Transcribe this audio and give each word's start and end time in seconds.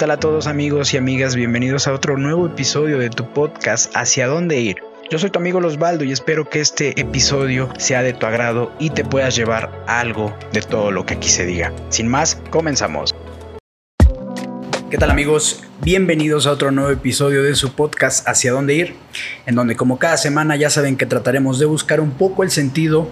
tal 0.00 0.12
a 0.12 0.16
todos 0.16 0.46
amigos 0.46 0.94
y 0.94 0.96
amigas? 0.96 1.36
Bienvenidos 1.36 1.86
a 1.86 1.92
otro 1.92 2.16
nuevo 2.16 2.46
episodio 2.46 2.98
de 2.98 3.10
tu 3.10 3.34
podcast 3.34 3.94
Hacia 3.94 4.28
dónde 4.28 4.58
ir. 4.58 4.76
Yo 5.10 5.18
soy 5.18 5.28
tu 5.28 5.38
amigo 5.38 5.60
Losbaldo 5.60 6.04
y 6.04 6.10
espero 6.10 6.48
que 6.48 6.60
este 6.60 6.98
episodio 6.98 7.68
sea 7.76 8.02
de 8.02 8.14
tu 8.14 8.24
agrado 8.24 8.72
y 8.78 8.88
te 8.88 9.04
puedas 9.04 9.36
llevar 9.36 9.84
algo 9.86 10.34
de 10.54 10.62
todo 10.62 10.90
lo 10.90 11.04
que 11.04 11.12
aquí 11.12 11.28
se 11.28 11.44
diga. 11.44 11.70
Sin 11.90 12.08
más, 12.08 12.40
comenzamos. 12.48 13.14
¿Qué 14.90 14.96
tal 14.96 15.10
amigos? 15.10 15.64
Bienvenidos 15.82 16.46
a 16.46 16.52
otro 16.52 16.70
nuevo 16.70 16.90
episodio 16.90 17.42
de 17.42 17.54
su 17.54 17.74
podcast 17.74 18.26
Hacia 18.26 18.52
dónde 18.52 18.72
ir, 18.72 18.94
en 19.44 19.54
donde 19.54 19.76
como 19.76 19.98
cada 19.98 20.16
semana 20.16 20.56
ya 20.56 20.70
saben 20.70 20.96
que 20.96 21.04
trataremos 21.04 21.58
de 21.58 21.66
buscar 21.66 22.00
un 22.00 22.12
poco 22.12 22.42
el 22.42 22.50
sentido 22.50 23.06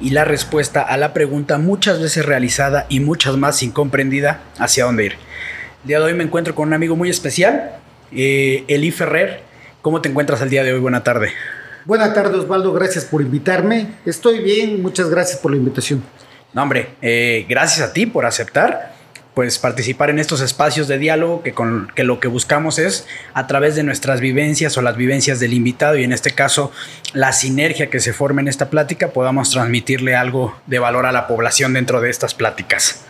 y 0.00 0.10
la 0.10 0.24
respuesta 0.24 0.80
a 0.80 0.96
la 0.96 1.12
pregunta 1.12 1.58
muchas 1.58 2.00
veces 2.00 2.24
realizada 2.24 2.86
y 2.88 3.00
muchas 3.00 3.36
más 3.36 3.64
incomprendida, 3.64 4.44
¿hacia 4.58 4.84
dónde 4.84 5.06
ir? 5.06 5.29
El 5.82 5.88
día 5.88 5.98
de 5.98 6.04
hoy 6.04 6.14
me 6.14 6.24
encuentro 6.24 6.54
con 6.54 6.68
un 6.68 6.74
amigo 6.74 6.94
muy 6.94 7.08
especial, 7.08 7.76
eh, 8.12 8.64
Eli 8.68 8.90
Ferrer. 8.90 9.40
¿Cómo 9.80 10.02
te 10.02 10.10
encuentras 10.10 10.42
el 10.42 10.50
día 10.50 10.62
de 10.62 10.74
hoy? 10.74 10.80
Buena 10.80 11.02
tarde. 11.02 11.32
Buenas 11.86 12.12
tardes, 12.12 12.34
Osvaldo. 12.34 12.74
Gracias 12.74 13.06
por 13.06 13.22
invitarme. 13.22 13.86
Estoy 14.04 14.40
bien. 14.40 14.82
Muchas 14.82 15.08
gracias 15.08 15.40
por 15.40 15.52
la 15.52 15.56
invitación. 15.56 16.02
No, 16.52 16.64
hombre, 16.64 16.90
eh, 17.00 17.46
gracias 17.48 17.88
a 17.88 17.94
ti 17.94 18.04
por 18.04 18.26
aceptar 18.26 19.00
pues 19.32 19.58
participar 19.58 20.10
en 20.10 20.18
estos 20.18 20.40
espacios 20.40 20.88
de 20.88 20.98
diálogo 20.98 21.42
que, 21.42 21.54
con, 21.54 21.90
que 21.94 22.02
lo 22.02 22.18
que 22.18 22.28
buscamos 22.28 22.78
es 22.78 23.06
a 23.32 23.46
través 23.46 23.76
de 23.76 23.84
nuestras 23.84 24.20
vivencias 24.20 24.76
o 24.76 24.82
las 24.82 24.96
vivencias 24.96 25.38
del 25.38 25.54
invitado 25.54 25.96
y 25.96 26.04
en 26.04 26.12
este 26.12 26.32
caso 26.32 26.72
la 27.14 27.32
sinergia 27.32 27.88
que 27.88 28.00
se 28.00 28.12
forma 28.12 28.40
en 28.40 28.48
esta 28.48 28.70
plática 28.70 29.12
podamos 29.12 29.50
transmitirle 29.50 30.16
algo 30.16 30.60
de 30.66 30.80
valor 30.80 31.06
a 31.06 31.12
la 31.12 31.28
población 31.28 31.72
dentro 31.72 32.00
de 32.00 32.10
estas 32.10 32.34
pláticas. 32.34 33.04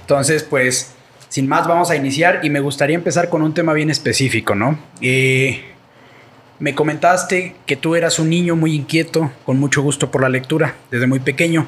Entonces, 0.00 0.44
pues, 0.44 0.93
sin 1.34 1.48
más 1.48 1.66
vamos 1.66 1.90
a 1.90 1.96
iniciar 1.96 2.38
y 2.44 2.50
me 2.50 2.60
gustaría 2.60 2.94
empezar 2.94 3.28
con 3.28 3.42
un 3.42 3.54
tema 3.54 3.72
bien 3.72 3.90
específico, 3.90 4.54
¿no? 4.54 4.78
Eh, 5.00 5.64
me 6.60 6.76
comentaste 6.76 7.56
que 7.66 7.74
tú 7.74 7.96
eras 7.96 8.20
un 8.20 8.30
niño 8.30 8.54
muy 8.54 8.72
inquieto, 8.72 9.32
con 9.44 9.58
mucho 9.58 9.82
gusto 9.82 10.12
por 10.12 10.22
la 10.22 10.28
lectura, 10.28 10.76
desde 10.92 11.08
muy 11.08 11.18
pequeño 11.18 11.66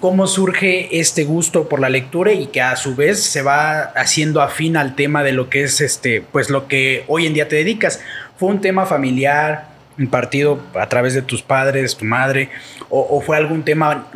cómo 0.00 0.26
surge 0.26 0.98
este 0.98 1.24
gusto 1.24 1.68
por 1.68 1.78
la 1.78 1.90
lectura 1.90 2.32
y 2.32 2.46
que 2.46 2.62
a 2.62 2.74
su 2.76 2.96
vez 2.96 3.22
se 3.22 3.42
va 3.42 3.82
haciendo 3.82 4.40
afín 4.40 4.78
al 4.78 4.94
tema 4.94 5.22
de 5.22 5.32
lo 5.32 5.50
que 5.50 5.64
es 5.64 5.82
este, 5.82 6.22
pues 6.22 6.48
lo 6.48 6.66
que 6.66 7.04
hoy 7.06 7.26
en 7.26 7.34
día 7.34 7.48
te 7.48 7.56
dedicas. 7.56 8.00
¿Fue 8.38 8.48
un 8.48 8.62
tema 8.62 8.86
familiar, 8.86 9.68
impartido 9.98 10.58
a 10.72 10.88
través 10.88 11.12
de 11.12 11.20
tus 11.20 11.42
padres, 11.42 11.98
tu 11.98 12.06
madre, 12.06 12.48
o, 12.88 13.20
fue 13.20 13.36
algún 13.36 13.62
tema 13.62 14.06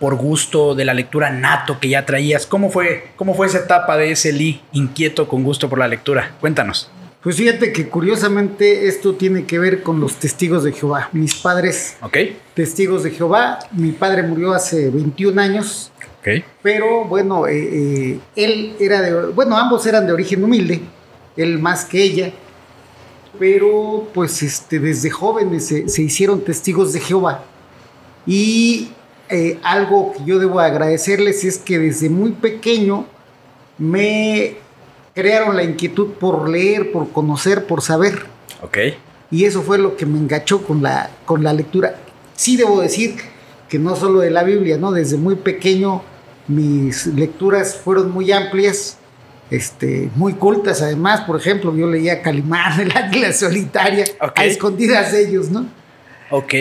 por 0.00 0.16
gusto 0.16 0.74
de 0.74 0.84
la 0.84 0.94
lectura 0.94 1.30
nato 1.30 1.78
que 1.78 1.90
ya 1.90 2.04
traías? 2.04 2.46
¿Cómo 2.46 2.70
fue, 2.70 3.10
cómo 3.16 3.34
fue 3.34 3.46
esa 3.46 3.58
etapa 3.58 3.96
de 3.96 4.10
ese 4.10 4.32
Lee 4.32 4.62
inquieto 4.72 5.28
con 5.28 5.44
gusto 5.44 5.68
por 5.68 5.78
la 5.78 5.86
lectura? 5.86 6.32
Cuéntanos. 6.40 6.90
Pues 7.22 7.36
fíjate 7.36 7.70
que 7.70 7.86
curiosamente 7.88 8.88
esto 8.88 9.14
tiene 9.14 9.44
que 9.44 9.58
ver 9.58 9.82
con 9.82 10.00
los 10.00 10.16
testigos 10.16 10.64
de 10.64 10.72
Jehová. 10.72 11.10
Mis 11.12 11.34
padres, 11.34 11.98
testigos 12.54 13.02
de 13.02 13.10
Jehová. 13.10 13.58
Mi 13.72 13.92
padre 13.92 14.22
murió 14.22 14.54
hace 14.54 14.88
21 14.88 15.38
años. 15.40 15.92
Pero 16.62 17.04
bueno, 17.04 17.46
eh, 17.46 18.12
eh, 18.12 18.20
él 18.36 18.74
era 18.80 19.02
de, 19.02 19.26
bueno, 19.32 19.56
ambos 19.56 19.86
eran 19.86 20.06
de 20.06 20.12
origen 20.12 20.42
humilde, 20.42 20.80
él 21.36 21.58
más 21.58 21.84
que 21.84 22.02
ella. 22.02 22.32
Pero 23.38 24.08
pues 24.12 24.42
este, 24.42 24.78
desde 24.78 25.10
jóvenes 25.10 25.66
se, 25.66 26.02
hicieron 26.02 26.42
testigos 26.42 26.92
de 26.92 27.00
Jehová. 27.00 27.44
Y 28.26 28.90
eh, 29.30 29.58
algo 29.62 30.12
que 30.12 30.24
yo 30.24 30.38
debo 30.38 30.60
agradecerles 30.60 31.44
es 31.44 31.58
que 31.58 31.78
desde 31.78 32.08
muy 32.08 32.32
pequeño 32.32 33.06
me 33.78 34.56
crearon 35.14 35.56
la 35.56 35.62
inquietud 35.62 36.12
por 36.14 36.48
leer, 36.48 36.92
por 36.92 37.10
conocer, 37.10 37.66
por 37.66 37.82
saber. 37.82 38.24
Ok. 38.62 38.78
Y 39.30 39.44
eso 39.44 39.62
fue 39.62 39.78
lo 39.78 39.96
que 39.96 40.06
me 40.06 40.18
engachó 40.18 40.62
con 40.62 40.82
la, 40.82 41.10
con 41.24 41.44
la 41.44 41.52
lectura. 41.52 41.94
Sí 42.34 42.56
debo 42.56 42.80
decir 42.80 43.16
que 43.68 43.78
no 43.78 43.94
solo 43.94 44.20
de 44.20 44.30
la 44.30 44.42
Biblia, 44.42 44.76
¿no? 44.76 44.90
Desde 44.90 45.16
muy 45.16 45.36
pequeño 45.36 46.02
mis 46.48 47.06
lecturas 47.06 47.76
fueron 47.76 48.10
muy 48.10 48.32
amplias, 48.32 48.98
este, 49.50 50.10
muy 50.16 50.34
cultas 50.34 50.82
además. 50.82 51.20
Por 51.20 51.38
ejemplo, 51.38 51.74
yo 51.76 51.86
leía 51.86 52.22
Calimán, 52.22 52.80
el 52.80 52.96
águila 52.96 53.32
solitaria, 53.32 54.04
a 54.18 54.44
escondidas 54.44 55.12
de 55.12 55.28
ellos, 55.28 55.50
¿no? 55.50 55.68
Ok. 56.30 56.54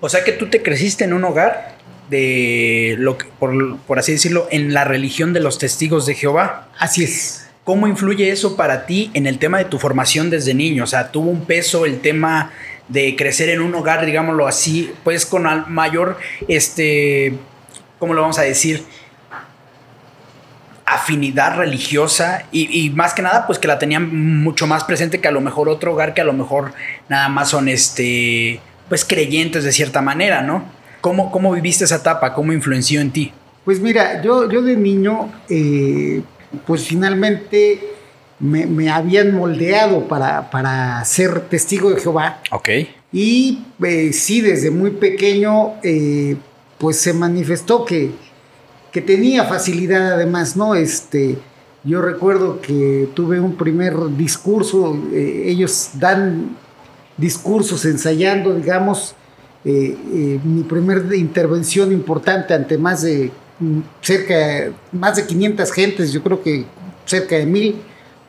O 0.00 0.08
sea 0.08 0.22
que 0.22 0.32
tú 0.32 0.48
te 0.48 0.62
creciste 0.62 1.04
en 1.04 1.12
un 1.12 1.24
hogar 1.24 1.79
de 2.10 2.96
lo 2.98 3.16
que, 3.16 3.26
por, 3.38 3.78
por 3.78 3.98
así 3.98 4.12
decirlo, 4.12 4.48
en 4.50 4.74
la 4.74 4.84
religión 4.84 5.32
de 5.32 5.40
los 5.40 5.58
testigos 5.58 6.06
de 6.06 6.14
Jehová. 6.14 6.68
Así 6.78 7.04
es. 7.04 7.46
¿Cómo 7.64 7.86
influye 7.86 8.30
eso 8.30 8.56
para 8.56 8.84
ti 8.86 9.10
en 9.14 9.26
el 9.26 9.38
tema 9.38 9.58
de 9.58 9.64
tu 9.64 9.78
formación 9.78 10.28
desde 10.28 10.54
niño? 10.54 10.84
O 10.84 10.86
sea, 10.86 11.12
¿tuvo 11.12 11.30
un 11.30 11.44
peso 11.44 11.86
el 11.86 12.00
tema 12.00 12.50
de 12.88 13.14
crecer 13.16 13.48
en 13.48 13.60
un 13.60 13.74
hogar, 13.74 14.04
digámoslo 14.04 14.48
así, 14.48 14.92
pues 15.04 15.24
con 15.24 15.46
mayor, 15.68 16.18
este, 16.48 17.34
¿cómo 17.98 18.14
lo 18.14 18.22
vamos 18.22 18.38
a 18.38 18.42
decir? 18.42 18.84
afinidad 20.90 21.56
religiosa 21.56 22.46
y, 22.50 22.90
más 22.90 23.14
que 23.14 23.22
nada 23.22 23.46
pues 23.46 23.60
que 23.60 23.68
la 23.68 23.78
tenían 23.78 24.42
mucho 24.42 24.66
más 24.66 24.82
presente 24.82 25.20
que 25.20 25.28
a 25.28 25.30
lo 25.30 25.40
mejor 25.40 25.68
otro 25.68 25.92
hogar 25.92 26.14
que 26.14 26.20
a 26.20 26.24
lo 26.24 26.32
mejor 26.32 26.72
nada 27.08 27.28
más 27.28 27.50
son 27.50 27.68
este 27.68 28.60
pues 28.88 29.04
creyentes 29.04 29.62
de 29.62 29.70
cierta 29.70 30.02
manera, 30.02 30.42
¿no? 30.42 30.64
¿Cómo, 31.00 31.30
cómo 31.30 31.52
viviste 31.52 31.84
esa 31.84 31.96
etapa? 31.96 32.34
¿Cómo 32.34 32.52
influenció 32.52 33.00
en 33.00 33.10
ti? 33.10 33.32
Pues 33.64 33.80
mira, 33.80 34.22
yo, 34.22 34.50
yo 34.50 34.62
de 34.62 34.76
niño 34.76 35.30
eh, 35.48 36.22
pues 36.66 36.84
finalmente 36.84 37.80
me, 38.40 38.90
habían 38.90 39.34
moldeado 39.34 40.08
para, 40.08 41.04
ser 41.04 41.48
testigo 41.48 41.90
de 41.90 42.00
Jehová. 42.00 42.40
Ok. 42.50 42.68
Y 43.12 43.64
eh, 43.84 44.12
sí, 44.12 44.40
desde 44.40 44.70
muy 44.70 44.92
pequeño, 44.92 45.74
eh, 45.82 46.36
pues 46.78 46.96
se 46.96 47.12
manifestó 47.12 47.84
que, 47.84 48.10
que 48.92 49.00
tenía 49.00 49.44
facilidad 49.44 50.14
además, 50.14 50.56
¿no? 50.56 50.74
Este, 50.74 51.36
yo 51.84 52.00
recuerdo 52.00 52.60
que 52.60 53.08
tuve 53.14 53.40
un 53.40 53.56
primer 53.56 53.94
discurso, 54.16 54.98
eh, 55.12 55.44
ellos 55.46 55.90
dan 55.94 56.56
discursos 57.16 57.84
ensayando, 57.84 58.54
digamos, 58.54 59.14
mi 59.64 60.62
primera 60.62 61.14
intervención 61.14 61.92
importante 61.92 62.54
ante 62.54 62.78
más 62.78 63.02
de 63.02 63.30
cerca, 64.00 64.72
más 64.92 65.16
de 65.16 65.26
500 65.26 65.72
gentes, 65.72 66.12
yo 66.12 66.22
creo 66.22 66.42
que 66.42 66.64
cerca 67.04 67.36
de 67.36 67.46
mil, 67.46 67.76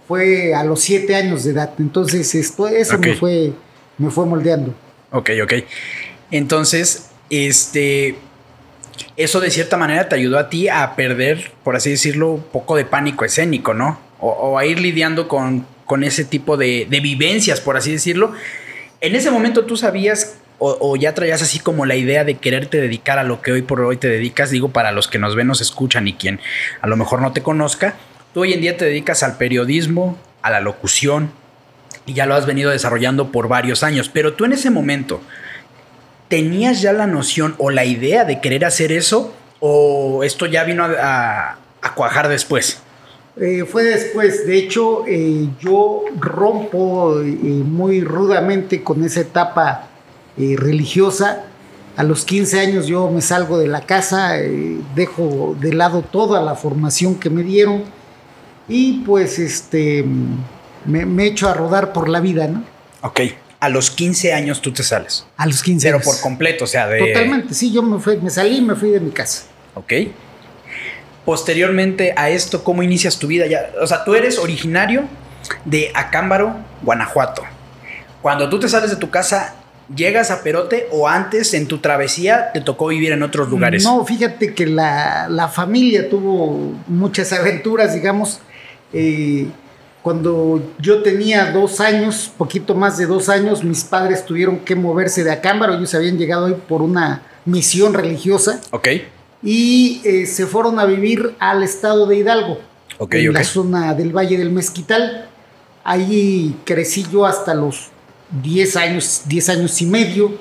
fue 0.08 0.54
a 0.54 0.64
los 0.64 0.82
siete 0.82 1.16
años 1.16 1.44
de 1.44 1.52
edad. 1.52 1.72
Entonces, 1.80 2.36
esto, 2.36 2.68
eso 2.68 2.98
me, 2.98 3.16
fue, 3.16 3.54
me 3.98 4.10
fue 4.10 4.26
moldeando. 4.26 4.74
Ok, 5.12 5.30
ok. 5.42 5.54
Entonces, 6.32 7.10
este, 7.30 8.16
eso 9.16 9.40
de 9.40 9.50
cierta 9.52 9.78
manera 9.78 10.10
te 10.10 10.16
ayudó 10.16 10.38
a 10.38 10.50
ti 10.50 10.68
a 10.68 10.96
perder, 10.96 11.52
por 11.64 11.76
así 11.76 11.92
decirlo, 11.92 12.32
un 12.32 12.44
poco 12.44 12.76
de 12.76 12.84
pánico 12.84 13.24
escénico, 13.24 13.74
¿no? 13.74 14.00
O, 14.20 14.60
a 14.60 14.66
ir 14.66 14.80
lidiando 14.80 15.28
con, 15.28 15.66
con 15.86 16.04
ese 16.04 16.26
tipo 16.26 16.58
de, 16.58 16.86
de, 16.90 17.00
vivencias, 17.00 17.60
por 17.60 17.78
así 17.78 17.92
decirlo. 17.92 18.34
En 19.00 19.16
ese 19.16 19.32
momento 19.32 19.66
tú 19.66 19.78
sabías 19.78 20.38
o, 20.64 20.96
ya 20.96 21.16
traías 21.16 21.42
así 21.42 21.58
como 21.58 21.88
la 21.88 21.96
idea 21.96 22.24
de 22.24 22.36
quererte 22.36 22.80
dedicar 22.80 23.18
a 23.18 23.24
lo 23.24 23.42
que 23.42 23.52
hoy 23.52 23.64
por 23.64 23.82
hoy 23.82 23.98
te 23.98 24.08
dedicas, 24.08 24.52
digo, 24.52 24.70
para 24.70 24.92
los 24.92 25.08
que 25.08 25.18
nos 25.18 25.36
ven, 25.36 25.48
nos 25.48 25.60
escuchan 25.60 26.08
y 26.08 26.14
quien 26.14 26.40
a 26.82 26.88
lo 26.88 26.96
mejor 26.98 27.20
no 27.20 27.34
te 27.34 27.42
conozca, 27.42 27.96
tú 28.32 28.42
hoy 28.42 28.54
en 28.54 28.62
día 28.62 28.78
te 28.78 28.86
dedicas 28.86 29.24
al 29.24 29.38
periodismo, 29.38 30.20
a 30.44 30.52
la 30.52 30.60
locución, 30.60 31.32
y 32.06 32.14
ya 32.14 32.28
lo 32.28 32.36
has 32.36 32.46
venido 32.46 32.70
desarrollando 32.70 33.32
por 33.32 33.48
varios 33.48 33.82
años, 33.82 34.08
pero 34.10 34.34
tú 34.34 34.46
en 34.46 34.54
ese 34.54 34.70
momento, 34.70 35.20
¿tenías 36.28 36.80
ya 36.80 36.94
la 36.94 37.08
noción 37.08 37.56
o 37.58 37.72
la 37.72 37.86
idea 37.86 38.24
de 38.24 38.40
querer 38.40 38.64
hacer 38.64 38.92
eso? 38.92 39.34
¿O 39.60 40.24
esto 40.24 40.46
ya 40.46 40.64
vino 40.64 40.86
a, 40.86 41.58
cuajar 41.96 42.28
después? 42.28 42.84
Eh, 43.40 43.66
fue 43.66 43.84
después, 43.84 44.46
de 44.46 44.58
hecho, 44.60 45.06
eh, 45.08 45.48
yo 45.60 46.04
rompo 46.20 47.20
eh, 47.22 47.26
muy 47.26 48.02
rudamente 48.02 48.84
con 48.84 49.04
esa 49.04 49.22
etapa 49.22 49.88
eh, 50.38 50.56
religiosa. 50.58 51.44
A 51.98 52.04
los 52.04 52.24
15 52.26 52.60
años 52.60 52.88
yo 52.88 53.10
me 53.10 53.22
salgo 53.22 53.58
de 53.58 53.68
la 53.68 53.82
casa, 53.82 54.40
eh, 54.40 54.80
dejo 54.96 55.56
de 55.60 55.74
lado 55.74 56.02
toda 56.02 56.42
la 56.42 56.56
formación 56.56 57.16
que 57.16 57.30
me 57.30 57.44
dieron 57.44 57.84
y 58.68 59.00
pues 59.00 59.40
este 59.40 60.06
me, 60.86 61.26
echo 61.26 61.50
a 61.50 61.54
rodar 61.54 61.94
por 61.94 62.08
la 62.08 62.22
vida, 62.22 62.48
¿no? 62.48 62.64
Ok. 63.02 63.22
A 63.60 63.70
los 63.70 63.92
15 63.92 64.34
años 64.34 64.62
tú 64.62 64.72
te 64.72 64.84
sales. 64.84 65.26
A 65.38 65.46
los 65.46 65.62
15 65.62 65.88
Pero 65.88 66.02
por 66.02 66.20
completo, 66.22 66.64
o 66.64 66.68
sea, 66.68 66.88
de... 66.88 67.00
Totalmente, 67.00 67.54
sí, 67.54 67.72
yo 67.72 67.84
me, 67.84 68.00
fui, 68.00 68.18
me 68.18 68.30
salí 68.30 68.58
y 68.58 68.62
me 68.62 68.76
fui 68.76 68.90
de 68.90 69.00
mi 69.00 69.12
casa. 69.12 69.44
Ok. 69.76 69.94
Posteriormente 71.26 72.14
a 72.18 72.30
esto, 72.30 72.64
¿cómo 72.64 72.82
inicias 72.82 73.20
tu 73.20 73.28
vida? 73.28 73.46
Ya, 73.46 73.70
o 73.80 73.86
sea, 73.86 74.04
tú 74.04 74.16
eres 74.16 74.40
originario 74.40 75.04
de 75.66 75.92
Acámbaro, 75.94 76.56
Guanajuato. 76.82 77.44
Cuando 78.22 78.50
tú 78.50 78.60
te 78.60 78.68
sales 78.68 78.90
de 78.90 78.96
tu 78.96 79.10
casa, 79.12 79.56
¿Llegas 79.96 80.32
a 80.32 80.44
Perote 80.44 80.88
o 80.92 81.08
antes 81.08 81.54
en 81.54 81.68
tu 81.68 81.80
travesía 81.80 82.52
te 82.54 82.62
tocó 82.62 82.88
vivir 82.88 83.12
en 83.12 83.24
otros 83.24 83.50
lugares? 83.50 83.84
No, 83.84 84.06
fíjate 84.06 84.54
que 84.54 84.66
la, 84.66 85.52
familia 85.54 86.10
tuvo 86.10 86.74
muchas 86.88 87.34
aventuras, 87.34 87.94
digamos. 87.94 88.40
Eh, 88.94 89.48
Cuando 90.02 90.74
yo 90.80 91.04
tenía 91.04 91.52
dos 91.52 91.80
años, 91.80 92.32
poquito 92.36 92.74
más 92.74 92.98
de 92.98 93.06
dos 93.06 93.30
años, 93.30 93.64
mis 93.64 93.84
padres 93.84 94.26
tuvieron 94.26 94.60
que 94.60 94.76
moverse 94.76 95.24
de 95.24 95.32
Acámbaro. 95.32 95.76
Ellos 95.76 95.94
habían 95.94 96.18
llegado 96.18 96.48
ahí 96.48 96.56
por 96.68 96.82
una 96.82 97.22
misión 97.46 97.94
religiosa. 97.94 98.60
Ok. 98.72 98.88
Y 99.44 100.02
eh, 100.04 100.26
se 100.26 100.48
fueron 100.48 100.80
a 100.80 100.86
vivir 100.86 101.36
al 101.38 101.62
estado 101.62 102.08
de 102.08 102.18
Hidalgo. 102.18 102.60
Ok, 102.98 103.16
en 103.16 103.34
la 103.34 103.44
zona 103.44 103.94
del 103.94 104.16
Valle 104.16 104.38
del 104.38 104.52
Mezquital. 104.52 105.28
Ahí 105.84 106.56
crecí 106.66 107.06
yo 107.12 107.26
hasta 107.26 107.54
los 107.54 107.91
10 108.44 108.76
años, 108.78 109.22
10 109.26 109.50
años 109.50 109.82
y 109.82 109.86
medio, 109.86 110.32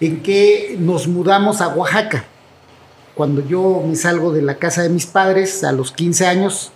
en 0.00 0.22
que 0.22 0.76
nos 0.78 1.08
mudamos 1.08 1.60
a 1.60 1.68
Oaxaca. 1.68 2.24
Cuando 3.14 3.46
yo 3.46 3.82
me 3.86 3.96
salgo 3.96 4.32
de 4.32 4.42
la 4.42 4.56
casa 4.56 4.82
de 4.82 4.90
mis 4.90 5.06
padres 5.06 5.64
a 5.64 5.72
los 5.72 5.90
15 5.92 6.26
años, 6.26 6.72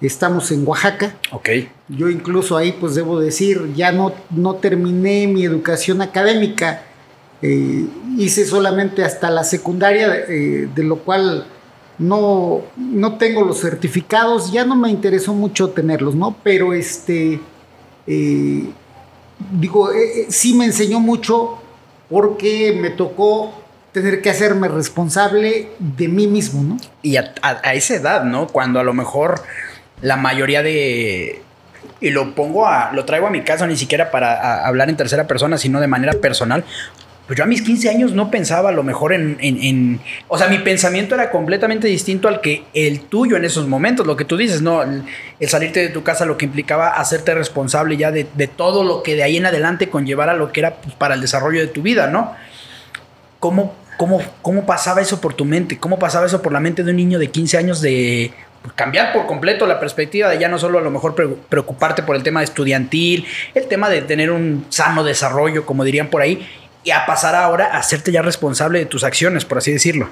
estamos 0.00 0.50
en 0.52 0.66
Oaxaca. 0.66 1.16
Ok. 1.32 1.48
Yo 1.88 2.08
incluso 2.08 2.56
ahí, 2.56 2.72
pues 2.72 2.94
debo 2.94 3.20
decir, 3.20 3.72
ya 3.74 3.92
no, 3.92 4.12
no 4.30 4.56
terminé 4.56 5.26
mi 5.26 5.44
educación 5.44 6.02
académica. 6.02 6.82
Eh, 7.40 7.86
hice 8.18 8.44
solamente 8.44 9.04
hasta 9.04 9.30
la 9.30 9.44
secundaria, 9.44 10.24
eh, 10.28 10.68
de 10.74 10.82
lo 10.82 10.98
cual 10.98 11.46
no, 11.98 12.62
no 12.76 13.16
tengo 13.16 13.44
los 13.44 13.60
certificados, 13.60 14.52
ya 14.52 14.64
no 14.64 14.76
me 14.76 14.90
interesó 14.90 15.34
mucho 15.34 15.70
tenerlos, 15.70 16.14
¿no? 16.14 16.36
Pero 16.42 16.72
este, 16.72 17.40
eh, 18.06 18.70
digo, 19.52 19.90
sí 20.28 20.54
me 20.54 20.64
enseñó 20.66 21.00
mucho 21.00 21.60
porque 22.08 22.76
me 22.80 22.90
tocó 22.90 23.52
tener 23.92 24.22
que 24.22 24.30
hacerme 24.30 24.68
responsable 24.68 25.70
de 25.78 26.08
mí 26.08 26.26
mismo, 26.26 26.62
¿no? 26.62 26.76
Y 27.02 27.16
a, 27.16 27.32
esa 27.72 27.94
edad, 27.94 28.24
¿no? 28.24 28.46
Cuando 28.46 28.80
a 28.80 28.84
lo 28.84 28.94
mejor 28.94 29.42
la 30.02 30.16
mayoría 30.16 30.62
de... 30.62 31.42
Y 32.00 32.10
lo 32.10 32.34
pongo 32.34 32.66
a... 32.66 32.92
Lo 32.92 33.04
traigo 33.04 33.26
a 33.26 33.30
mi 33.30 33.42
caso 33.42 33.66
ni 33.66 33.76
siquiera 33.76 34.10
para 34.10 34.66
hablar 34.66 34.88
en 34.88 34.96
tercera 34.96 35.26
persona, 35.26 35.58
sino 35.58 35.80
de 35.80 35.88
manera 35.88 36.12
personal. 36.14 36.64
Pues 37.28 37.36
yo 37.36 37.44
a 37.44 37.46
mis 37.46 37.60
15 37.60 37.90
años 37.90 38.12
no 38.12 38.30
pensaba 38.30 38.70
a 38.70 38.72
lo 38.72 38.82
mejor 38.82 39.12
en, 39.12 40.00
O 40.28 40.38
sea, 40.38 40.48
mi 40.48 40.60
pensamiento 40.60 41.14
era 41.14 41.30
completamente 41.30 41.86
distinto 41.86 42.26
al 42.26 42.40
que 42.40 42.64
el 42.72 43.00
tuyo 43.00 43.36
en 43.36 43.44
esos 43.44 43.68
momentos. 43.68 44.06
Lo 44.06 44.16
que 44.16 44.24
tú 44.24 44.38
dices, 44.38 44.62
¿no? 44.62 44.82
El, 44.82 45.04
salirte 45.46 45.80
de 45.80 45.90
tu 45.90 46.02
casa 46.02 46.24
lo 46.24 46.38
que 46.38 46.46
implicaba 46.46 46.88
hacerte 46.88 47.34
responsable 47.34 47.98
ya 47.98 48.10
de, 48.10 48.24
todo 48.46 48.82
lo 48.82 49.02
que 49.02 49.14
de 49.14 49.24
ahí 49.24 49.36
en 49.36 49.44
adelante 49.44 49.90
conllevara 49.90 50.32
lo 50.32 50.52
que 50.52 50.60
era 50.60 50.76
pues, 50.76 50.94
para 50.94 51.14
el 51.14 51.20
desarrollo 51.20 51.60
de 51.60 51.66
tu 51.66 51.82
vida, 51.82 52.06
¿no? 52.06 52.34
¿Cómo 53.38 53.74
¿Cómo, 53.98 54.22
¿Cómo 54.42 54.64
pasaba 54.64 55.00
eso 55.00 55.20
por 55.20 55.34
tu 55.34 55.44
mente? 55.44 55.76
¿Cómo 55.76 55.98
pasaba 55.98 56.24
eso 56.24 56.40
por 56.40 56.52
la 56.52 56.60
mente 56.60 56.84
de 56.84 56.92
un 56.92 56.96
niño 56.96 57.18
de 57.18 57.32
15 57.32 57.58
años 57.58 57.82
de 57.82 58.30
cambiar 58.76 59.12
por 59.12 59.26
completo 59.26 59.66
la 59.66 59.80
perspectiva 59.80 60.28
de 60.28 60.38
ya 60.38 60.48
no 60.48 60.58
solo 60.58 60.78
a 60.78 60.82
lo 60.82 60.90
mejor 60.90 61.16
preocuparte 61.48 62.04
por 62.04 62.14
el 62.14 62.22
tema 62.22 62.42
estudiantil, 62.44 63.26
el 63.54 63.66
tema 63.66 63.90
de 63.90 64.02
tener 64.02 64.30
un 64.30 64.66
sano 64.68 65.02
desarrollo, 65.02 65.66
como 65.66 65.82
dirían 65.82 66.08
por 66.08 66.22
ahí, 66.22 66.46
y 66.88 66.90
a 66.90 67.04
pasar 67.04 67.34
ahora 67.34 67.66
a 67.74 67.78
hacerte 67.78 68.10
ya 68.10 68.22
responsable 68.22 68.78
de 68.78 68.86
tus 68.86 69.04
acciones, 69.04 69.44
por 69.44 69.58
así 69.58 69.70
decirlo? 69.70 70.08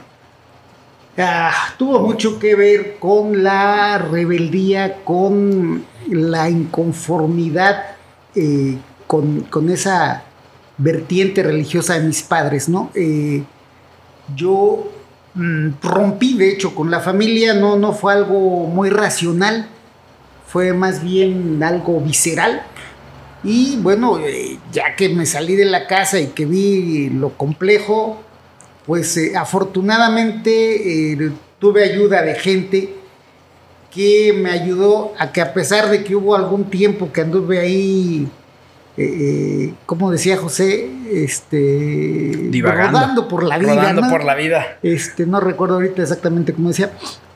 Ah, 1.17 1.73
tuvo 1.79 2.01
mucho 2.01 2.39
que 2.39 2.55
ver 2.55 2.99
con 2.99 3.43
la 3.43 3.97
rebeldía, 3.97 4.97
con 5.03 5.87
la 6.11 6.51
inconformidad, 6.51 7.97
eh, 8.35 8.77
con, 9.07 9.71
esa 9.71 10.25
vertiente 10.77 11.43
religiosa 11.43 11.95
de 11.95 12.01
mis 12.01 12.23
padres, 12.23 12.69
¿no? 12.69 12.91
Eh, 12.95 13.43
yo 14.35 14.93
mm, 15.33 15.69
rompí, 15.83 16.37
de 16.37 16.51
hecho, 16.51 16.75
con 16.75 16.91
la 16.91 17.01
familia, 17.01 17.55
no, 17.55 17.77
no 17.77 17.95
fue 17.95 18.13
algo 18.13 18.67
muy 18.67 18.91
racional, 18.91 19.67
fue 20.47 20.75
más 20.75 21.03
bien 21.03 21.63
algo 21.63 22.03
visceral. 22.03 22.63
Y 23.45 23.77
bueno, 23.77 24.19
eh, 24.19 24.59
ya 24.73 24.97
que 24.97 25.09
me 25.09 25.27
salí 25.27 25.55
de 25.57 25.67
la 25.67 25.87
casa 25.87 26.19
y 26.19 26.29
que 26.29 26.47
vi 26.47 27.11
lo 27.11 27.37
complejo, 27.37 28.23
pues 28.87 29.17
eh, 29.17 29.33
afortunadamente 29.37 31.13
eh, 31.13 31.33
tuve 31.59 31.83
ayuda 31.83 32.23
de 32.23 32.35
gente 32.37 32.95
que 33.91 34.33
me 34.33 34.51
ayudó 34.51 35.13
a 35.19 35.33
que 35.33 35.41
a 35.41 35.53
pesar 35.53 35.91
de 35.91 36.05
que 36.05 36.15
hubo 36.15 36.37
algún 36.37 36.71
tiempo 36.71 37.13
que 37.13 37.23
anduve 37.23 37.59
ahí 37.59 38.29
eh, 38.99 39.75
como 39.85 40.11
decía 40.11 40.39
José, 40.39 40.89
este, 41.13 42.51
rodando 42.63 43.29
por 43.29 43.43
la 43.43 43.59
vida. 43.59 43.75
Rodando 43.75 44.09
por 44.09 44.25
la 44.25 44.35
vida. 44.35 44.79
Este, 44.83 45.27
no 45.27 45.39
recuerdo 45.39 45.75
ahorita 45.75 46.01
exactamente 46.01 46.55
cómo 46.55 46.69
decía, 46.69 46.93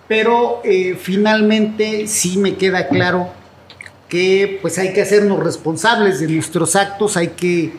pero 0.08 0.62
finalmente 0.98 2.06
sí 2.06 2.38
me 2.38 2.56
queda 2.56 2.88
claro 2.88 3.28
que 4.10 4.58
pues 4.60 4.78
hay 4.78 4.92
que 4.92 5.00
hacernos 5.00 5.42
responsables 5.42 6.20
de 6.20 6.28
nuestros 6.28 6.76
actos, 6.76 7.16
hay 7.16 7.28
que 7.28 7.72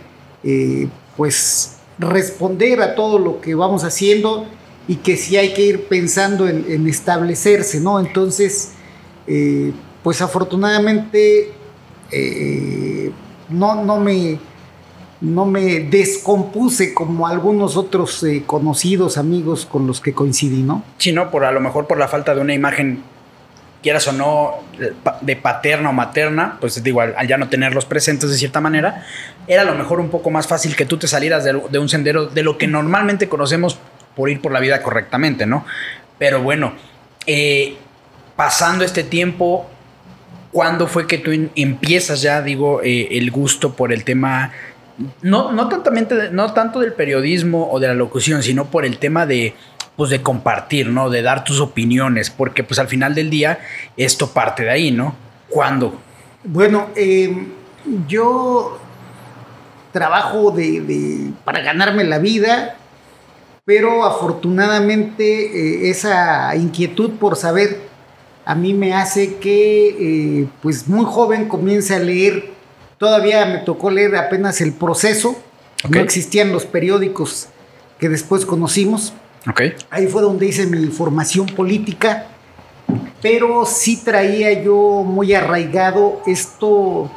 eh, 0.43 0.87
pues 1.15 1.77
responder 1.99 2.81
a 2.81 2.95
todo 2.95 3.19
lo 3.19 3.39
que 3.41 3.53
vamos 3.53 3.83
haciendo 3.83 4.47
y 4.87 4.95
que 4.95 5.15
sí 5.17 5.37
hay 5.37 5.53
que 5.53 5.61
ir 5.61 5.85
pensando 5.85 6.47
en, 6.47 6.87
establecerse, 6.87 7.79
¿no? 7.79 7.99
Entonces, 7.99 8.71
pues 10.01 10.21
afortunadamente 10.23 11.51
no, 13.49 13.85
no 13.85 13.99
me 13.99 14.39
no 15.21 15.45
me 15.45 15.81
descompuse 15.81 16.93
como 16.93 17.27
algunos 17.27 17.77
otros 17.77 18.23
eh, 18.23 18.43
conocidos 18.45 19.17
amigos 19.17 19.65
con 19.65 19.85
los 19.85 20.01
que 20.01 20.13
coincidí, 20.13 20.63
¿no? 20.63 20.83
Sí, 20.97 21.11
no, 21.11 21.29
por 21.29 21.45
a 21.45 21.51
lo 21.51 21.59
mejor 21.59 21.87
por 21.87 21.99
la 21.99 22.07
falta 22.07 22.33
de 22.33 22.41
una 22.41 22.55
imagen, 22.55 23.03
quieras 23.81 24.07
o 24.07 24.13
no, 24.13 24.59
de 25.21 25.35
paterna 25.35 25.89
o 25.89 25.93
materna, 25.93 26.57
pues 26.59 26.83
digo, 26.83 27.01
al, 27.01 27.15
ya 27.27 27.37
no 27.37 27.49
tenerlos 27.49 27.85
presentes 27.85 28.29
de 28.29 28.37
cierta 28.37 28.61
manera, 28.61 29.05
era 29.47 29.63
a 29.63 29.65
lo 29.65 29.75
mejor 29.75 29.99
un 29.99 30.09
poco 30.09 30.29
más 30.29 30.47
fácil 30.47 30.75
que 30.75 30.85
tú 30.85 30.97
te 30.97 31.07
salieras 31.07 31.43
de, 31.43 31.79
un 31.79 31.89
sendero 31.89 32.27
de 32.27 32.43
lo 32.43 32.57
que 32.57 32.67
normalmente 32.67 33.27
conocemos 33.27 33.79
por 34.15 34.29
ir 34.29 34.41
por 34.41 34.51
la 34.51 34.59
vida 34.59 34.81
correctamente, 34.81 35.45
¿no? 35.45 35.65
Pero 36.19 36.41
bueno, 36.41 36.73
eh, 37.25 37.77
pasando 38.35 38.83
este 38.83 39.03
tiempo, 39.03 39.67
¿Cuándo 40.51 40.87
fue 40.87 41.07
que 41.07 41.17
tú 41.17 41.31
empiezas 41.55 42.21
ya, 42.21 42.41
digo, 42.41 42.81
eh, 42.83 43.07
el 43.11 43.31
gusto 43.31 43.73
por 43.73 43.93
el 43.93 44.03
tema, 44.03 44.51
no, 45.21 45.53
no, 45.53 45.69
no 46.31 46.53
tanto 46.53 46.79
del 46.81 46.91
periodismo 46.91 47.71
o 47.71 47.79
de 47.79 47.87
la 47.87 47.93
locución, 47.93 48.43
sino 48.43 48.65
por 48.65 48.85
el 48.85 48.97
tema 48.97 49.25
de, 49.25 49.55
pues 49.95 50.09
de 50.09 50.21
compartir, 50.21 50.89
¿no? 50.89 51.09
De 51.09 51.21
dar 51.21 51.43
tus 51.43 51.59
opiniones, 51.59 52.29
porque 52.29 52.63
pues 52.63 52.79
al 52.79 52.87
final 52.87 53.15
del 53.15 53.29
día 53.29 53.59
esto 53.97 54.31
parte 54.31 54.63
de 54.63 54.71
ahí, 54.71 54.91
¿no? 54.91 55.15
¿Cuándo? 55.49 55.99
Bueno, 56.43 56.87
em, 56.95 57.49
yo 58.07 58.79
trabajo 59.91 60.51
de, 60.51 61.31
para 61.43 61.61
ganarme 61.61 62.03
la 62.03 62.19
vida, 62.19 62.75
pero 63.65 64.05
afortunadamente 64.05 65.85
eh, 65.85 65.89
esa 65.89 66.55
inquietud 66.55 67.11
por 67.19 67.35
saber 67.35 67.91
a 68.45 68.55
mí 68.55 68.73
me 68.73 68.93
hace 68.93 69.35
que, 69.35 69.89
eh, 70.41 70.47
pues 70.61 70.87
muy 70.87 71.05
joven, 71.05 71.47
comience 71.47 71.95
a 71.95 71.99
leer. 71.99 72.49
Todavía 72.97 73.45
me 73.45 73.59
tocó 73.59 73.91
leer 73.91 74.15
apenas 74.15 74.61
el 74.61 74.73
proceso. 74.73 75.35
No 75.89 75.99
existían 75.99 76.51
los 76.51 76.65
periódicos 76.65 77.47
que 77.99 78.09
después 78.09 78.45
conocimos. 78.45 79.13
Ahí 79.89 80.07
fue 80.07 80.21
donde 80.21 80.47
hice 80.47 80.67
mi 80.67 80.87
formación 80.87 81.47
política, 81.47 82.27
pero 83.21 83.65
sí 83.65 84.01
traía 84.03 84.61
yo 84.63 85.03
muy 85.05 85.33
arraigado 85.33 86.21
esto, 86.27 87.09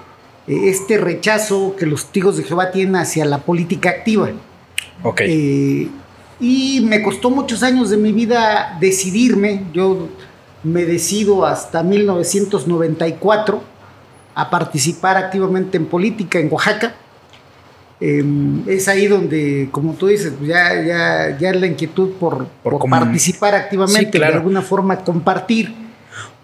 eh, 0.47 0.69
este 0.69 0.99
rechazo 0.99 1.75
que 1.76 1.87
los 1.87 2.04
testigos 2.04 2.37
de 2.37 2.45
Jehová 2.45 2.71
tienen 2.71 2.97
hacia 2.97 3.25
la 3.25 3.38
política 3.38 3.90
activa. 3.90 4.31
Eh, 5.21 5.88
y 6.40 6.81
me 6.83 7.02
costó 7.02 7.31
muchos 7.31 7.62
años 7.62 7.90
de 7.90 7.97
mi 7.97 8.12
vida 8.12 8.76
decidirme. 8.81 9.64
Yo 9.73 10.09
me 10.62 10.85
decido 10.85 11.45
hasta 11.45 11.83
1994 11.83 13.62
a 14.35 14.50
participar 14.50 15.16
activamente 15.16 15.76
en 15.76 15.87
política 15.87 16.38
en 16.38 16.52
Oaxaca. 16.52 16.95
Em, 18.01 18.69
es 18.69 18.89
ahí 18.89 19.07
donde, 19.07 19.69
como 19.71 19.95
tú 19.95 20.09
dices, 20.09 20.33
ya, 20.43 20.83
ya, 20.83 21.39
ya 21.39 21.53
la 21.55 21.67
inquietud 21.67 22.11
por, 22.13 22.49
participar 22.91 23.55
activamente, 23.55 24.19
de 24.19 24.25
alguna 24.25 24.63
forma 24.63 24.99
compartir, 24.99 25.73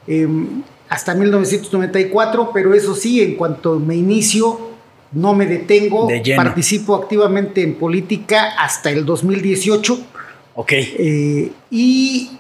em, 0.07 0.63
hasta 0.89 1.15
1994, 1.15 2.51
pero 2.53 2.73
eso 2.73 2.95
sí, 2.95 3.21
en 3.21 3.35
cuanto 3.35 3.79
me 3.79 3.97
inicio, 3.97 4.71
no 5.13 5.35
me 5.35 5.47
detengo, 5.47 6.09
participo 6.37 6.95
activamente 6.95 7.63
en 7.63 7.75
política 7.75 8.55
hasta 8.59 8.91
el 8.91 9.05
2018. 9.05 9.99
Ok. 10.55 10.73
Eh, 10.73 11.51
y 11.71 12.31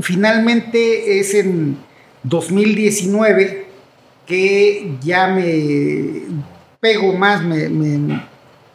finalmente 0.00 1.20
es 1.20 1.34
en 1.34 1.76
2019 2.22 3.66
que 4.26 4.96
ya 5.02 5.28
me 5.28 6.22
pego 6.80 7.12
más, 7.12 7.42
me, 7.44 7.68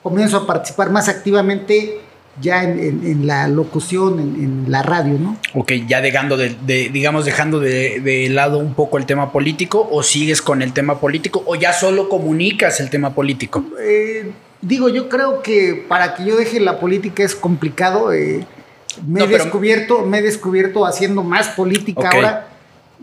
comienzo 0.03 0.37
a 0.37 0.47
participar 0.47 0.89
más 0.91 1.09
activamente 1.09 1.99
ya 2.39 2.63
en, 2.63 3.27
la 3.27 3.47
locución, 3.47 4.19
en, 4.19 4.65
la 4.71 4.81
radio, 4.81 5.19
¿no? 5.19 5.37
Ok, 5.53 5.73
ya 5.87 6.01
dejando 6.01 6.37
de, 6.37 6.55
digamos, 6.65 7.25
dejando 7.25 7.59
de, 7.59 8.27
lado 8.31 8.57
un 8.57 8.73
poco 8.73 8.97
el 8.97 9.05
tema 9.05 9.31
político, 9.31 9.87
o 9.91 10.01
sigues 10.01 10.41
con 10.41 10.61
el 10.61 10.71
tema 10.73 10.99
político, 10.99 11.43
o 11.45 11.55
ya 11.55 11.73
solo 11.73 12.07
comunicas 12.07 12.79
el 12.79 12.89
tema 12.89 13.13
político. 13.13 13.63
Eh, 13.79 14.31
digo, 14.61 14.89
yo 14.89 15.09
creo 15.09 15.41
que 15.41 15.85
para 15.87 16.15
que 16.15 16.25
yo 16.25 16.37
deje 16.37 16.59
la 16.59 16.79
política 16.79 17.23
es 17.23 17.35
complicado. 17.35 18.13
Eh, 18.13 18.45
me, 19.05 19.23
he 19.23 19.27
descubierto, 19.27 20.05
me 20.05 20.19
he 20.19 20.21
descubierto 20.21 20.85
haciendo 20.85 21.23
más 21.23 21.49
política 21.49 22.09
ahora 22.11 22.50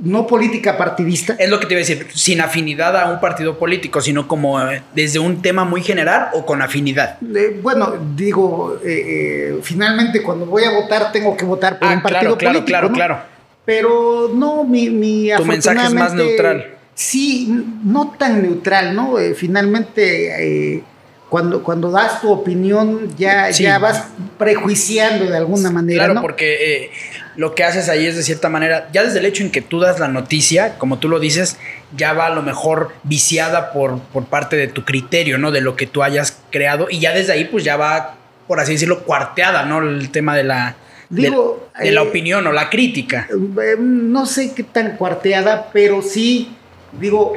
no 0.01 0.27
política 0.27 0.77
partidista. 0.77 1.37
Es 1.39 1.51
lo 1.51 1.59
que 1.59 1.67
te 1.67 1.75
iba 1.75 1.79
a 1.79 1.85
decir, 1.87 2.07
sin 2.15 2.41
afinidad 2.41 2.97
a 2.97 3.11
un 3.11 3.21
partido 3.21 3.59
político, 3.59 4.01
sino 4.01 4.29
como 4.29 4.61
eh, 4.61 4.83
desde 4.95 5.19
un 5.19 5.43
tema 5.43 5.65
muy 5.65 5.83
general 5.83 6.29
o 6.33 6.47
con 6.47 6.63
afinidad. 6.63 7.19
Eh, 7.23 7.59
bueno, 7.63 7.95
digo, 8.15 8.79
eh, 8.85 9.59
finalmente 9.63 10.23
cuando 10.23 10.47
voy 10.47 10.65
a 10.65 10.71
votar 10.71 11.13
tengo 11.13 11.37
que 11.37 11.45
votar 11.45 11.79
por 11.79 11.89
ah, 11.89 11.95
un 11.95 12.03
partido 12.03 12.37
claro, 12.37 12.55
político. 12.55 12.67
Claro, 12.67 12.93
claro, 12.93 13.15
claro. 13.15 13.39
Pero 13.65 14.31
no, 14.35 14.65
mi, 14.65 14.89
mi 14.89 15.31
Tu 15.37 15.45
mensaje 15.45 15.87
es 15.87 15.95
más 15.95 16.15
neutral. 16.15 16.75
Sí, 16.95 17.65
no 17.85 18.15
tan 18.19 18.43
neutral, 18.43 18.95
¿no? 18.95 19.17
finalmente 19.37 20.83
cuando, 21.29 21.63
cuando 21.63 21.91
das 21.91 22.21
tu 22.21 22.33
opinión 22.33 23.15
ya, 23.17 23.51
ya 23.51 23.79
vas 23.79 24.07
prejuiciando 24.39 25.27
de 25.27 25.37
alguna 25.37 25.71
manera. 25.71 26.07
Claro, 26.07 26.23
porque 26.23 26.85
eh, 26.85 26.91
lo 27.37 27.55
que 27.55 27.65
haces 27.65 27.89
ahí 27.89 28.07
es 28.07 28.17
de 28.17 28.23
cierta 28.23 28.49
manera, 28.49 28.89
ya 28.93 29.03
desde 29.03 29.19
el 29.19 29.27
hecho 29.27 29.43
en 29.43 29.51
que 29.51 29.61
tú 29.61 29.79
das 29.79 30.01
la 30.01 30.09
noticia, 30.09 30.79
como 30.79 30.99
tú 30.99 31.09
lo 31.09 31.21
dices, 31.21 31.59
ya 31.97 32.15
va 32.15 32.27
a 32.27 32.31
lo 32.31 32.43
mejor 32.43 32.93
viciada 33.03 33.73
por, 33.73 34.01
por 34.01 34.25
parte 34.25 34.57
de 34.57 34.69
tu 34.69 34.85
criterio, 34.85 35.39
¿no? 35.39 35.51
De 35.51 35.61
lo 35.61 35.77
que 35.77 35.87
tú 35.87 36.03
hayas 36.03 36.39
creado 36.51 36.89
y 36.91 36.99
ya 36.99 37.13
desde 37.13 37.33
ahí 37.33 37.45
pues 37.45 37.63
ya 37.63 37.77
va, 37.77 38.17
por 38.47 38.61
así 38.61 38.73
decirlo, 38.73 39.05
cuarteada, 39.05 39.65
¿no? 39.65 39.83
El 39.83 40.11
tema 40.11 40.37
de 40.37 40.45
la... 40.45 40.77
Digo, 41.11 41.71
de, 41.81 41.91
la 41.91 42.03
eh, 42.03 42.07
opinión 42.07 42.47
o 42.47 42.53
la 42.53 42.69
crítica. 42.69 43.29
Eh, 43.31 43.77
no 43.79 44.27
sé 44.27 44.53
qué 44.53 44.63
tan 44.63 44.97
cuarteada, 44.97 45.71
pero 45.73 46.03
sí, 46.03 46.55
digo, 46.93 47.33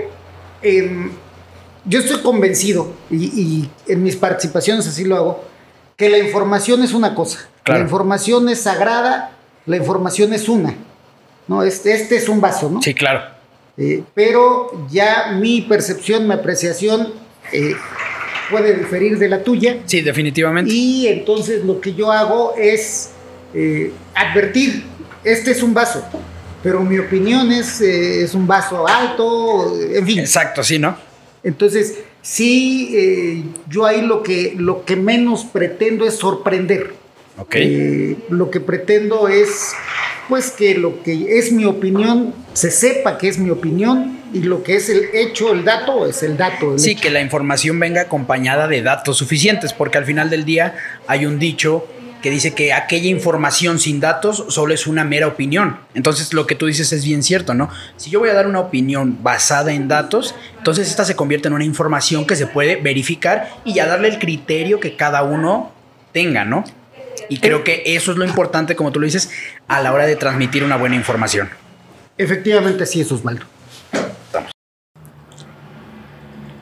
em, 0.61 1.11
yo 1.85 1.99
estoy 1.99 2.21
convencido, 2.21 2.93
y, 3.09 3.69
en 3.87 4.03
mis 4.03 4.15
participaciones 4.15 4.87
así 4.87 5.03
lo 5.03 5.15
hago, 5.15 5.43
que 5.97 6.09
la 6.09 6.17
información 6.17 6.83
es 6.83 6.93
una 6.93 7.15
cosa. 7.15 7.47
La 7.65 7.79
información 7.79 8.49
es 8.49 8.61
sagrada, 8.61 9.31
la 9.65 9.77
información 9.77 10.33
es 10.33 10.49
una. 10.49 10.75
¿no? 11.47 11.63
Este, 11.63 11.93
este 11.93 12.15
es 12.15 12.29
un 12.29 12.41
vaso, 12.41 12.69
¿no? 12.69 12.81
Sí, 12.81 12.93
claro. 12.93 13.21
Eh, 13.77 14.03
pero 14.13 14.87
ya 14.89 15.33
mi 15.39 15.61
percepción, 15.61 16.27
mi 16.27 16.33
apreciación 16.33 17.13
eh, 17.51 17.73
puede 18.49 18.75
diferir 18.75 19.17
de 19.17 19.29
la 19.29 19.43
tuya. 19.43 19.79
Sí, 19.85 20.01
definitivamente. 20.01 20.71
Y 20.71 21.07
entonces 21.07 21.63
lo 21.63 21.79
que 21.79 21.93
yo 21.93 22.11
hago 22.11 22.55
es 22.57 23.11
eh, 23.53 23.91
advertir, 24.15 24.83
este 25.23 25.51
es 25.51 25.61
un 25.61 25.73
vaso, 25.73 26.03
pero 26.63 26.81
mi 26.81 26.99
opinión 26.99 27.51
es, 27.51 27.81
es 27.81 28.33
un 28.33 28.47
vaso 28.47 28.87
alto, 28.87 29.73
en 29.93 30.05
fin. 30.05 30.19
Exacto, 30.19 30.63
sí, 30.63 30.79
¿no? 30.79 31.10
Entonces, 31.43 31.99
sí, 32.21 32.91
eh, 32.93 33.43
yo 33.67 33.85
ahí 33.85 34.01
lo 34.01 34.23
que, 34.23 34.53
lo 34.57 34.85
que 34.85 34.95
menos 34.95 35.45
pretendo 35.45 36.05
es 36.05 36.15
sorprender. 36.15 36.93
Okay. 37.37 37.75
Eh, 37.75 38.17
lo 38.29 38.51
que 38.51 38.59
pretendo 38.59 39.27
es, 39.27 39.73
pues, 40.29 40.51
que 40.51 40.75
lo 40.75 41.01
que 41.01 41.39
es 41.39 41.51
mi 41.51 41.65
opinión 41.65 42.33
se 42.53 42.69
sepa 42.69 43.17
que 43.17 43.29
es 43.29 43.39
mi 43.39 43.49
opinión 43.49 44.19
y 44.33 44.43
lo 44.43 44.63
que 44.63 44.75
es 44.75 44.89
el 44.89 45.09
hecho, 45.13 45.51
el 45.51 45.63
dato, 45.63 46.07
es 46.07 46.23
el 46.23 46.37
dato. 46.37 46.77
sí, 46.77 46.95
que 46.95 47.09
la 47.09 47.21
información 47.21 47.79
venga 47.79 48.01
acompañada 48.01 48.67
de 48.67 48.81
datos 48.81 49.17
suficientes, 49.17 49.73
porque 49.73 49.97
al 49.97 50.05
final 50.05 50.29
del 50.29 50.45
día 50.45 50.75
hay 51.07 51.25
un 51.25 51.39
dicho 51.39 51.85
que 52.21 52.29
dice 52.29 52.53
que 52.53 52.73
aquella 52.73 53.09
información 53.09 53.79
sin 53.79 53.99
datos 53.99 54.45
solo 54.49 54.73
es 54.73 54.87
una 54.87 55.03
mera 55.03 55.27
opinión. 55.27 55.77
Entonces 55.93 56.33
lo 56.33 56.45
que 56.47 56.55
tú 56.55 56.67
dices 56.67 56.91
es 56.93 57.03
bien 57.03 57.23
cierto, 57.23 57.53
¿no? 57.53 57.69
Si 57.97 58.09
yo 58.09 58.19
voy 58.19 58.29
a 58.29 58.33
dar 58.33 58.47
una 58.47 58.59
opinión 58.59 59.23
basada 59.23 59.73
en 59.73 59.87
datos, 59.87 60.35
entonces 60.57 60.89
esta 60.89 61.05
se 61.05 61.15
convierte 61.15 61.47
en 61.47 61.53
una 61.53 61.65
información 61.65 62.25
que 62.25 62.35
se 62.35 62.47
puede 62.47 62.75
verificar 62.75 63.49
y 63.65 63.73
ya 63.73 63.87
darle 63.87 64.09
el 64.09 64.19
criterio 64.19 64.79
que 64.79 64.95
cada 64.95 65.23
uno 65.23 65.71
tenga, 66.11 66.45
¿no? 66.45 66.63
Y 67.29 67.39
creo 67.39 67.63
que 67.63 67.83
eso 67.85 68.11
es 68.11 68.17
lo 68.17 68.25
importante, 68.25 68.75
como 68.75 68.91
tú 68.91 68.99
lo 68.99 69.05
dices, 69.05 69.31
a 69.67 69.81
la 69.81 69.93
hora 69.93 70.05
de 70.05 70.15
transmitir 70.15 70.63
una 70.63 70.77
buena 70.77 70.95
información. 70.95 71.49
Efectivamente, 72.17 72.85
sí, 72.85 73.01
es 73.01 73.11
Osvaldo. 73.11 73.45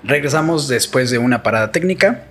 Regresamos 0.04 0.68
después 0.68 1.12
de 1.12 1.18
una 1.18 1.44
parada 1.44 1.72
técnica. 1.72 2.26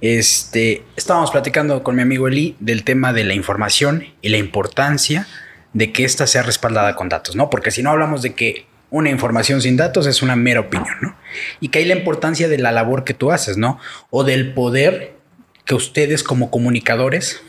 Este, 0.00 0.84
estábamos 0.96 1.30
platicando 1.30 1.82
con 1.82 1.96
mi 1.96 2.02
amigo 2.02 2.28
Eli 2.28 2.56
del 2.60 2.84
tema 2.84 3.12
de 3.12 3.24
la 3.24 3.34
información 3.34 4.04
y 4.20 4.28
la 4.28 4.38
importancia 4.38 5.26
de 5.72 5.92
que 5.92 6.04
ésta 6.04 6.26
sea 6.26 6.42
respaldada 6.42 6.96
con 6.96 7.08
datos, 7.08 7.36
¿no? 7.36 7.50
Porque 7.50 7.70
si 7.70 7.82
no 7.82 7.90
hablamos 7.90 8.22
de 8.22 8.34
que 8.34 8.66
una 8.90 9.10
información 9.10 9.62
sin 9.62 9.76
datos 9.76 10.06
es 10.06 10.22
una 10.22 10.36
mera 10.36 10.60
opinión, 10.60 10.96
¿no? 11.00 11.16
Y 11.60 11.68
que 11.68 11.78
hay 11.78 11.86
la 11.86 11.96
importancia 11.96 12.48
de 12.48 12.58
la 12.58 12.72
labor 12.72 13.04
que 13.04 13.14
tú 13.14 13.32
haces, 13.32 13.56
¿no? 13.56 13.80
O 14.10 14.22
del 14.22 14.52
poder 14.52 15.14
que 15.64 15.74
ustedes 15.74 16.22
como 16.22 16.50
comunicadores 16.50 17.42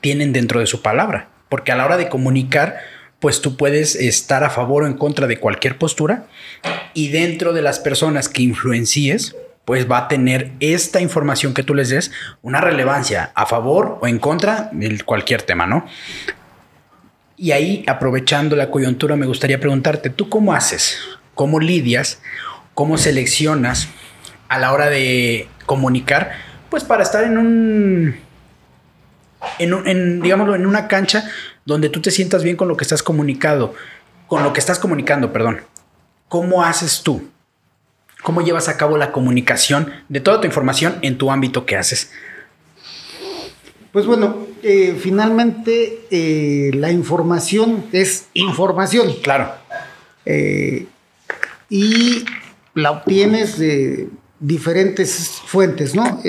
tienen 0.00 0.32
dentro 0.32 0.60
de 0.60 0.66
su 0.66 0.82
palabra. 0.82 1.30
Porque 1.48 1.72
a 1.72 1.76
la 1.76 1.86
hora 1.86 1.96
de 1.96 2.08
comunicar, 2.08 2.78
pues 3.20 3.40
tú 3.40 3.56
puedes 3.56 3.94
estar 3.94 4.44
a 4.44 4.50
favor 4.50 4.82
o 4.82 4.86
en 4.86 4.94
contra 4.94 5.26
de 5.26 5.38
cualquier 5.38 5.78
postura 5.78 6.26
y 6.94 7.08
dentro 7.08 7.52
de 7.52 7.62
las 7.62 7.78
personas 7.78 8.28
que 8.28 8.42
influencies, 8.42 9.36
pues 9.64 9.90
va 9.90 9.98
a 9.98 10.08
tener 10.08 10.52
esta 10.60 11.00
información 11.00 11.54
que 11.54 11.62
tú 11.62 11.74
les 11.74 11.90
des 11.90 12.10
una 12.42 12.60
relevancia 12.60 13.30
a 13.34 13.46
favor 13.46 13.98
o 14.00 14.06
en 14.06 14.18
contra 14.18 14.68
de 14.72 15.00
cualquier 15.02 15.42
tema, 15.42 15.66
¿no? 15.66 15.86
Y 17.36 17.52
ahí, 17.52 17.84
aprovechando 17.86 18.56
la 18.56 18.70
coyuntura, 18.70 19.16
me 19.16 19.26
gustaría 19.26 19.60
preguntarte, 19.60 20.10
¿tú 20.10 20.28
cómo 20.28 20.52
haces? 20.52 20.98
¿Cómo 21.34 21.58
lidias? 21.58 22.20
¿Cómo 22.74 22.98
seleccionas 22.98 23.88
a 24.48 24.58
la 24.58 24.72
hora 24.72 24.90
de 24.90 25.48
comunicar? 25.64 26.32
Pues 26.68 26.84
para 26.84 27.02
estar 27.02 27.24
en 27.24 27.38
un, 27.38 28.16
en, 29.58 29.86
en 29.86 30.20
digámoslo, 30.20 30.54
en 30.54 30.66
una 30.66 30.86
cancha 30.86 31.24
donde 31.64 31.88
tú 31.88 32.00
te 32.02 32.10
sientas 32.10 32.42
bien 32.42 32.56
con 32.56 32.68
lo 32.68 32.76
que 32.76 32.84
estás 32.84 33.02
comunicando, 33.02 33.74
con 34.26 34.42
lo 34.42 34.52
que 34.52 34.60
estás 34.60 34.78
comunicando, 34.78 35.32
perdón. 35.32 35.62
¿Cómo 36.28 36.62
haces 36.62 37.02
tú? 37.02 37.30
¿Cómo 38.22 38.42
llevas 38.42 38.68
a 38.68 38.76
cabo 38.76 38.98
la 38.98 39.12
comunicación 39.12 39.92
de 40.08 40.20
toda 40.20 40.40
tu 40.40 40.46
información 40.46 40.96
en 41.02 41.18
tu 41.18 41.30
ámbito 41.30 41.64
que 41.66 41.76
haces? 41.76 42.10
Pues 43.92 44.06
bueno, 44.06 44.46
eh, 44.62 44.96
finalmente 45.00 46.02
eh, 46.10 46.70
la 46.74 46.92
información 46.92 47.86
es 47.92 48.26
información. 48.34 49.12
Claro. 49.22 49.50
Eh, 50.26 50.86
y 51.68 52.24
la 52.74 52.92
obtienes 52.92 53.58
de 53.58 54.08
diferentes 54.38 55.40
fuentes, 55.44 55.94
¿no? 55.94 56.20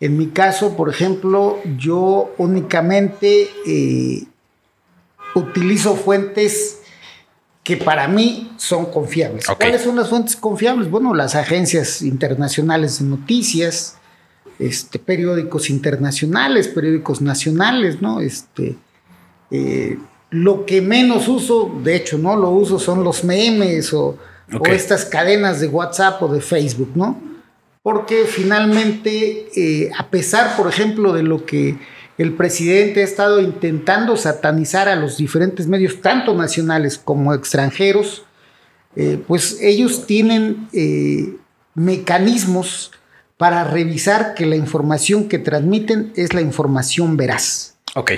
en 0.00 0.16
mi 0.16 0.28
caso, 0.28 0.76
por 0.76 0.88
ejemplo, 0.88 1.58
yo 1.76 2.32
únicamente 2.38 3.48
utilizo 5.34 5.96
fuentes 5.96 6.77
que 7.68 7.76
para 7.76 8.08
mí 8.08 8.50
son 8.56 8.86
confiables. 8.86 9.44
¿Cuáles 9.46 9.82
son 9.82 9.94
las 9.94 10.08
fuentes 10.08 10.34
confiables? 10.36 10.90
Bueno, 10.90 11.12
las 11.12 11.34
agencias 11.34 12.00
internacionales 12.00 12.98
de 12.98 13.04
noticias, 13.04 13.98
este, 14.58 14.98
periódicos 14.98 15.68
internacionales, 15.68 16.66
periódicos 16.66 17.20
nacionales, 17.20 18.00
¿no? 18.00 18.22
Este, 18.22 18.74
eh, 19.50 19.98
lo 20.30 20.64
que 20.64 20.80
menos 20.80 21.28
uso, 21.28 21.70
de 21.84 21.96
hecho, 21.96 22.16
no 22.16 22.36
lo 22.36 22.48
uso, 22.48 22.78
son 22.78 23.04
los 23.04 23.22
memes 23.22 23.92
o, 23.92 24.16
o, 24.50 24.66
estas 24.68 25.04
cadenas 25.04 25.60
de 25.60 25.66
WhatsApp 25.66 26.22
o 26.22 26.28
de 26.28 26.40
Facebook, 26.40 26.92
¿no? 26.94 27.20
Porque 27.82 28.24
finalmente, 28.24 29.50
eh, 29.54 29.90
a 29.94 30.08
pesar, 30.08 30.56
por 30.56 30.68
ejemplo, 30.68 31.12
de 31.12 31.22
lo 31.22 31.44
que 31.44 31.76
el 32.18 32.34
presidente 32.34 33.00
ha 33.00 33.04
estado 33.04 33.40
intentando 33.40 34.16
satanizar 34.16 34.88
a 34.88 34.96
los 34.96 35.16
diferentes 35.16 35.68
medios, 35.68 36.02
tanto 36.02 36.34
nacionales 36.34 36.98
como 36.98 37.32
extranjeros, 37.32 38.24
eh, 38.96 39.22
pues 39.26 39.58
ellos 39.62 40.06
tienen 40.06 40.68
eh, 40.72 41.36
mecanismos 41.74 42.90
para 43.36 43.62
revisar 43.62 44.34
que 44.34 44.46
la 44.46 44.56
información 44.56 45.28
que 45.28 45.38
transmiten 45.38 46.12
es 46.16 46.34
la 46.34 46.40
información 46.40 47.16
veraz. 47.16 47.78
Ok. 47.94 48.12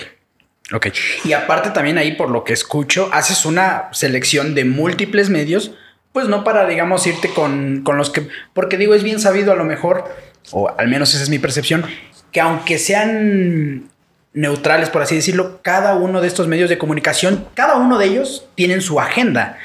Ok. 0.72 0.86
Y 1.24 1.32
aparte 1.34 1.70
también 1.70 1.98
ahí, 1.98 2.12
por 2.12 2.30
lo 2.30 2.44
que 2.44 2.54
escucho, 2.54 3.10
haces 3.12 3.44
una 3.44 3.88
selección 3.92 4.54
de 4.54 4.64
múltiples 4.64 5.28
medios, 5.28 5.72
pues 6.12 6.28
no 6.28 6.42
para, 6.42 6.66
digamos, 6.66 7.06
irte 7.06 7.28
con, 7.28 7.82
con 7.82 7.98
los 7.98 8.08
que... 8.08 8.28
Porque 8.54 8.78
digo, 8.78 8.94
es 8.94 9.02
bien 9.02 9.20
sabido 9.20 9.52
a 9.52 9.56
lo 9.56 9.64
mejor, 9.64 10.04
o 10.52 10.70
al 10.78 10.88
menos 10.88 11.12
esa 11.12 11.22
es 11.22 11.28
mi 11.28 11.38
percepción, 11.38 11.84
que 12.32 12.40
aunque 12.40 12.78
sean 12.78 13.89
neutrales, 14.32 14.90
por 14.90 15.02
así 15.02 15.16
decirlo, 15.16 15.60
cada 15.62 15.94
uno 15.94 16.20
de 16.20 16.28
estos 16.28 16.46
medios 16.46 16.70
de 16.70 16.78
comunicación, 16.78 17.46
cada 17.54 17.76
uno 17.76 17.98
de 17.98 18.06
ellos 18.06 18.46
tienen 18.54 18.80
su 18.80 19.00
agenda. 19.00 19.58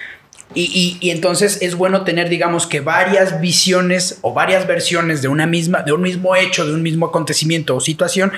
Y, 0.54 1.10
entonces 1.10 1.62
es 1.62 1.76
bueno 1.76 2.04
tener, 2.04 2.30
digamos, 2.30 2.66
que 2.66 2.80
varias 2.80 3.42
visiones 3.42 4.20
o 4.22 4.34
varias 4.34 4.68
versiones 4.68 5.22
de 5.22 5.28
una 5.28 5.48
misma, 5.48 5.82
de 5.82 5.92
un 5.92 6.02
mismo 6.02 6.36
hecho, 6.36 6.66
de 6.66 6.74
un 6.74 6.82
mismo 6.82 7.08
acontecimiento 7.08 7.76
o 7.76 7.82
situación, 7.82 8.32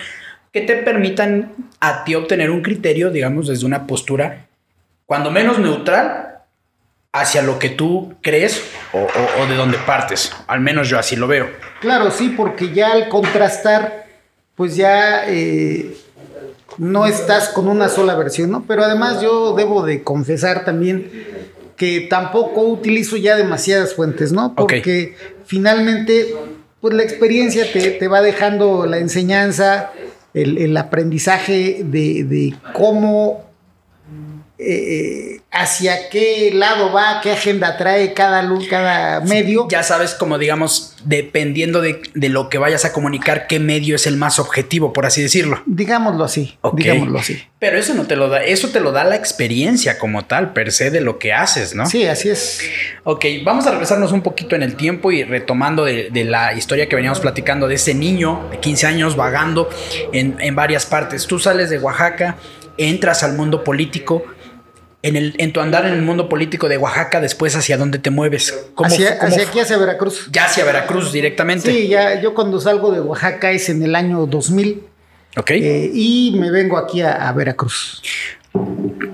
que 0.51 0.61
te 0.61 0.77
permitan 0.77 1.53
a 1.79 2.03
ti 2.03 2.15
obtener 2.15 2.49
un 2.49 2.63
criterio, 2.63 3.11
digamos, 3.11 3.47
desde 3.47 3.65
una 3.65 3.85
postura, 3.85 4.47
cuando 5.05 5.29
menos 5.29 5.59
neutral, 5.59 6.39
hacia 7.13 7.41
lo 7.41 7.59
que 7.59 7.69
tú 7.69 8.15
crees 8.21 8.63
o, 8.93 9.45
de 9.45 9.55
donde 9.55 9.77
partes. 9.77 10.31
Al 10.47 10.59
menos 10.59 10.89
yo 10.89 10.97
así 10.97 11.15
lo 11.15 11.27
veo. 11.27 11.49
Claro, 11.81 12.09
sí, 12.09 12.33
porque 12.35 12.73
ya 12.73 12.91
al 12.91 13.09
contrastar, 13.09 14.07
pues 14.55 14.75
ya 14.75 15.23
eh, 15.27 15.95
no 16.77 17.05
estás 17.05 17.49
con 17.49 17.67
una 17.67 17.89
sola 17.89 18.15
versión, 18.15 18.51
¿no? 18.51 18.63
Pero 18.67 18.83
además 18.83 19.21
yo 19.21 19.53
debo 19.55 19.85
de 19.85 20.03
confesar 20.03 20.65
también 20.65 21.11
que 21.75 22.01
tampoco 22.01 22.61
utilizo 22.61 23.17
ya 23.17 23.35
demasiadas 23.35 23.93
fuentes, 23.93 24.31
¿no? 24.31 24.55
Porque 24.55 25.15
finalmente, 25.45 26.35
pues 26.81 26.93
la 26.93 27.03
experiencia 27.03 27.65
te, 27.71 28.07
va 28.07 28.21
dejando 28.21 28.85
la 28.85 28.97
enseñanza, 28.97 29.91
el, 30.33 30.75
aprendizaje 30.75 31.81
de, 31.83 32.23
de 32.23 32.55
cómo 32.73 33.47
eh, 34.57 35.36
hacia 35.51 36.09
qué 36.09 36.51
lado 36.53 36.91
va, 36.91 37.21
qué 37.21 37.31
agenda 37.31 37.77
trae 37.77 38.13
cada, 38.13 38.47
cada 38.69 39.21
medio. 39.21 39.67
ya 39.69 39.81
sabes, 39.81 40.13
como 40.13 40.37
digamos, 40.37 40.95
dependiendo 41.05 41.81
de, 41.81 42.01
lo 42.13 42.49
que 42.49 42.57
vayas 42.57 42.85
a 42.85 42.93
comunicar, 42.93 43.47
qué 43.47 43.59
medio 43.59 43.95
es 43.95 44.07
el 44.07 44.17
más 44.17 44.39
objetivo, 44.39 44.93
por 44.93 45.05
así 45.05 45.21
decirlo. 45.21 45.63
Digámoslo 45.65 46.23
así. 46.25 46.57
Digámoslo 46.73 47.19
así. 47.19 47.41
Pero 47.59 47.77
eso 47.77 47.93
no 47.93 48.05
te 48.05 48.15
lo 48.15 48.29
da, 48.29 48.43
eso 48.43 48.69
te 48.69 48.79
lo 48.79 48.91
da 48.91 49.03
la 49.03 49.15
experiencia 49.15 49.97
como 49.97 50.25
tal, 50.25 50.53
per 50.53 50.71
se, 50.71 50.91
de 50.91 51.01
lo 51.01 51.17
que 51.17 51.33
haces, 51.33 51.73
¿no? 51.73 51.85
Sí, 51.85 52.05
así 52.05 52.29
es. 52.29 52.61
Ok, 53.03 53.25
vamos 53.43 53.65
a 53.65 53.71
regresarnos 53.71 54.11
un 54.11 54.21
poquito 54.21 54.55
en 54.55 54.63
el 54.63 54.75
tiempo 54.75 55.11
y 55.11 55.23
retomando 55.23 55.85
de, 55.85 56.11
la 56.27 56.53
historia 56.53 56.89
que 56.89 56.95
veníamos 56.95 57.21
platicando 57.21 57.67
de 57.67 57.75
ese 57.75 57.93
niño 57.93 58.47
de 58.51 58.59
15 58.59 58.85
años 58.85 59.15
vagando 59.15 59.69
en, 60.11 60.35
en 60.39 60.55
varias 60.55 60.85
partes. 60.85 61.25
Tú 61.25 61.39
sales 61.39 61.69
de 61.69 61.79
Oaxaca, 61.79 62.35
entras 62.77 63.23
al 63.23 63.33
mundo 63.33 63.63
político 63.63 64.23
en, 65.03 65.15
el, 65.15 65.35
en 65.37 65.53
tu 65.53 65.59
andar 65.59 65.85
en 65.85 65.93
el 65.93 66.01
mundo 66.01 66.27
político 66.27 66.67
de 66.67 66.77
Oaxaca, 66.77 67.21
después 67.21 67.55
hacia 67.55 67.77
dónde 67.77 67.99
te 67.99 68.09
mueves? 68.09 68.67
¿Cómo, 68.73 68.87
hacia, 68.87 69.19
aquí, 69.23 69.59
hacia 69.59 69.77
Veracruz. 69.77 70.29
Ya 70.31 70.45
hacia 70.45 70.65
Veracruz 70.65 71.11
directamente. 71.11 71.71
Sí, 71.71 71.87
ya 71.87 72.19
yo 72.19 72.33
cuando 72.33 72.59
salgo 72.59 72.91
de 72.91 72.99
Oaxaca 72.99 73.51
es 73.51 73.69
en 73.69 73.83
el 73.83 73.95
año 73.95 74.25
2000. 74.25 74.83
Ok. 75.37 75.51
Eh, 75.51 75.91
y 75.93 76.35
me 76.39 76.49
vengo 76.49 76.77
aquí 76.77 77.01
a, 77.01 77.31
Veracruz. 77.31 78.01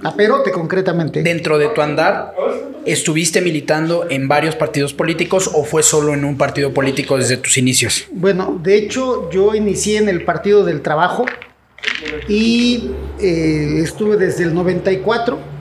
A 0.03 0.15
Perote 0.15 0.51
concretamente. 0.51 1.21
Dentro 1.21 1.57
de 1.57 1.67
tu 1.67 1.81
andar, 1.81 2.33
¿estuviste 2.85 3.41
militando 3.41 4.07
en 4.09 4.29
varios 4.29 4.55
partidos 4.55 4.93
políticos 4.93 5.51
o 5.53 5.65
fue 5.65 5.83
solo 5.83 6.13
en 6.13 6.23
un 6.23 6.37
partido 6.37 6.73
político 6.73 7.17
desde 7.17 7.35
tus 7.35 7.57
inicios? 7.57 8.05
Bueno, 8.11 8.57
de 8.63 8.77
hecho 8.77 9.29
yo 9.31 9.53
inicié 9.53 9.97
en 9.97 10.07
el 10.07 10.23
Partido 10.23 10.63
del 10.63 10.81
Trabajo 10.81 11.25
y 12.29 12.91
eh, 13.19 13.81
estuve 13.83 14.15
desde 14.15 14.43
el 14.43 14.53
94 14.53 15.52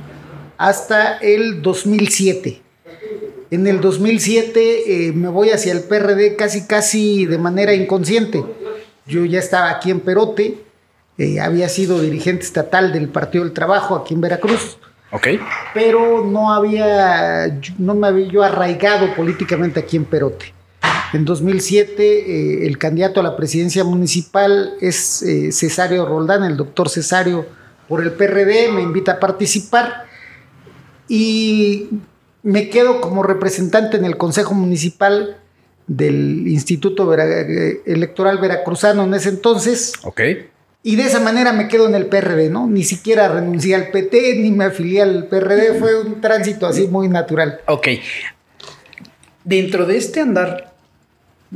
hasta 0.62 1.18
el 1.18 1.60
2007. 1.60 2.62
En 3.50 3.66
el 3.66 3.80
2007 3.80 5.08
eh, 5.08 5.12
me 5.12 5.26
voy 5.28 5.50
hacia 5.50 5.72
el 5.72 5.80
PRD 5.80 6.36
casi 6.36 6.68
casi 6.68 7.26
de 7.26 7.36
manera 7.36 7.74
inconsciente. 7.74 8.44
Yo 9.04 9.24
ya 9.24 9.40
estaba 9.40 9.70
aquí 9.70 9.90
en 9.90 9.98
Perote, 9.98 10.58
eh, 11.18 11.40
había 11.40 11.68
sido 11.68 12.00
dirigente 12.00 12.44
estatal 12.44 12.92
del 12.92 13.08
Partido 13.08 13.42
del 13.42 13.52
Trabajo 13.52 13.96
aquí 13.96 14.14
en 14.14 14.20
Veracruz. 14.20 14.78
Ok. 15.10 15.26
Pero 15.74 16.24
no 16.24 16.52
había, 16.52 17.60
no 17.78 17.96
me 17.96 18.06
había 18.06 18.28
yo 18.28 18.44
arraigado 18.44 19.12
políticamente 19.16 19.80
aquí 19.80 19.96
en 19.96 20.04
Perote. 20.04 20.54
En 21.12 21.24
2007 21.24 22.02
eh, 22.02 22.66
el 22.68 22.78
candidato 22.78 23.18
a 23.18 23.24
la 23.24 23.36
presidencia 23.36 23.82
municipal 23.82 24.74
es 24.80 25.24
Cesario 25.50 26.06
Roldán, 26.06 26.44
el 26.44 26.56
doctor 26.56 26.88
Cesario 26.88 27.46
por 27.88 28.00
el 28.00 28.12
PRD, 28.12 28.70
me 28.70 28.80
invita 28.80 29.12
a 29.12 29.20
participar 29.20 30.11
y 31.08 31.88
me 32.42 32.68
quedo 32.68 33.00
como 33.00 33.22
representante 33.22 33.96
en 33.96 34.04
el 34.04 34.16
Consejo 34.16 34.54
Municipal 34.54 35.36
del 35.86 36.46
Instituto 36.48 37.12
Electoral 37.14 38.38
Veracruzano 38.38 39.04
en 39.04 39.14
ese 39.14 39.30
entonces. 39.30 39.92
Ok. 40.02 40.20
Y 40.84 40.96
de 40.96 41.04
esa 41.04 41.20
manera 41.20 41.52
me 41.52 41.68
quedo 41.68 41.86
en 41.86 41.94
el 41.94 42.06
PRD, 42.06 42.50
¿no? 42.50 42.66
Ni 42.66 42.82
siquiera 42.82 43.28
renuncié 43.28 43.76
al 43.76 43.90
PT 43.90 44.36
ni 44.36 44.50
me 44.50 44.64
afilié 44.64 45.02
al 45.02 45.26
PRD, 45.28 45.78
fue 45.78 46.00
un 46.00 46.20
tránsito 46.20 46.66
así 46.66 46.88
muy 46.88 47.08
natural. 47.08 47.60
Ok. 47.66 47.88
Dentro 49.44 49.86
de 49.86 49.96
este 49.96 50.20
andar 50.20 50.72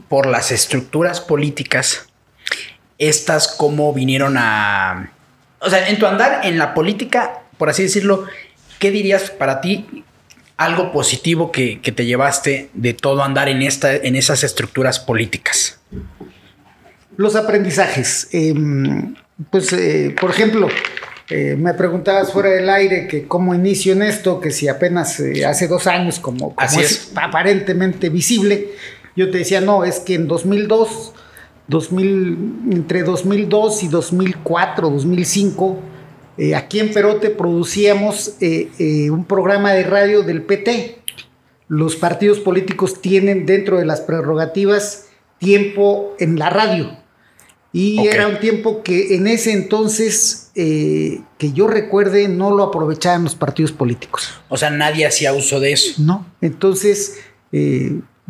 por 0.09 0.27
las 0.27 0.53
estructuras 0.53 1.21
políticas, 1.21 2.07
estas 2.99 3.49
cómo 3.49 3.93
vinieron 3.93 4.37
a... 4.39 5.13
O 5.61 5.71
sea, 5.71 5.89
en 5.89 5.99
tu 5.99 6.07
andar 6.07 6.47
en 6.47 6.59
la 6.59 6.75
política, 6.75 7.43
por 7.59 7.69
así 7.69 7.83
decirlo, 7.83 8.27
¿qué 8.79 8.91
dirías 8.91 9.31
para 9.31 9.61
ti 9.61 10.05
algo 10.57 10.93
positivo 10.93 11.53
que, 11.53 11.81
te 11.83 12.07
llevaste 12.07 12.71
de 12.75 12.95
todo 12.95 13.23
andar 13.23 13.49
en, 13.49 13.63
esta, 13.63 13.95
en 13.95 14.17
esas 14.17 14.43
estructuras 14.43 14.99
políticas? 14.99 15.79
Los 17.17 17.37
aprendizajes. 17.37 18.29
Em, 18.33 19.15
pues, 19.51 19.73
eh, 19.73 20.15
por 20.19 20.31
ejemplo, 20.31 20.69
eh, 21.29 21.57
me 21.59 21.75
preguntabas 21.75 22.33
fuera 22.33 22.51
del 22.51 22.71
aire 22.71 23.09
que 23.09 23.27
cómo 23.27 23.55
inicio 23.55 23.93
en 23.93 24.03
esto, 24.03 24.41
que 24.41 24.51
si 24.51 24.69
apenas 24.69 25.19
eh, 25.21 25.45
hace 25.45 25.67
dos 25.67 25.87
años, 25.87 26.21
como, 26.21 26.55
es, 26.79 27.13
aparentemente 27.17 28.11
visible, 28.11 28.69
yo 29.17 29.31
te 29.31 29.39
decía, 29.39 29.61
no, 29.61 29.85
es 29.85 29.99
que 29.99 30.15
en 30.15 30.29
2002, 30.29 31.13
2000, 31.69 32.39
entre 32.71 33.03
2002 33.03 33.83
y 33.83 33.89
2004, 33.89 34.91
2005, 34.91 35.79
eh, 36.39 36.55
aquí 36.55 36.81
en 36.81 36.93
Perote 36.93 37.31
producíamos 37.31 38.35
eh, 38.41 38.69
eh, 38.79 39.11
un 39.11 39.25
programa 39.25 39.73
de 39.73 39.85
radio 39.85 40.23
del 40.23 40.43
PT. 40.43 40.99
Los 41.69 41.97
partidos 41.97 42.41
políticos 42.41 43.01
tienen 43.01 43.47
dentro 43.47 43.79
de 43.79 43.87
las 43.87 44.01
prerrogativas 44.01 45.07
tiempo 45.39 46.15
en 46.19 46.39
la 46.39 46.51
radio. 46.51 46.99
Y 47.73 48.07
era 48.07 48.27
un 48.27 48.39
tiempo 48.39 48.83
que 48.83 49.17
en 49.17 49.27
ese 49.27 49.53
entonces, 49.53 50.51
que 50.55 51.53
yo 51.53 51.67
recuerde, 51.67 52.27
no 52.27 52.55
lo 52.55 52.63
aprovechaban 52.63 53.25
los 53.25 53.35
partidos 53.35 53.73
políticos. 53.73 54.31
O 54.49 54.57
sea, 54.57 54.71
nadie 54.71 55.05
hacía 55.05 55.35
uso 55.35 55.61
de 55.61 55.73
eso. 55.73 56.01
No. 56.01 56.25
Entonces, 56.41 57.19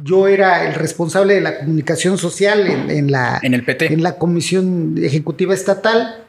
yo 0.03 0.27
era 0.27 0.67
el 0.67 0.75
responsable 0.75 1.35
de 1.35 1.43
la 1.43 1.59
comunicación 1.59 2.19
social 2.19 2.67
en, 2.67 3.13
la, 3.13 3.39
en, 3.41 3.55
el 3.55 3.65
PT. 3.65 3.93
en 3.93 4.03
la 4.03 4.19
Comisión 4.19 4.97
Ejecutiva 5.01 5.55
Estatal 5.55 6.26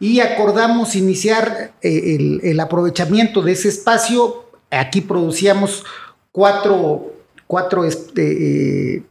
y 0.00 0.20
acordamos 0.20 0.96
iniciar 0.96 1.74
eh, 1.82 2.38
el, 2.42 2.58
aprovechamiento 2.58 3.42
de 3.42 3.52
ese 3.52 3.68
espacio. 3.68 4.46
Aquí 4.70 5.02
producíamos 5.02 5.84
cuatro, 6.32 7.12
cuatro 7.46 7.84
este, 7.84 8.94
eh, 8.96 9.02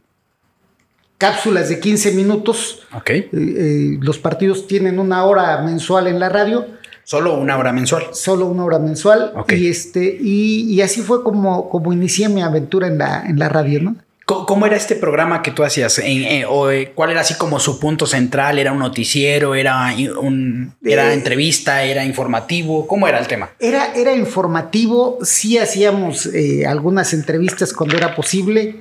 cápsulas 1.16 1.68
de 1.68 1.78
15 1.78 2.12
minutos. 2.12 2.82
Okay. 2.92 3.28
Eh, 3.32 3.98
los 4.00 4.18
partidos 4.18 4.66
tienen 4.66 4.98
una 4.98 5.24
hora 5.24 5.62
mensual 5.62 6.08
en 6.08 6.18
la 6.18 6.28
radio. 6.28 6.66
Solo 7.04 7.38
una 7.38 7.56
hora 7.56 7.72
mensual. 7.72 8.06
Solo 8.12 8.46
una 8.46 8.64
hora 8.64 8.80
mensual. 8.80 9.32
Y 9.48 9.68
este, 9.68 10.18
y, 10.20 10.80
así 10.80 11.02
fue 11.02 11.22
como, 11.22 11.70
como 11.70 11.92
inicié 11.92 12.28
mi 12.28 12.42
aventura 12.42 12.88
en 12.88 12.98
la, 12.98 13.24
en 13.26 13.38
la 13.38 13.48
radio, 13.48 13.80
¿no? 13.80 13.96
¿Cómo 14.30 14.64
era 14.64 14.76
este 14.76 14.94
programa 14.94 15.42
que 15.42 15.50
tú 15.50 15.64
hacías? 15.64 16.00
o, 16.48 16.70
eh, 16.70 16.92
¿Cuál 16.94 17.10
era 17.10 17.22
así 17.22 17.34
como 17.34 17.58
su 17.58 17.80
punto 17.80 18.06
central? 18.06 18.60
¿Era 18.60 18.72
un 18.72 18.78
noticiero? 18.78 19.56
¿Era, 19.56 19.92
un, 20.20 20.72
era 20.84 21.10
eh, 21.10 21.14
entrevista? 21.14 21.82
¿Era 21.82 22.04
informativo? 22.04 22.86
¿Cómo 22.86 23.08
era 23.08 23.18
el 23.18 23.26
tema? 23.26 23.50
Era, 23.58 23.92
era 23.94 24.14
informativo. 24.14 25.18
Sí 25.22 25.58
hacíamos 25.58 26.26
eh, 26.26 26.64
algunas 26.64 27.12
entrevistas 27.12 27.72
cuando 27.72 27.96
era 27.96 28.14
posible. 28.14 28.76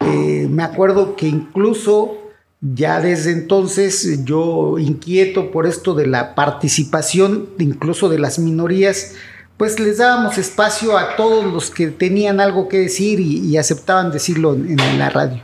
me 0.00 0.62
acuerdo 0.62 1.16
que 1.16 1.26
incluso 1.26 2.18
ya 2.60 3.00
desde 3.00 3.32
entonces 3.32 4.24
yo 4.24 4.78
inquieto 4.78 5.50
por 5.50 5.66
esto 5.66 5.94
de 5.94 6.06
la 6.06 6.34
participación 6.34 7.50
incluso 7.58 8.08
de 8.08 8.18
las 8.18 8.38
minorías 8.38 9.14
pues 9.56 9.78
les 9.78 9.98
dábamos 9.98 10.38
espacio 10.38 10.98
a 10.98 11.16
todos 11.16 11.44
los 11.44 11.70
que 11.70 11.88
tenían 11.88 12.40
algo 12.40 12.68
que 12.68 12.78
decir 12.78 13.20
y, 13.20 13.56
aceptaban 13.56 14.10
decirlo 14.10 14.54
en, 14.54 14.98
la 14.98 15.10
radio. 15.10 15.42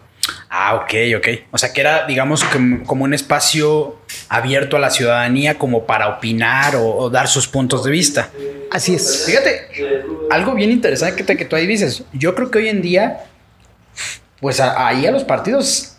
Ah, 0.48 0.74
ok, 0.74 0.92
ok. 1.16 1.28
O 1.52 1.58
sea 1.58 1.72
que 1.72 1.80
era, 1.80 2.06
digamos, 2.06 2.44
como 2.86 3.04
un 3.04 3.14
espacio 3.14 3.96
abierto 4.28 4.76
a 4.76 4.80
la 4.80 4.90
ciudadanía 4.90 5.58
como 5.58 5.86
para 5.86 6.08
opinar 6.08 6.74
o, 6.76 7.08
dar 7.08 7.28
sus 7.28 7.46
puntos 7.46 7.84
de 7.84 7.90
vista. 7.90 8.30
Así 8.72 8.94
es. 8.94 9.24
Fíjate, 9.26 9.68
algo 10.30 10.54
bien 10.54 10.70
interesante 10.70 11.24
que, 11.24 11.36
que 11.36 11.44
tú 11.44 11.54
ahí 11.54 11.66
dices. 11.66 12.02
Yo 12.12 12.34
creo 12.34 12.50
que 12.50 12.58
hoy 12.58 12.68
en 12.68 12.82
día, 12.82 13.24
pues 14.40 14.58
ahí 14.60 15.06
a 15.06 15.12
los 15.12 15.22
partidos, 15.22 15.96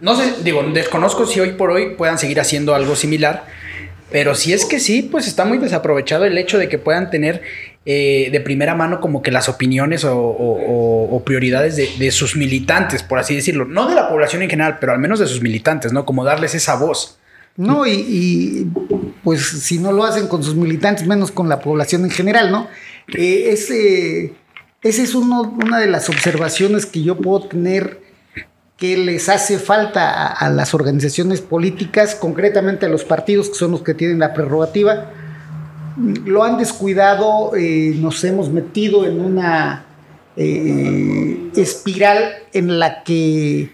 no 0.00 0.16
sé, 0.16 0.34
digo, 0.42 0.64
desconozco 0.64 1.26
si 1.26 1.38
hoy 1.38 1.52
por 1.52 1.70
hoy 1.70 1.94
puedan 1.94 2.18
seguir 2.18 2.40
haciendo 2.40 2.74
algo 2.74 2.96
similar 2.96 3.44
pero 4.12 4.34
si 4.34 4.52
es 4.52 4.66
que 4.66 4.78
sí, 4.78 5.02
pues 5.02 5.26
está 5.26 5.44
muy 5.46 5.58
desaprovechado 5.58 6.26
el 6.26 6.36
hecho 6.36 6.58
de 6.58 6.68
que 6.68 6.78
puedan 6.78 7.10
tener 7.10 7.42
eh, 7.86 8.28
de 8.30 8.40
primera 8.40 8.74
mano 8.74 9.00
como 9.00 9.22
que 9.22 9.30
las 9.30 9.48
opiniones 9.48 10.04
o, 10.06 11.22
prioridades 11.24 11.76
de, 11.76 12.10
sus 12.10 12.36
militantes, 12.36 13.02
por 13.02 13.18
así 13.18 13.34
decirlo. 13.34 13.64
No 13.64 13.88
de 13.88 13.94
la 13.94 14.08
población 14.08 14.42
en 14.42 14.50
general, 14.50 14.78
pero 14.78 14.92
al 14.92 14.98
menos 14.98 15.18
de 15.18 15.26
sus 15.26 15.40
militantes, 15.40 15.92
¿no? 15.92 16.04
Como 16.04 16.24
darles 16.24 16.54
esa 16.54 16.76
voz. 16.76 17.18
No, 17.56 17.86
y, 17.86 18.70
pues 19.24 19.42
si 19.42 19.78
no 19.78 19.92
lo 19.92 20.04
hacen 20.04 20.28
con 20.28 20.42
sus 20.42 20.54
militantes, 20.54 21.06
menos 21.06 21.32
con 21.32 21.48
la 21.48 21.60
población 21.60 22.04
en 22.04 22.10
general, 22.10 22.50
¿no? 22.52 22.68
Eh, 23.14 23.48
ese, 23.48 24.34
esa 24.82 25.02
es 25.02 25.14
una 25.14 25.80
de 25.80 25.86
las 25.86 26.08
observaciones 26.10 26.86
que 26.86 27.02
yo 27.02 27.16
puedo 27.16 27.48
tener 27.48 28.01
que 28.82 28.96
les 28.96 29.28
hace 29.28 29.60
falta 29.60 30.26
a, 30.26 30.50
las 30.50 30.74
organizaciones 30.74 31.40
políticas, 31.40 32.16
concretamente 32.16 32.86
a 32.86 32.88
los 32.88 33.04
partidos 33.04 33.48
que 33.48 33.54
son 33.54 33.70
los 33.70 33.82
que 33.82 33.94
tienen 33.94 34.18
la 34.18 34.34
prerrogativa. 34.34 35.08
Lo 36.24 36.42
han 36.42 36.58
descuidado, 36.58 37.54
eh, 37.54 37.94
nos 38.00 38.24
hemos 38.24 38.50
metido 38.50 39.06
en 39.06 39.20
una 39.20 39.84
eh, 40.36 41.48
espiral 41.54 42.24
en 42.52 42.80
la 42.80 43.04
que 43.04 43.70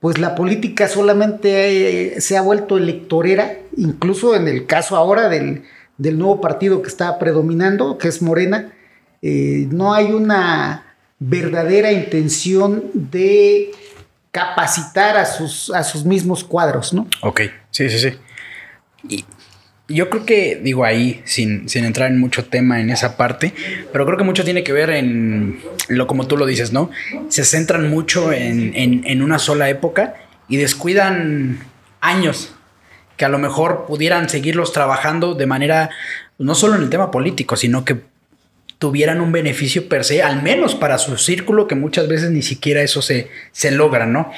pues 0.00 0.18
la 0.18 0.34
política 0.34 0.88
solamente 0.88 2.16
eh, 2.16 2.20
se 2.20 2.36
ha 2.36 2.42
vuelto 2.42 2.78
electorera, 2.78 3.58
incluso 3.76 4.34
en 4.34 4.48
el 4.48 4.66
caso 4.66 4.96
ahora 4.96 5.28
del, 5.28 5.62
nuevo 5.98 6.40
partido 6.40 6.82
que 6.82 6.88
está 6.88 7.16
predominando, 7.20 7.96
que 7.96 8.08
es 8.08 8.22
Morena, 8.22 8.72
no 9.22 9.94
hay 9.94 10.06
una 10.12 10.96
verdadera 11.20 11.92
intención 11.92 12.84
de 12.94 13.70
capacitar 14.30 15.16
a 15.16 15.24
sus, 15.24 15.70
a 15.70 15.82
sus 15.84 16.04
mismos 16.04 16.44
cuadros, 16.44 16.92
¿no? 16.92 17.06
Ok, 17.22 17.42
sí, 17.70 17.88
sí, 17.88 17.98
sí. 17.98 18.16
Y 19.08 19.24
yo 19.94 20.10
creo 20.10 20.26
que, 20.26 20.60
digo 20.62 20.84
ahí, 20.84 21.22
sin, 21.24 21.66
entrar 21.74 22.10
en 22.10 22.20
mucho 22.20 22.44
tema 22.44 22.80
en 22.80 22.90
esa 22.90 23.16
parte, 23.16 23.54
pero 23.92 24.04
creo 24.04 24.18
que 24.18 24.24
mucho 24.24 24.44
tiene 24.44 24.62
que 24.62 24.72
ver 24.72 24.90
en 24.90 25.60
lo 25.88 26.06
como 26.06 26.26
tú 26.26 26.36
lo 26.36 26.44
dices, 26.44 26.72
¿no? 26.72 26.90
Se 27.28 27.44
centran 27.44 27.88
mucho 27.88 28.32
en, 28.32 28.74
en 28.74 29.22
una 29.22 29.38
sola 29.38 29.70
época 29.70 30.14
y 30.48 30.56
descuidan 30.56 31.60
años 32.00 32.54
que 33.18 33.24
a 33.24 33.28
lo 33.28 33.38
mejor 33.38 33.84
pudieran 33.86 34.28
seguirlos 34.28 34.72
trabajando 34.72 35.34
de 35.34 35.46
manera, 35.46 35.90
no 36.38 36.54
solo 36.54 36.76
en 36.76 36.82
el 36.82 36.88
tema 36.88 37.10
político, 37.10 37.56
sino 37.56 37.84
que 37.84 38.00
tuvieran 38.78 39.20
un 39.20 39.32
beneficio 39.32 39.88
per 39.88 40.04
se, 40.04 40.22
al 40.22 40.42
menos 40.42 40.74
para 40.74 40.98
su 40.98 41.16
círculo, 41.18 41.66
que 41.66 41.74
muchas 41.74 42.08
veces 42.08 42.30
ni 42.30 42.42
siquiera 42.42 42.82
eso 42.82 43.02
se, 43.02 43.28
se 43.52 43.70
logra, 43.70 44.06
¿no? 44.06 44.30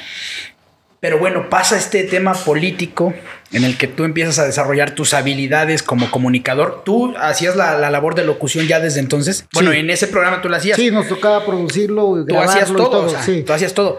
Pero 1.01 1.19
bueno, 1.19 1.49
pasa 1.49 1.79
este 1.79 2.05
tema 2.05 2.35
político 2.35 3.15
en 3.53 3.65
el 3.65 3.79
que 3.79 3.87
tú 3.87 4.05
empiezas 4.05 4.39
a 4.39 4.45
desarrollar 4.45 4.95
tus 4.95 5.15
habilidades 5.15 5.83
como 5.83 6.11
comunicador. 6.11 6.83
¿Tú 6.85 7.15
hacías 7.19 7.57
la, 7.57 7.91
labor 7.91 8.15
de 8.15 8.25
locución 8.25 8.67
ya 8.67 8.81
desde 8.81 9.01
entonces? 9.01 9.47
Bueno, 9.55 9.73
en 9.73 9.89
ese 9.89 10.09
programa 10.09 10.43
tú 10.43 10.51
lo 10.51 10.57
hacías. 10.57 10.77
Sí, 10.77 10.91
nos 10.91 11.09
tocaba 11.09 11.45
producirlo, 11.47 12.23
tú 12.29 12.39
hacías 12.39 12.69
todo, 12.69 13.09
sí. 13.23 13.43
tú 13.47 13.53
hacías 13.55 13.73
todo 13.73 13.99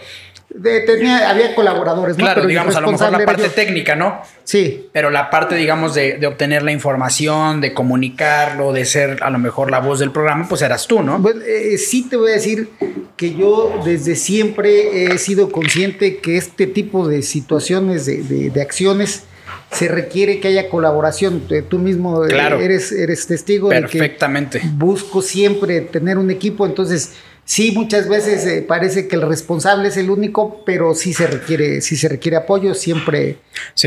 tenía, 0.85 1.29
había 1.29 1.55
colaboradores, 1.55 2.17
¿no? 2.17 2.23
Claro, 2.23 2.45
digamos, 2.45 2.75
a 2.75 2.81
lo 2.81 2.91
mejor 2.91 3.11
la 3.11 3.25
parte 3.25 3.49
técnica, 3.49 3.95
¿no? 3.95 4.21
Sí. 4.43 4.89
Pero 4.91 5.09
la 5.09 5.29
parte, 5.29 5.55
digamos, 5.55 5.93
de, 5.93 6.25
obtener 6.25 6.63
la 6.63 6.71
información, 6.71 7.61
de 7.61 7.73
comunicarlo, 7.73 8.73
de 8.73 8.85
ser 8.85 9.17
a 9.21 9.29
lo 9.29 9.39
mejor 9.39 9.71
la 9.71 9.79
voz 9.79 9.99
del 9.99 10.11
programa, 10.11 10.47
pues 10.47 10.61
eras 10.61 10.87
tú, 10.87 11.01
¿no? 11.01 11.19
Bueno, 11.19 11.41
eh, 11.45 11.77
sí 11.77 12.07
te 12.09 12.17
voy 12.17 12.31
a 12.31 12.33
decir 12.33 12.69
que 13.15 13.33
yo 13.33 13.81
desde 13.85 14.15
siempre 14.15 15.05
he 15.05 15.17
sido 15.17 15.51
consciente 15.51 16.17
que 16.17 16.37
este 16.37 16.67
tipo 16.67 17.07
de 17.07 17.21
situaciones, 17.21 18.05
de, 18.05 18.61
acciones, 18.61 19.23
se 19.71 19.87
requiere 19.87 20.39
que 20.39 20.49
haya 20.49 20.69
colaboración. 20.69 21.43
Tú 21.69 21.79
mismo 21.79 22.25
eh, 22.25 22.35
eres, 22.59 22.91
eres 22.91 23.25
testigo 23.25 23.69
Perfectamente. 23.69 24.59
de 24.59 24.65
que 24.65 24.69
busco 24.73 25.21
siempre 25.21 25.81
tener 25.81 26.17
un 26.17 26.29
equipo, 26.29 26.65
entonces 26.65 27.13
Sí, 27.45 27.71
muchas 27.71 28.08
veces 28.08 28.45
eh, 28.45 28.62
parece 28.65 29.08
que 29.08 29.15
el 29.15 29.23
responsable 29.23 29.89
es 29.89 29.97
el 29.97 30.10
único, 30.10 30.63
pero 30.65 30.95
sí 30.95 31.13
se 31.13 31.27
requiere, 31.27 31.82
sí 31.82 31.97
se 31.97 32.08
requiere 32.08 32.38
apoyo 32.38 32.73
siempre 32.73 33.39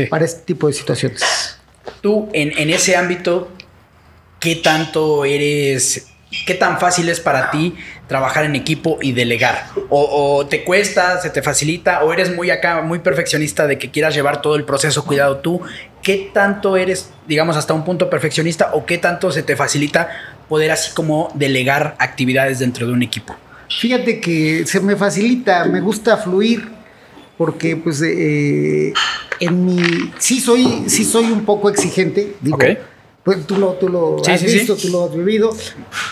para 0.09 0.25
este 0.25 0.41
tipo 0.41 0.67
de 0.67 0.73
situaciones. 0.73 1.23
Tú, 2.01 2.29
en, 2.33 2.69
ese 2.69 2.95
ámbito, 2.95 3.49
¿qué 4.39 4.57
tanto 4.57 5.25
eres, 5.25 6.07
qué 6.45 6.53
tan 6.53 6.79
fácil 6.79 7.09
es 7.09 7.19
para 7.19 7.49
ti 7.49 7.75
trabajar 8.07 8.45
en 8.45 8.55
equipo 8.55 8.99
y 9.01 9.13
delegar? 9.13 9.69
O, 9.89 10.45
te 10.47 10.63
cuesta, 10.63 11.19
se 11.19 11.31
te 11.31 11.41
facilita, 11.41 12.03
o 12.03 12.13
eres 12.13 12.35
muy 12.35 12.51
acá, 12.51 12.81
muy 12.81 12.99
perfeccionista 12.99 13.65
de 13.65 13.79
que 13.79 13.89
quieras 13.89 14.13
llevar 14.13 14.41
todo 14.41 14.55
el 14.55 14.65
proceso 14.65 15.05
cuidado 15.05 15.37
tú? 15.37 15.61
¿Qué 16.03 16.29
tanto 16.31 16.77
eres, 16.77 17.09
digamos, 17.27 17.57
hasta 17.57 17.73
un 17.73 17.83
punto 17.83 18.11
perfeccionista 18.11 18.75
o 18.75 18.85
qué 18.85 18.99
tanto 18.99 19.31
se 19.31 19.41
te 19.41 19.55
facilita 19.55 20.34
poder 20.47 20.71
así 20.71 20.91
como 20.93 21.31
delegar 21.33 21.95
actividades 21.99 22.59
dentro 22.59 22.87
de 22.87 22.93
un 22.93 23.03
equipo? 23.03 23.35
Fíjate 23.79 24.19
que 24.19 24.65
se 24.65 24.79
me 24.79 24.95
facilita, 24.95 25.65
me 25.65 25.81
gusta 25.81 26.17
fluir, 26.17 26.69
porque 27.37 27.75
pues 27.75 28.01
eh, 28.01 28.93
en 29.39 29.65
mi... 29.65 30.11
Sí 30.19 30.39
soy, 30.39 30.83
sí 30.87 31.03
soy 31.03 31.25
un 31.25 31.45
poco 31.45 31.69
exigente, 31.69 32.35
digo. 32.41 32.57
Pues 33.23 33.47
tú 33.47 33.57
lo, 33.57 33.73
tú 33.73 33.89
lo 33.89 34.21
has 34.27 34.43
visto, 34.43 34.75
tú 34.75 34.89
lo 34.89 35.05
has 35.05 35.15
vivido, 35.15 35.49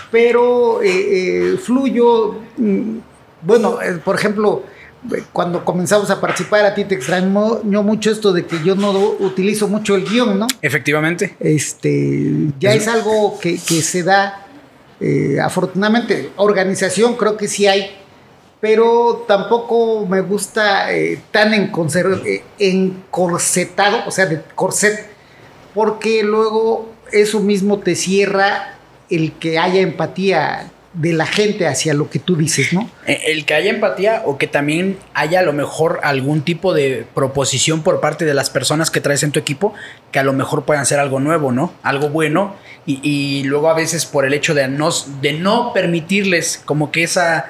pero 0.09 0.81
eh, 0.81 0.87
eh, 1.53 1.57
fluyo. 1.57 2.39
Mm, 2.57 2.97
bueno, 3.43 3.77
por 4.03 4.15
ejemplo, 4.15 4.63
cuando 5.31 5.65
comenzamos 5.65 6.09
a 6.09 6.21
participar, 6.21 6.65
a 6.65 6.73
ti 6.73 6.85
te 6.85 6.95
extrañó 6.95 7.61
mucho 7.63 8.11
esto 8.11 8.31
de 8.31 8.45
que 8.45 8.63
yo 8.63 8.75
no 8.75 8.91
utilizo 9.19 9.67
mucho 9.67 9.95
el 9.95 10.05
guion, 10.05 10.39
¿no? 10.39 10.47
Efectivamente. 10.61 11.35
Este, 11.39 12.51
ya 12.59 12.73
es, 12.73 12.87
algo 12.87 13.39
que, 13.39 13.57
que, 13.57 13.81
se 13.81 14.03
da 14.03 14.43
eh, 14.99 15.37
afortunadamente, 15.41 16.31
organización 16.37 17.15
creo 17.15 17.35
que 17.35 17.49
sí 17.49 17.67
hay, 17.67 17.91
pero 18.61 19.25
tampoco 19.27 20.05
me 20.05 20.21
gusta 20.21 20.93
eh, 20.93 21.21
tan 21.31 21.53
en 21.53 21.71
eh, 22.25 22.43
encorsetado, 22.59 24.07
o 24.07 24.11
sea, 24.11 24.27
de 24.27 24.41
corset, 24.55 25.07
porque 25.73 26.23
luego 26.23 26.93
eso 27.11 27.41
mismo 27.41 27.79
te 27.79 27.95
cierra 27.95 28.77
el 29.09 29.33
que 29.33 29.59
haya 29.59 29.81
empatía 29.81 30.71
de 30.93 31.11
la 31.11 31.25
gente 31.25 31.65
hacia 31.67 31.93
lo 31.93 32.09
que 32.09 32.19
tú 32.19 32.35
dices, 32.35 32.71
¿no? 32.71 32.89
El 33.07 33.45
que 33.45 33.55
haya 33.55 33.71
empatía 33.71 34.21
o 34.25 34.37
que 34.37 34.45
también 34.45 34.97
haya 35.15 35.39
a 35.39 35.43
lo 35.43 35.51
mejor 35.51 35.99
algún 36.03 36.43
tipo 36.43 36.73
de 36.73 37.05
proposición 37.15 37.81
por 37.81 37.99
parte 37.99 38.25
de 38.25 38.33
las 38.35 38.51
personas 38.51 38.91
que 38.91 39.01
traes 39.01 39.23
en 39.23 39.31
tu 39.31 39.39
equipo 39.39 39.73
que 40.11 40.19
a 40.19 40.23
lo 40.23 40.33
mejor 40.33 40.65
puedan 40.65 40.85
ser 40.85 40.99
algo 40.99 41.19
nuevo, 41.19 41.51
¿no? 41.51 41.73
Algo 41.81 42.09
bueno 42.09 42.55
y, 42.85 43.43
luego 43.45 43.69
a 43.69 43.73
veces 43.73 44.05
por 44.05 44.25
el 44.25 44.33
hecho 44.33 44.53
de 44.53 44.67
no, 44.67 44.89
de 45.21 45.33
no 45.33 45.73
permitirles 45.73 46.61
como 46.63 46.91
que 46.91 47.03
esa 47.03 47.47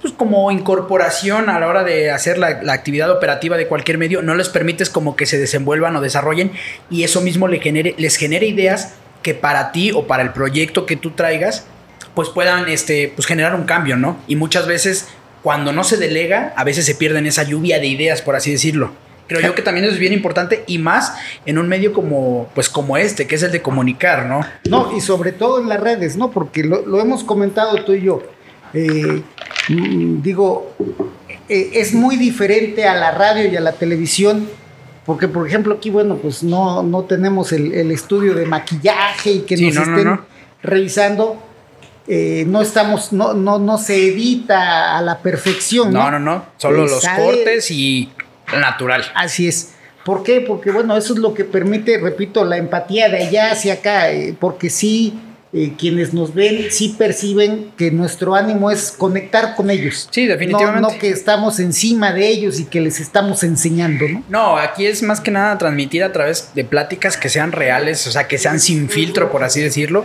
pues 0.00 0.14
como 0.14 0.50
incorporación 0.50 1.50
a 1.50 1.60
la 1.60 1.66
hora 1.66 1.84
de 1.84 2.10
hacer 2.10 2.38
la, 2.38 2.60
actividad 2.72 3.10
operativa 3.10 3.56
de 3.56 3.66
cualquier 3.66 3.98
medio, 3.98 4.22
no 4.22 4.34
les 4.34 4.48
permites 4.48 4.88
como 4.88 5.14
que 5.14 5.26
se 5.26 5.38
desenvuelvan 5.38 5.94
o 5.96 6.00
desarrollen 6.00 6.52
y 6.88 7.04
eso 7.04 7.20
mismo 7.20 7.48
le 7.48 7.60
genere, 7.60 7.94
les 7.98 8.16
genere 8.16 8.46
ideas 8.46 8.94
que 9.22 9.34
para 9.34 9.72
ti 9.72 9.92
o 9.92 10.06
para 10.06 10.22
el 10.22 10.32
proyecto 10.32 10.86
que 10.86 10.96
tú 10.96 11.10
traigas, 11.10 11.66
pues 12.14 12.28
puedan 12.28 12.68
este, 12.68 13.12
pues 13.14 13.26
generar 13.26 13.54
un 13.54 13.64
cambio, 13.64 13.96
¿no? 13.96 14.18
Y 14.26 14.36
muchas 14.36 14.66
veces 14.66 15.08
cuando 15.42 15.72
no 15.72 15.84
se 15.84 15.96
delega, 15.96 16.52
a 16.56 16.64
veces 16.64 16.84
se 16.84 16.94
pierden 16.94 17.26
esa 17.26 17.44
lluvia 17.44 17.78
de 17.78 17.86
ideas, 17.86 18.22
por 18.22 18.36
así 18.36 18.52
decirlo 18.52 18.92
creo 19.30 19.40
yo 19.42 19.54
que 19.54 19.62
también 19.62 19.86
es 19.86 19.96
bien 19.96 20.12
importante 20.12 20.64
y 20.66 20.78
más 20.78 21.14
en 21.46 21.56
un 21.58 21.68
medio 21.68 21.92
como, 21.92 22.48
pues 22.52 22.68
como 22.68 22.96
este, 22.96 23.28
que 23.28 23.36
es 23.36 23.42
el 23.44 23.52
de 23.52 23.62
comunicar, 23.62 24.26
¿no? 24.26 24.40
No, 24.68 24.96
y 24.96 25.00
sobre 25.00 25.30
todo 25.30 25.60
en 25.60 25.68
las 25.68 25.78
redes, 25.78 26.16
¿no? 26.16 26.32
Porque 26.32 26.64
lo, 26.64 27.00
hemos 27.00 27.22
comentado 27.22 27.84
tú 27.84 27.92
y 27.92 28.02
yo. 28.02 28.22
Eh, 28.74 29.22
mm, 29.68 30.20
digo, 30.20 30.74
eh, 31.48 31.70
es 31.74 31.94
muy 31.94 32.16
diferente 32.16 32.88
a 32.88 32.96
la 32.96 33.12
radio 33.12 33.48
y 33.48 33.56
a 33.56 33.60
la 33.60 33.70
televisión. 33.72 34.48
Porque, 35.06 35.28
por 35.28 35.46
ejemplo, 35.46 35.74
aquí, 35.74 35.90
bueno, 35.90 36.16
pues 36.16 36.42
no, 36.42 36.82
no 36.82 37.04
tenemos 37.04 37.52
el, 37.52 37.90
estudio 37.92 38.34
de 38.34 38.46
maquillaje 38.46 39.30
y 39.30 39.40
que 39.42 39.56
nos 39.56 39.76
estén 39.76 40.20
revisando. 40.60 41.40
Eh, 42.06 42.44
no 42.46 42.62
estamos, 42.62 43.12
no, 43.12 43.34
no, 43.34 43.58
no 43.58 43.78
se 43.78 44.08
edita 44.08 44.96
a 44.96 45.02
la 45.02 45.18
perfección. 45.18 45.92
No, 45.92 46.10
no, 46.10 46.18
no. 46.18 46.44
Solo 46.56 46.86
los 46.86 47.04
cortes 47.06 47.70
y 47.70 48.10
natural. 48.52 49.04
Así 49.14 49.46
es. 49.48 49.74
¿Por 50.04 50.22
qué? 50.22 50.40
Porque 50.40 50.70
bueno, 50.70 50.96
eso 50.96 51.12
es 51.12 51.18
lo 51.20 51.34
que 51.34 51.44
permite, 51.44 51.98
repito, 51.98 52.44
la 52.44 52.56
empatía 52.56 53.08
de 53.08 53.24
allá 53.24 53.52
hacia 53.52 53.74
acá, 53.74 54.10
eh, 54.10 54.34
porque 54.38 54.70
sí, 54.70 55.18
eh, 55.52 55.72
quienes 55.76 56.14
nos 56.14 56.32
ven 56.32 56.66
sí 56.70 56.94
perciben 56.96 57.72
que 57.76 57.90
nuestro 57.90 58.36
ánimo 58.36 58.70
es 58.70 58.92
conectar 58.96 59.56
con 59.56 59.68
ellos. 59.68 60.08
Sí, 60.12 60.26
definitivamente. 60.26 60.80
No, 60.80 60.98
que 60.98 61.10
estamos 61.10 61.58
encima 61.58 62.12
de 62.12 62.28
ellos 62.28 62.60
y 62.60 62.66
que 62.66 62.80
les 62.80 63.00
estamos 63.00 63.42
enseñando, 63.42 64.06
¿no? 64.06 64.22
No, 64.28 64.56
aquí 64.58 64.86
es 64.86 65.02
más 65.02 65.20
que 65.20 65.32
nada 65.32 65.58
transmitir 65.58 66.04
a 66.04 66.12
través 66.12 66.54
de 66.54 66.64
pláticas 66.64 67.16
que 67.16 67.28
sean 67.28 67.50
reales, 67.50 68.06
o 68.06 68.12
sea, 68.12 68.28
que 68.28 68.38
sean 68.38 68.60
sin 68.60 68.88
filtro, 68.88 69.32
por 69.32 69.42
así 69.42 69.60
decirlo, 69.60 70.04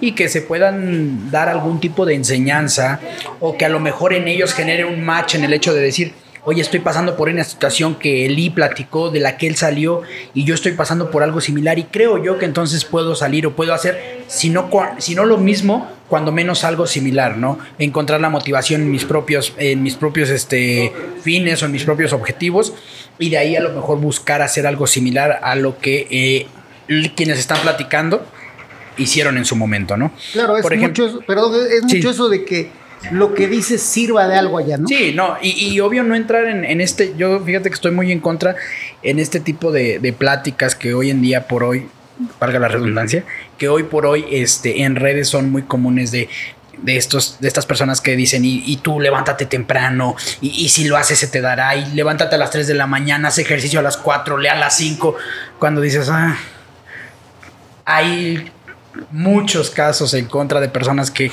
y 0.00 0.12
que 0.12 0.30
se 0.30 0.40
puedan 0.40 1.30
dar 1.30 1.50
algún 1.50 1.78
tipo 1.78 2.06
de 2.06 2.14
enseñanza 2.14 2.98
o 3.40 3.58
que 3.58 3.66
a 3.66 3.68
lo 3.68 3.80
mejor 3.80 4.14
en 4.14 4.28
ellos 4.28 4.54
genere 4.54 4.86
un 4.86 5.04
match 5.04 5.34
en 5.34 5.44
el 5.44 5.52
hecho 5.52 5.74
de 5.74 5.82
decir, 5.82 6.14
oye, 6.46 6.62
estoy 6.62 6.78
pasando 6.78 7.16
por 7.16 7.28
una 7.28 7.42
situación 7.42 7.96
que 7.96 8.24
Eli 8.26 8.50
platicó, 8.50 9.10
de 9.10 9.18
la 9.18 9.36
que 9.36 9.48
él 9.48 9.56
salió, 9.56 10.02
y 10.32 10.44
yo 10.44 10.54
estoy 10.54 10.72
pasando 10.72 11.10
por 11.10 11.24
algo 11.24 11.40
similar, 11.40 11.76
y 11.78 11.84
creo 11.84 12.22
yo 12.22 12.38
que 12.38 12.44
entonces 12.44 12.84
puedo 12.84 13.16
salir 13.16 13.48
o 13.48 13.56
puedo 13.56 13.74
hacer, 13.74 14.22
si 14.28 14.48
no, 14.48 14.70
si 14.98 15.16
no 15.16 15.24
lo 15.24 15.38
mismo, 15.38 15.90
cuando 16.08 16.30
menos 16.30 16.62
algo 16.62 16.86
similar, 16.86 17.36
¿no? 17.36 17.58
Encontrar 17.80 18.20
la 18.20 18.30
motivación 18.30 18.82
en 18.82 18.92
mis 18.92 19.04
propios, 19.04 19.54
en 19.58 19.82
mis 19.82 19.96
propios 19.96 20.30
este, 20.30 20.92
fines 21.20 21.64
o 21.64 21.66
en 21.66 21.72
mis 21.72 21.82
propios 21.82 22.12
objetivos, 22.12 22.74
y 23.18 23.28
de 23.30 23.38
ahí 23.38 23.56
a 23.56 23.60
lo 23.60 23.72
mejor 23.72 23.98
buscar 23.98 24.40
hacer 24.40 24.68
algo 24.68 24.86
similar 24.86 25.40
a 25.42 25.56
lo 25.56 25.78
que 25.78 26.06
eh, 26.10 26.46
quienes 27.16 27.40
están 27.40 27.58
platicando 27.58 28.24
hicieron 28.96 29.36
en 29.36 29.44
su 29.44 29.56
momento, 29.56 29.96
¿no? 29.96 30.12
Claro, 30.32 30.56
es 30.56 30.78
mucho, 30.78 31.20
perdón, 31.26 31.54
es 31.68 31.82
mucho 31.82 32.10
eso 32.10 32.28
de 32.28 32.44
que 32.44 32.85
lo 33.12 33.34
que 33.34 33.48
dices 33.48 33.82
sirva 33.82 34.26
de 34.28 34.36
algo 34.36 34.58
allá, 34.58 34.76
¿no? 34.78 34.88
Sí, 34.88 35.12
no, 35.14 35.36
y, 35.40 35.78
obvio 35.80 36.02
no 36.02 36.14
entrar 36.14 36.44
en, 36.46 36.80
este, 36.80 37.14
yo 37.16 37.40
fíjate 37.40 37.68
que 37.68 37.74
estoy 37.74 37.92
muy 37.92 38.12
en 38.12 38.20
contra 38.20 38.56
en 39.02 39.18
este 39.18 39.40
tipo 39.40 39.72
de, 39.72 40.14
pláticas 40.18 40.74
que 40.74 40.94
hoy 40.94 41.10
en 41.10 41.22
día 41.22 41.46
por 41.46 41.64
hoy, 41.64 41.88
valga 42.40 42.58
la 42.58 42.68
redundancia, 42.68 43.24
que 43.58 43.68
hoy 43.68 43.82
por 43.84 44.06
hoy 44.06 44.24
este, 44.30 44.82
en 44.82 44.96
redes 44.96 45.28
son 45.28 45.50
muy 45.50 45.62
comunes 45.62 46.10
de, 46.10 46.28
de, 46.78 46.96
estos, 46.96 47.38
de 47.40 47.48
estas 47.48 47.66
personas 47.66 48.00
que 48.00 48.16
dicen, 48.16 48.42
y, 48.44 48.76
tú 48.78 49.00
levántate 49.00 49.46
temprano, 49.46 50.16
y, 50.40 50.68
si 50.68 50.84
lo 50.84 50.96
haces 50.96 51.18
se 51.18 51.28
te 51.28 51.40
dará, 51.40 51.76
y 51.76 51.92
levántate 51.92 52.34
a 52.34 52.38
las 52.38 52.50
3 52.50 52.66
de 52.66 52.74
la 52.74 52.86
mañana, 52.86 53.28
haz 53.28 53.38
ejercicio 53.38 53.80
a 53.80 53.82
las 53.82 53.96
4, 53.96 54.38
lea 54.38 54.52
a 54.52 54.56
las 54.56 54.76
5, 54.76 55.16
cuando 55.58 55.80
dices, 55.80 56.08
ah, 56.10 56.36
hay 57.84 58.50
muchos 59.10 59.70
casos 59.70 60.14
en 60.14 60.26
contra 60.26 60.60
de 60.60 60.68
personas 60.68 61.10
que 61.10 61.30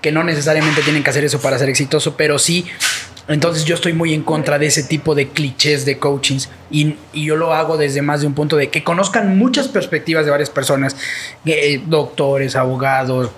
que 0.00 0.12
no 0.12 0.24
necesariamente 0.24 0.82
tienen 0.82 1.02
que 1.02 1.10
hacer 1.10 1.24
eso 1.24 1.40
para 1.40 1.58
ser 1.58 1.68
exitoso, 1.68 2.16
pero 2.16 2.38
sí. 2.38 2.66
Entonces 3.28 3.64
yo 3.64 3.74
estoy 3.74 3.92
muy 3.92 4.14
en 4.14 4.22
contra 4.22 4.58
de 4.58 4.66
ese 4.66 4.84
tipo 4.84 5.16
de 5.16 5.28
clichés 5.28 5.84
de 5.84 5.98
coachings 5.98 6.48
y, 6.70 6.96
yo 7.12 7.34
lo 7.34 7.52
hago 7.54 7.76
desde 7.76 8.00
más 8.00 8.20
de 8.20 8.28
un 8.28 8.34
punto 8.34 8.56
de 8.56 8.68
que 8.68 8.84
conozcan 8.84 9.36
muchas 9.36 9.66
perspectivas 9.66 10.24
de 10.24 10.30
varias 10.30 10.50
personas, 10.50 10.96
eh, 11.44 11.82
doctores, 11.86 12.54
abogados, 12.54 13.30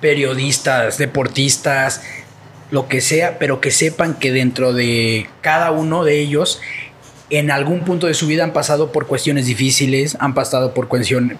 periodistas, 0.00 0.96
deportistas, 0.96 2.02
lo 2.70 2.88
que 2.88 3.00
sea, 3.00 3.38
pero 3.38 3.60
que 3.60 3.70
sepan 3.70 4.14
que 4.14 4.32
dentro 4.32 4.72
de 4.72 5.28
cada 5.40 5.70
uno 5.72 6.04
de 6.04 6.20
ellos 6.20 6.60
en 7.30 7.50
algún 7.50 7.80
punto 7.80 8.06
de 8.06 8.14
su 8.14 8.26
vida 8.26 8.44
han 8.44 8.52
pasado 8.52 8.92
por 8.92 9.06
cuestiones 9.06 9.46
difíciles, 9.46 10.16
han 10.20 10.34
pasado 10.34 10.72
por, 10.72 10.88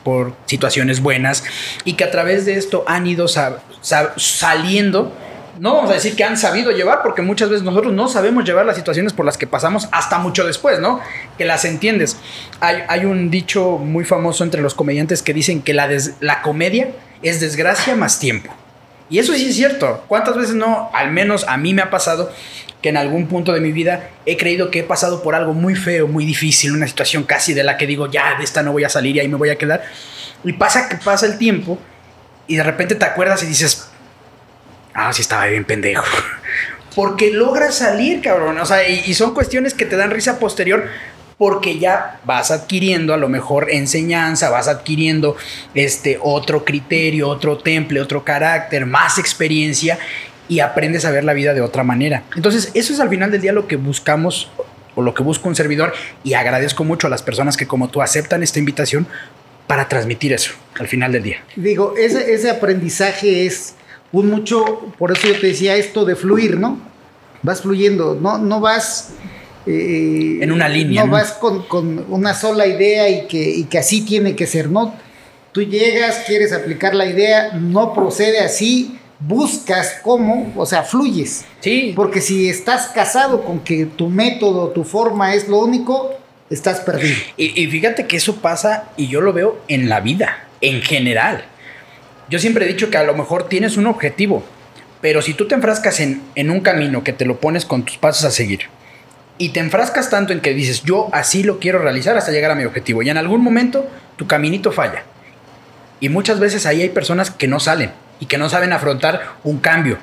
por 0.03 0.33
situaciones 0.47 1.01
buenas 1.01 1.45
y 1.85 1.95
que 1.95 2.05
a 2.05 2.11
través 2.11 2.45
de 2.47 2.55
esto 2.55 2.85
han 2.87 3.07
ido 3.07 3.27
saliendo. 3.29 5.13
No 5.59 5.75
vamos 5.75 5.91
a 5.91 5.95
decir 5.95 6.15
que 6.15 6.23
han 6.23 6.37
sabido 6.37 6.71
llevar, 6.71 7.03
porque 7.03 7.21
muchas 7.21 7.49
veces 7.49 7.65
nosotros 7.65 7.93
no 7.93 8.09
sabemos 8.09 8.45
llevar 8.45 8.65
las 8.65 8.77
situaciones 8.77 9.13
por 9.13 9.27
las 9.27 9.37
que 9.37 9.49
pasamos 9.49 9.89
hasta 9.91 10.19
mucho 10.19 10.47
después, 10.47 10.79
¿no? 10.79 11.01
Que 11.37 11.45
las 11.45 11.65
entiendes. 11.65 12.17
Hay, 12.61 13.05
un 13.05 13.29
dicho 13.29 13.79
muy 13.79 14.05
famoso 14.05 14.45
entre 14.45 14.63
los 14.63 14.75
comediantes 14.75 15.21
que 15.21 15.35
dicen 15.35 15.63
que 15.63 15.75
la, 15.75 15.89
la 16.21 16.43
comedia 16.43 16.91
es 17.23 17.41
desgracia 17.41 17.97
más 17.97 18.21
tiempo. 18.21 18.53
Y 19.11 19.19
eso 19.19 19.33
sí 19.33 19.49
es 19.49 19.57
cierto. 19.57 20.05
¿Cuántas 20.07 20.37
veces 20.37 20.55
no? 20.55 20.91
Al 20.93 21.11
menos 21.11 21.45
a 21.49 21.57
mí 21.57 21.75
me 21.75 21.83
ha 21.83 21.91
pasado 21.91 22.31
que 22.83 22.91
en 22.91 22.97
algún 22.97 23.27
punto 23.27 23.53
de 23.53 23.61
mi 23.61 23.73
vida 23.73 24.11
he 24.25 24.37
creído 24.37 24.71
que 24.71 24.81
he 24.81 24.85
pasado 24.85 25.23
por 25.23 25.35
algo 25.35 25.53
muy 25.53 25.75
feo, 25.75 26.07
muy 26.07 26.25
difícil, 26.25 26.73
una 26.73 26.87
situación 26.87 27.25
casi 27.25 27.55
de 27.55 27.65
la 27.65 27.77
que 27.77 27.87
digo, 27.87 28.11
ya, 28.11 28.37
de 28.39 28.45
esta 28.45 28.63
no 28.63 28.73
voy 28.73 28.85
a 28.85 28.89
salir 28.89 29.17
y 29.17 29.21
ahí 29.21 29.29
me 29.29 29.37
voy 29.37 29.51
a 29.51 29.57
quedar. 29.57 29.83
Y 30.45 30.53
pasa 30.53 30.89
que 30.89 30.97
pasa 30.97 31.27
el 31.27 31.39
tiempo 31.39 31.79
y 32.47 32.57
de 32.57 32.63
repente 32.63 32.95
te 32.95 33.05
acuerdas 33.05 33.43
y 33.43 33.47
dices, 33.47 33.89
ah, 34.95 35.13
sí 35.13 35.23
estaba 35.23 35.47
bien 35.47 35.65
pendejo. 35.65 36.05
Porque 36.95 37.31
logras 37.31 37.77
salir, 37.77 38.21
cabrón. 38.21 38.59
O 38.59 38.67
sea, 38.67 38.89
y, 38.89 39.03
y 39.07 39.15
son 39.15 39.35
cuestiones 39.35 39.75
que 39.75 39.85
te 39.85 39.97
dan 39.97 40.11
risa 40.11 40.39
posterior, 40.39 40.89
porque 41.37 41.79
ya 41.79 42.19
vas 42.25 42.51
adquiriendo 42.51 43.15
a 43.15 43.17
lo 43.17 43.29
mejor 43.29 43.71
enseñanza, 43.71 44.51
vas 44.51 44.67
adquiriendo 44.67 45.37
este 45.75 46.19
otro 46.21 46.65
criterio, 46.65 47.29
otro 47.29 47.59
temple, 47.59 48.01
otro 48.01 48.25
carácter, 48.25 48.87
más 48.87 49.19
experiencia 49.19 49.99
y 50.49 50.61
aprendes 50.61 51.05
a 51.05 51.11
ver 51.11 51.25
la 51.25 51.35
vida 51.35 51.55
de 51.55 51.61
otra 51.61 51.85
manera. 51.85 52.25
Entonces, 52.35 52.71
eso 52.75 52.93
es 52.93 53.01
al 53.01 53.09
final 53.09 53.31
del 53.31 53.41
día 53.41 53.53
lo 53.53 53.67
que 53.67 53.77
buscamos 53.77 54.51
o 54.95 55.03
lo 55.03 55.15
que 55.15 55.23
busca 55.23 55.49
un 55.49 55.55
servidor 55.55 55.93
y 56.25 56.35
agradezco 56.35 56.83
mucho 56.83 57.07
a 57.07 57.11
las 57.11 57.23
personas 57.23 57.57
que 57.57 57.67
como 57.67 57.89
tú 57.89 58.03
aceptan 58.03 58.43
esta 58.43 58.59
invitación 58.59 59.07
para 59.69 59.89
transmitir 59.89 60.33
eso 60.33 60.53
al 60.79 60.89
final 60.89 61.13
del 61.13 61.23
día. 61.23 61.45
Digo, 61.55 61.95
ese, 61.97 62.33
ese 62.33 62.51
aprendizaje 62.51 63.47
es 63.47 63.75
un 64.11 64.31
mucho, 64.31 64.93
por 64.99 65.13
eso 65.13 65.29
yo 65.29 65.39
te 65.39 65.49
decía 65.49 65.77
esto 65.77 66.05
de 66.05 66.17
fluir, 66.17 66.59
¿no? 66.59 66.81
Vas 67.43 67.63
fluyendo, 67.63 68.19
no, 68.21 68.39
no 68.39 68.61
vas... 68.61 69.11
Eh, 69.67 70.39
en 70.41 70.51
una 70.51 70.69
línea. 70.69 71.05
No, 71.05 71.13
vas 71.13 71.33
con, 71.33 71.63
con, 71.67 72.07
una 72.09 72.35
sola 72.35 72.67
idea 72.67 73.09
y 73.09 73.27
que, 73.29 73.39
y 73.39 73.65
que 73.65 73.79
así 73.79 74.01
tiene 74.01 74.35
que 74.35 74.47
ser, 74.47 74.71
¿no? 74.71 74.95
Tú 75.53 75.63
llegas, 75.63 76.25
quieres 76.27 76.53
aplicar 76.53 76.95
la 76.95 77.07
idea, 77.07 77.53
no 77.53 77.93
procede 77.93 78.41
así, 78.41 78.99
buscas 79.21 80.01
cómo, 80.03 80.53
o 80.57 80.67
sea, 80.67 80.83
fluyes. 80.83 81.45
Sí. 81.61 81.93
Porque 81.97 82.21
si 82.21 82.49
estás 82.49 82.89
casado 82.89 83.45
con 83.45 83.61
que 83.61 83.87
tu 83.87 84.09
método, 84.09 84.69
tu 84.69 84.85
forma 84.85 85.35
es 85.35 85.49
lo 85.49 85.59
único, 85.59 86.15
estás 86.51 86.81
perdido. 86.81 87.17
Y, 87.37 87.67
fíjate 87.67 88.07
que 88.07 88.17
eso 88.17 88.37
pasa 88.37 88.91
y 88.97 89.09
yo 89.09 89.21
lo 89.21 89.33
veo 89.33 89.61
en 89.69 89.89
la 89.89 90.01
vida, 90.01 90.47
en 90.61 90.83
general. 90.83 91.45
Yo 92.31 92.39
siempre 92.39 92.65
he 92.65 92.69
dicho 92.69 92.91
que 92.91 92.99
a 92.99 93.05
lo 93.05 93.15
mejor 93.15 93.49
tienes 93.49 93.77
un 93.77 93.87
objetivo, 93.87 94.43
pero 95.01 95.23
si 95.23 95.35
tú 95.35 95.49
te 95.49 95.55
enfrascas 95.55 96.01
en, 96.01 96.23
en 96.35 96.51
un 96.51 96.61
camino 96.61 97.03
que 97.03 97.13
te 97.13 97.25
lo 97.25 97.41
pones 97.41 97.65
con 97.65 97.85
tus 97.85 97.97
pasos 97.97 98.25
a 98.25 98.31
seguir, 98.31 98.63
y 99.41 99.51
te 99.51 99.61
enfrascas 99.61 100.11
tanto 100.11 100.33
en 100.33 100.41
que 100.41 100.53
dices, 100.53 100.83
yo 100.83 101.09
así 101.13 101.45
lo 101.45 101.61
quiero 101.61 101.79
realizar 101.79 102.17
hasta 102.19 102.33
llegar 102.33 102.51
a 102.51 102.57
mi 102.57 102.65
objetivo, 102.65 103.03
y 103.03 103.09
en 103.09 103.17
algún 103.17 103.41
momento 103.41 103.89
tu 104.17 104.27
caminito 104.27 104.73
falla. 104.73 105.05
Y 106.01 106.09
muchas 106.09 106.39
veces 106.39 106.67
ahí 106.67 106.83
hay 106.83 106.89
personas 106.91 107.31
que 107.31 107.49
no 107.49 107.61
salen 107.61 107.93
y 108.21 108.27
que 108.27 108.39
no 108.39 108.49
saben 108.49 108.73
afrontar 108.73 109.37
un 109.45 109.59
cambio. 109.59 109.99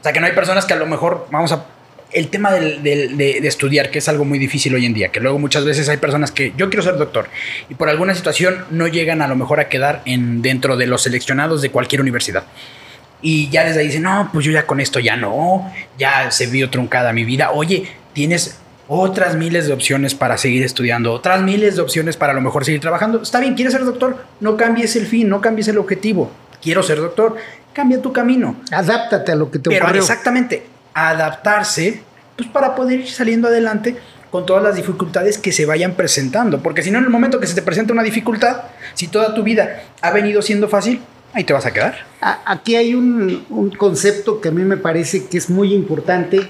O 0.00 0.02
sea, 0.02 0.12
que 0.12 0.20
no 0.20 0.26
hay 0.26 0.32
personas 0.32 0.64
que 0.64 0.72
a 0.72 0.76
lo 0.76 0.86
mejor, 0.86 1.26
vamos 1.30 1.52
a... 1.52 1.66
El 2.12 2.26
tema 2.26 2.50
de, 2.50 3.40
estudiar, 3.44 3.92
que 3.92 3.98
es 3.98 4.08
algo 4.08 4.24
muy 4.24 4.40
difícil 4.40 4.74
hoy 4.74 4.84
en 4.84 4.92
día, 4.92 5.10
que 5.10 5.20
luego 5.20 5.38
muchas 5.38 5.64
veces 5.64 5.88
hay 5.88 5.98
personas 5.98 6.32
que 6.32 6.52
yo 6.56 6.68
quiero 6.68 6.82
ser 6.82 6.96
doctor 6.96 7.28
y 7.68 7.76
por 7.76 7.88
alguna 7.88 8.16
situación 8.16 8.64
no 8.70 8.88
llegan 8.88 9.22
a 9.22 9.28
lo 9.28 9.36
mejor 9.36 9.60
a 9.60 9.68
quedar 9.68 10.02
en, 10.06 10.42
dentro 10.42 10.76
de 10.76 10.88
los 10.88 11.02
seleccionados 11.02 11.62
de 11.62 11.70
cualquier 11.70 12.00
universidad. 12.00 12.42
Y 13.22 13.48
ya 13.50 13.64
desde 13.64 13.80
ahí 13.80 13.86
dicen, 13.86 14.02
no, 14.02 14.28
pues 14.32 14.44
yo 14.44 14.50
ya 14.50 14.66
con 14.66 14.80
esto 14.80 14.98
ya 14.98 15.16
no, 15.16 15.72
ya 15.98 16.32
se 16.32 16.48
vio 16.48 16.68
truncada 16.68 17.12
mi 17.12 17.22
vida. 17.22 17.52
Oye, 17.52 17.86
tienes 18.12 18.58
otras 18.88 19.36
miles 19.36 19.68
de 19.68 19.72
opciones 19.72 20.16
para 20.16 20.36
seguir 20.36 20.64
estudiando, 20.64 21.12
otras 21.12 21.40
miles 21.42 21.76
de 21.76 21.82
opciones 21.82 22.16
para 22.16 22.32
a 22.32 22.34
lo 22.34 22.40
mejor 22.40 22.64
seguir 22.64 22.80
trabajando. 22.80 23.22
Está 23.22 23.38
bien, 23.38 23.54
quieres 23.54 23.72
ser 23.72 23.84
doctor, 23.84 24.24
no 24.40 24.56
cambies 24.56 24.96
el 24.96 25.06
fin, 25.06 25.28
no 25.28 25.40
cambies 25.40 25.68
el 25.68 25.78
objetivo 25.78 26.32
quiero 26.60 26.82
ser 26.82 26.98
doctor, 26.98 27.36
cambia 27.72 28.00
tu 28.00 28.12
camino. 28.12 28.56
Adáptate 28.70 29.32
a 29.32 29.34
lo 29.34 29.50
que 29.50 29.58
te 29.58 29.70
Pero 29.70 29.88
exactamente, 29.88 30.66
adaptarse, 30.94 32.02
pues 32.36 32.48
para 32.48 32.74
poder 32.74 33.00
ir 33.00 33.10
saliendo 33.10 33.48
adelante 33.48 33.96
con 34.30 34.46
todas 34.46 34.62
las 34.62 34.76
dificultades 34.76 35.38
que 35.38 35.52
se 35.52 35.66
vayan 35.66 35.94
presentando. 35.94 36.62
Porque 36.62 36.82
si 36.82 36.90
no, 36.90 36.98
en 36.98 37.04
el 37.04 37.10
momento 37.10 37.40
que 37.40 37.46
se 37.46 37.54
te 37.54 37.62
presenta 37.62 37.92
una 37.92 38.02
dificultad, 38.02 38.62
si 38.94 39.08
toda 39.08 39.34
tu 39.34 39.42
vida 39.42 39.82
ha 40.00 40.10
venido 40.10 40.40
siendo 40.40 40.68
fácil, 40.68 41.00
ahí 41.32 41.44
te 41.44 41.52
vas 41.52 41.66
a 41.66 41.72
quedar. 41.72 42.06
Aquí 42.20 42.76
hay 42.76 42.94
un, 42.94 43.44
un 43.50 43.70
concepto 43.70 44.40
que 44.40 44.48
a 44.48 44.52
mí 44.52 44.62
me 44.62 44.76
parece 44.76 45.26
que 45.26 45.38
es 45.38 45.50
muy 45.50 45.74
importante 45.74 46.48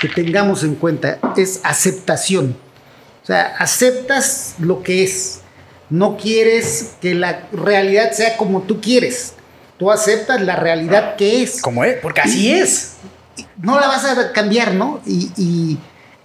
que 0.00 0.08
tengamos 0.08 0.62
en 0.64 0.74
cuenta, 0.74 1.18
es 1.36 1.60
aceptación. 1.64 2.56
O 3.22 3.26
sea, 3.26 3.54
aceptas 3.58 4.56
lo 4.58 4.82
que 4.82 5.04
es. 5.04 5.40
No 5.90 6.16
quieres 6.16 6.94
que 7.00 7.14
la 7.14 7.46
realidad 7.52 8.12
sea 8.12 8.36
como 8.36 8.62
tú 8.62 8.80
quieres 8.80 9.34
tú 9.82 9.90
aceptas 9.90 10.40
la 10.40 10.54
realidad 10.54 11.16
que 11.16 11.42
es. 11.42 11.60
Como 11.60 11.82
es, 11.82 11.96
porque 11.96 12.20
así 12.20 12.52
es. 12.52 12.98
No 13.60 13.80
la 13.80 13.88
vas 13.88 14.04
a 14.04 14.32
cambiar, 14.32 14.74
¿no? 14.74 15.00
Y, 15.04 15.76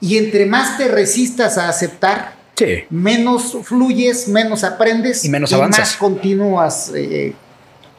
entre 0.02 0.46
más 0.46 0.78
te 0.78 0.88
resistas 0.88 1.58
a 1.58 1.68
aceptar, 1.68 2.36
menos 2.92 3.58
fluyes, 3.64 4.28
menos 4.28 4.64
aprendes 4.64 5.26
y 5.26 5.30
menos 5.30 5.52
avanzas. 5.54 5.80
más 5.80 5.96
continúas 5.98 6.92
eh, 6.96 7.34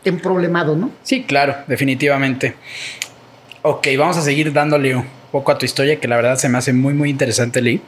en 0.05 0.21
problemado, 0.21 0.77
¿no? 0.77 0.93
Sí, 1.03 1.25
claro, 1.25 1.57
definitivamente. 1.67 2.55
Ok, 3.63 3.89
vamos 3.99 4.17
a 4.17 4.23
seguir 4.23 4.53
dándole 4.53 4.95
un 4.95 5.07
poco 5.33 5.51
a 5.51 5.59
tu 5.59 5.67
historia, 5.67 5.99
que 5.99 6.07
la 6.07 6.15
verdad 6.15 6.37
se 6.37 6.49
me 6.49 6.59
hace 6.59 6.73
muy, 6.73 6.95
muy 6.95 7.11
interesante, 7.11 7.61
Lee. 7.61 7.81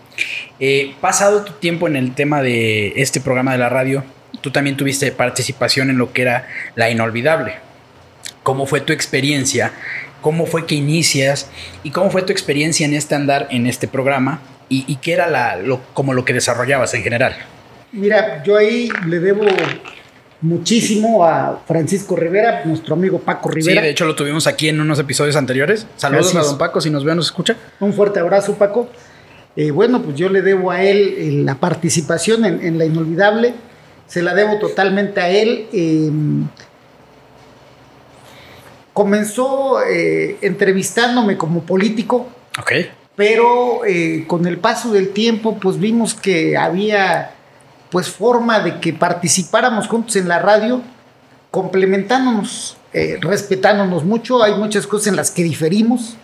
Eh, 0.59 0.95
pasado 1.01 1.45
tu 1.45 1.53
tiempo 1.53 1.87
en 1.87 1.95
el 1.95 2.17
tema 2.17 2.43
de 2.43 2.95
este 2.97 3.21
programa 3.21 3.53
de 3.53 3.59
la 3.59 3.69
radio, 3.69 4.03
tú 4.41 4.51
también 4.51 4.77
tuviste 4.77 5.11
participación 5.13 5.91
en 5.91 5.99
lo 5.99 6.13
que 6.13 6.23
era 6.23 6.49
La 6.75 6.91
Inolvidable. 6.91 7.55
¿Cómo 8.43 8.67
fue 8.67 8.81
tu 8.81 8.93
experiencia? 8.93 9.73
¿Cómo 10.21 10.47
fue 10.47 10.67
que 10.67 10.75
inicias? 10.75 11.51
¿Y 11.83 11.91
cómo 11.91 12.11
fue 12.11 12.23
tu 12.23 12.33
experiencia 12.33 12.87
en 12.87 12.95
este 12.95 13.15
andar, 13.15 13.49
en 13.51 13.67
este 13.67 13.89
programa? 13.89 14.41
¿Y, 14.73 14.97
qué 14.97 15.15
era 15.15 15.27
la, 15.27 15.57
lo, 15.57 15.81
como 15.95 16.15
lo 16.15 16.25
que 16.25 16.33
desarrollabas 16.33 16.95
en 16.95 17.03
general? 17.03 17.35
Mira, 17.91 18.41
yo 18.45 18.57
ahí 18.57 18.89
le 19.09 19.19
debo 19.19 19.45
muchísimo 20.41 21.25
a 21.25 21.63
Francisco 21.67 22.15
Rivera, 22.15 22.63
nuestro 22.65 22.95
amigo 22.95 23.19
Paco 23.19 23.51
Rivera. 23.51 23.81
Sí, 23.81 23.85
de 23.85 23.91
hecho 23.91 24.05
lo 24.05 24.15
tuvimos 24.15 24.47
aquí 24.47 24.69
en 24.69 24.81
unos 24.81 24.99
episodios 25.01 25.37
anteriores. 25.37 25.87
Saludos 25.97 26.35
a 26.37 26.43
don 26.43 26.57
Paco, 26.57 26.81
si 26.81 26.89
nos 26.89 27.05
ve 27.05 27.15
nos 27.15 27.27
escucha. 27.27 27.57
Un 27.81 27.93
fuerte 27.93 28.21
abrazo, 28.21 28.55
Paco. 28.55 28.89
Eh, 29.57 29.71
bueno, 29.71 30.01
pues 30.03 30.17
yo 30.17 30.29
le 30.29 30.43
debo 30.43 30.71
a 30.71 30.83
él 30.83 31.15
eh, 31.19 31.31
la 31.45 31.57
participación 31.57 32.45
en, 32.45 32.79
La 32.79 32.85
Inolvidable, 32.85 33.55
se 34.11 34.23
la 34.23 34.35
debo 34.35 34.59
totalmente 34.59 35.21
a 35.21 35.31
él. 35.31 35.69
Em, 35.73 36.49
comenzó 38.93 39.83
eh, 39.83 40.37
entrevistándome 40.43 41.39
como 41.39 41.63
político. 41.63 42.29
Ok. 42.59 42.73
Pero 43.17 43.83
con 44.27 44.47
el 44.47 44.59
paso 44.59 44.93
del 44.93 45.11
tiempo, 45.11 45.59
pues 45.61 45.79
vimos 45.79 46.15
que 46.15 46.57
había 46.57 47.33
pues 47.91 48.09
forma 48.09 48.61
de 48.61 48.81
que 48.81 48.95
participáramos 48.95 49.89
juntos 49.89 50.17
en 50.17 50.27
la 50.27 50.39
radio, 50.39 50.81
complementándonos, 51.51 52.79
respetándonos 53.21 54.05
mucho. 54.05 54.43
Hay 54.43 54.55
muchas 54.55 54.87
cosas 54.87 55.09
en 55.09 55.17
las 55.17 55.31
que 55.31 55.43
diferimos 55.43 56.17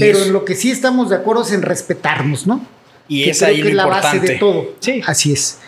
pero 0.00 0.22
en 0.22 0.32
lo 0.32 0.44
que 0.44 0.54
sí 0.54 0.70
estamos 0.70 1.10
de 1.10 1.16
acuerdo 1.16 1.42
es 1.42 1.52
en 1.52 1.62
respetarnos, 1.62 2.46
¿no? 2.46 2.64
Y 3.08 3.28
esa 3.28 3.50
es 3.50 3.74
la 3.74 3.86
base 3.86 4.20
de 4.20 4.36
todo. 4.36 4.74
Sí. 4.80 5.02
Así 5.06 5.32
es. 5.32 5.58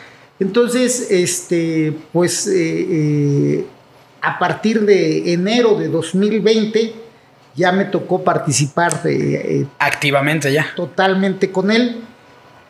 Entonces, 0.44 1.10
este, 1.10 1.96
pues 2.12 2.46
eh, 2.46 2.52
eh, 2.90 3.66
a 4.20 4.38
partir 4.38 4.82
de 4.82 5.32
enero 5.32 5.74
de 5.74 5.88
2020 5.88 6.92
ya 7.56 7.72
me 7.72 7.86
tocó 7.86 8.22
participar 8.22 9.00
eh, 9.06 9.64
activamente 9.78 10.52
ya. 10.52 10.66
Totalmente 10.76 11.50
con 11.50 11.70
él. 11.70 12.02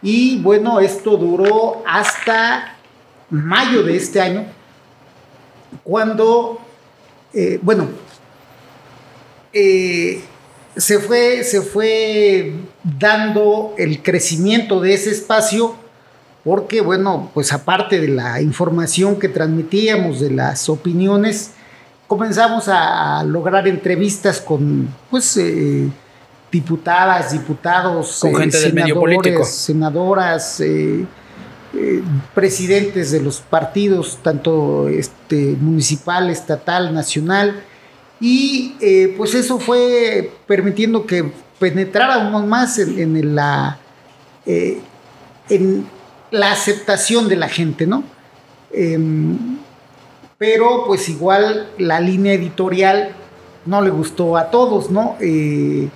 Y 0.03 0.39
bueno, 0.39 0.79
esto 0.79 1.17
duró 1.17 1.83
hasta 1.85 2.77
mayo 3.29 3.83
de 3.83 3.97
este 3.97 4.21
año, 4.21 4.45
cuando, 5.83 6.61
bueno, 7.63 7.89
se 9.51 10.99
fue, 11.01 11.43
se 11.43 11.63
fue 11.63 12.53
dando 12.85 13.75
el 13.79 14.01
crecimiento 14.03 14.81
de 14.81 14.95
ese 14.95 15.11
espacio 15.11 15.84
porque, 16.45 16.81
bueno, 16.81 17.31
pues 17.33 17.53
aparte 17.53 18.01
de 18.01 18.09
la 18.09 18.41
información 18.43 19.19
que 19.19 19.29
transmitíamos, 19.29 20.21
de 20.21 20.31
las 20.31 20.69
opiniones, 20.69 21.53
comenzamos 22.07 22.69
a, 22.69 23.25
lograr 23.25 23.67
entrevistas 23.67 24.41
con, 24.41 24.89
pues, 25.11 25.37
eh, 25.39 25.89
diputadas, 26.53 27.33
diputados, 27.33 28.19
con 28.21 28.35
gente 28.37 28.61
del 28.61 28.75
medio 28.75 29.01
político, 29.01 29.45
senadoras, 29.45 30.61
eh, 30.61 31.07
eh, 31.77 32.03
presidentes 32.35 33.11
de 33.11 33.21
los 33.21 33.41
partidos, 33.41 34.21
tanto 34.23 34.89
este, 34.89 35.57
municipal, 35.59 36.31
estatal, 36.31 36.95
nacional, 36.95 37.65
y 38.21 38.77
eh, 38.81 39.13
pues 39.17 39.35
eso 39.35 39.59
fue 39.59 40.31
permitiendo 40.47 41.05
que 41.05 41.33
penetráramos 41.59 42.47
más 42.47 42.79
en, 42.79 43.35
la, 43.35 43.79
eh, 44.47 44.81
en 45.49 45.85
la 46.35 46.53
aceptación 46.53 47.29
de 47.29 47.37
la 47.37 47.49
gente, 47.49 47.87
¿no? 47.87 48.05
Em, 48.73 49.59
pero 50.37 50.85
pues 50.87 51.09
igual 51.09 51.71
la 51.79 52.01
línea 52.01 52.33
editorial 52.33 53.15
no 53.67 53.81
le 53.81 53.91
gustó 53.91 54.37
a 54.37 54.51
todos, 54.51 54.91
¿no? 54.91 55.17
Eh, 55.21 55.89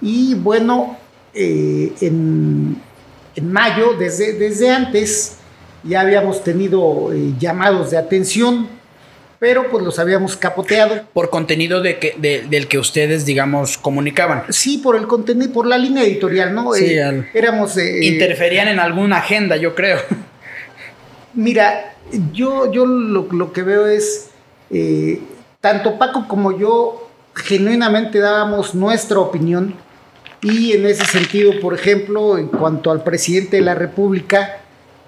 y 0.00 0.34
bueno, 0.34 0.96
en, 1.32 2.82
en, 3.36 3.52
mayo, 3.52 3.94
desde, 3.98 4.32
desde 4.32 4.70
antes, 4.70 5.36
ya 5.84 6.00
habíamos 6.00 6.42
tenido 6.42 7.10
llamados 7.38 7.92
de 7.92 7.98
atención 7.98 8.79
pero 9.40 9.70
pues 9.70 9.82
los 9.82 9.98
habíamos 9.98 10.36
capoteado. 10.36 11.02
Por 11.14 11.30
contenido 11.30 11.80
de 11.80 11.98
que, 11.98 12.14
del 12.48 12.68
que 12.68 12.78
ustedes, 12.78 13.24
digamos, 13.24 13.78
comunicaban. 13.78 14.44
Sí, 14.50 14.78
por 14.78 14.96
el 14.96 15.06
contenido, 15.06 15.50
por 15.52 15.66
la 15.66 15.78
línea 15.78 16.04
editorial, 16.04 16.54
¿no? 16.54 16.74
Sí, 16.74 16.84
eh, 16.84 17.26
éramos... 17.32 17.76
Eh, 17.78 18.04
interferían 18.04 18.68
en 18.68 18.78
alguna 18.78 19.16
agenda, 19.16 19.56
yo 19.56 19.74
creo. 19.74 19.98
Mira, 21.34 21.94
yo, 22.32 22.70
yo 22.70 22.84
lo, 22.84 23.52
que 23.52 23.62
veo 23.62 23.86
es, 23.86 24.28
eh, 24.70 25.20
tanto 25.62 25.98
Paco 25.98 26.28
como 26.28 26.58
yo 26.58 27.08
genuinamente 27.34 28.18
dábamos 28.18 28.74
nuestra 28.74 29.20
opinión 29.20 29.74
y 30.42 30.72
en 30.72 30.84
ese 30.84 31.06
sentido, 31.06 31.52
por 31.60 31.72
ejemplo, 31.72 32.36
en 32.36 32.48
cuanto 32.48 32.90
al 32.90 33.02
presidente 33.04 33.56
de 33.56 33.62
la 33.62 33.74
República, 33.74 34.59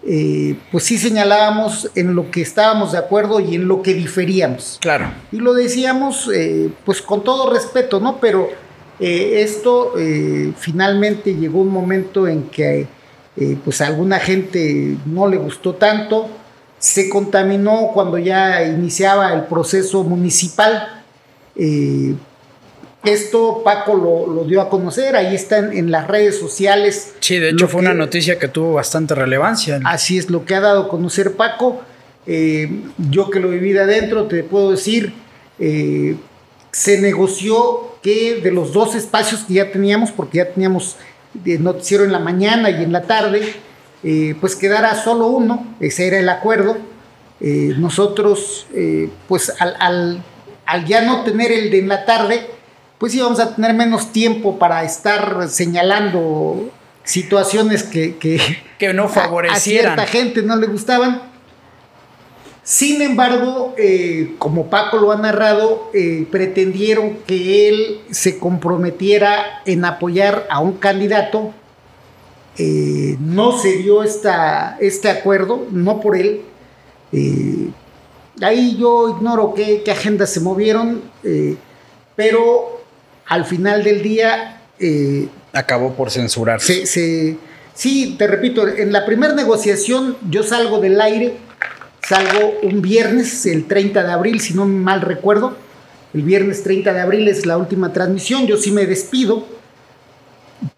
eh, 0.04 0.56
pues 0.72 0.84
sí 0.84 0.98
señalábamos 0.98 1.88
en 1.94 2.16
lo 2.16 2.28
que 2.30 2.42
estábamos 2.42 2.90
de 2.92 2.98
acuerdo 2.98 3.38
y 3.38 3.54
en 3.54 3.68
lo 3.68 3.82
que 3.82 3.94
diferíamos. 3.94 4.78
Claro. 4.80 5.12
Y 5.30 5.36
lo 5.36 5.54
decíamos 5.54 6.28
eh, 6.34 6.70
pues 6.84 7.00
con 7.00 7.22
todo 7.22 7.52
respeto, 7.52 8.00
¿no? 8.00 8.18
Pero 8.20 8.48
eh, 8.98 9.42
esto 9.42 9.94
finalmente 10.58 11.34
llegó 11.34 11.60
un 11.60 11.68
momento 11.68 12.26
en 12.26 12.44
que 12.44 12.86
pues 13.64 13.80
a 13.80 13.86
alguna 13.86 14.18
gente 14.18 14.96
no 15.06 15.26
le 15.26 15.36
gustó 15.36 15.74
tanto, 15.74 16.28
se 16.78 17.08
contaminó 17.08 17.90
cuando 17.94 18.18
ya 18.18 18.62
iniciaba 18.64 19.32
el 19.32 19.44
proceso 19.44 20.02
municipal. 20.02 21.02
Esto 23.04 23.62
Paco 23.64 23.96
lo, 23.96 24.44
dio 24.44 24.60
a 24.60 24.68
conocer, 24.68 25.16
ahí 25.16 25.34
están 25.34 25.76
en 25.76 25.90
las 25.90 26.06
redes 26.06 26.38
sociales. 26.38 27.14
Sí, 27.18 27.38
de 27.38 27.50
hecho 27.50 27.66
fue 27.66 27.80
una 27.80 27.94
noticia 27.94 28.38
que 28.38 28.46
tuvo 28.46 28.74
bastante 28.74 29.16
relevancia. 29.16 29.80
Así 29.84 30.18
es, 30.18 30.30
lo 30.30 30.44
que 30.44 30.54
ha 30.54 30.60
dado 30.60 30.82
a 30.82 30.88
conocer 30.88 31.32
Paco. 31.32 31.82
Eh, 32.26 32.70
yo 33.10 33.28
que 33.30 33.40
lo 33.40 33.48
viví 33.48 33.72
de 33.72 33.80
adentro, 33.80 34.26
te 34.28 34.44
puedo 34.44 34.70
decir, 34.70 35.14
eh, 35.58 36.16
se 36.70 37.00
negoció 37.00 37.96
que 38.02 38.40
de 38.40 38.52
los 38.52 38.72
dos 38.72 38.94
espacios 38.94 39.42
que 39.42 39.54
ya 39.54 39.72
teníamos, 39.72 40.12
porque 40.12 40.38
ya 40.38 40.48
teníamos 40.50 40.96
noticiero 41.44 42.04
en 42.04 42.12
la 42.12 42.20
mañana 42.20 42.70
y 42.70 42.84
en 42.84 42.92
la 42.92 43.02
tarde, 43.02 43.52
eh, 44.04 44.36
pues 44.40 44.54
quedara 44.54 44.94
solo 44.94 45.26
uno, 45.26 45.74
ese 45.80 46.06
era 46.06 46.20
el 46.20 46.28
acuerdo. 46.28 46.76
nosotros, 47.40 48.68
pues 49.26 49.52
al, 49.58 50.22
al 50.66 50.84
ya 50.86 51.02
no 51.02 51.24
tener 51.24 51.50
el 51.50 51.72
de 51.72 51.80
en 51.80 51.88
la 51.88 52.04
tarde, 52.04 52.46
pues 53.02 53.16
íbamos 53.16 53.40
a 53.40 53.56
tener 53.56 53.74
menos 53.74 54.12
tiempo 54.12 54.60
para 54.60 54.84
estar 54.84 55.48
señalando 55.48 56.70
situaciones 57.02 57.82
que, 57.82 58.16
que, 58.16 58.92
no 58.92 59.08
favorecieran. 59.08 59.98
A, 59.98 60.04
cierta 60.04 60.06
gente 60.06 60.42
no 60.42 60.54
le 60.54 60.68
gustaban. 60.68 61.20
Sin 62.62 63.02
embargo, 63.02 63.74
eh, 63.76 64.36
como 64.38 64.70
Paco 64.70 64.98
lo 64.98 65.10
ha 65.10 65.16
narrado, 65.16 65.90
eh, 65.92 66.28
pretendieron 66.30 67.16
que 67.26 67.68
él 67.68 68.00
se 68.12 68.38
comprometiera 68.38 69.62
en 69.66 69.84
apoyar 69.84 70.46
a 70.48 70.60
un 70.60 70.74
candidato. 70.74 71.52
Eh, 72.56 73.16
no 73.18 73.58
se 73.58 73.78
dio 73.78 74.04
esta, 74.04 74.76
este 74.78 75.10
acuerdo, 75.10 75.66
no 75.72 75.98
por 76.00 76.16
él. 76.16 76.42
ahí 78.40 78.76
yo 78.78 79.08
ignoro 79.08 79.54
qué, 79.54 79.82
qué 79.84 79.90
agendas 79.90 80.32
se 80.32 80.38
movieron, 80.38 81.02
pero 82.14 82.81
al 83.26 83.44
final 83.44 83.84
del 83.84 84.02
día... 84.02 84.60
Eh, 84.78 85.28
Acabó 85.52 85.94
por 85.94 86.10
censurarse. 86.10 86.86
sí, 87.74 88.14
te 88.18 88.26
repito, 88.26 88.66
en 88.66 88.92
la 88.92 89.04
primera 89.04 89.34
negociación 89.34 90.16
yo 90.28 90.42
salgo 90.42 90.80
del 90.80 91.00
aire, 91.00 91.36
salgo 92.06 92.54
un 92.62 92.82
viernes, 92.82 93.46
el 93.46 93.66
30 93.66 94.02
de 94.02 94.12
abril, 94.12 94.40
si 94.40 94.54
no 94.54 94.66
mal 94.66 95.00
recuerdo. 95.00 95.56
El 96.14 96.22
viernes 96.22 96.62
30 96.62 96.92
de 96.92 97.00
abril 97.00 97.28
es 97.28 97.46
la 97.46 97.56
última 97.56 97.92
transmisión, 97.92 98.46
yo 98.46 98.58
sí 98.58 98.70
me 98.70 98.84
despido, 98.84 99.46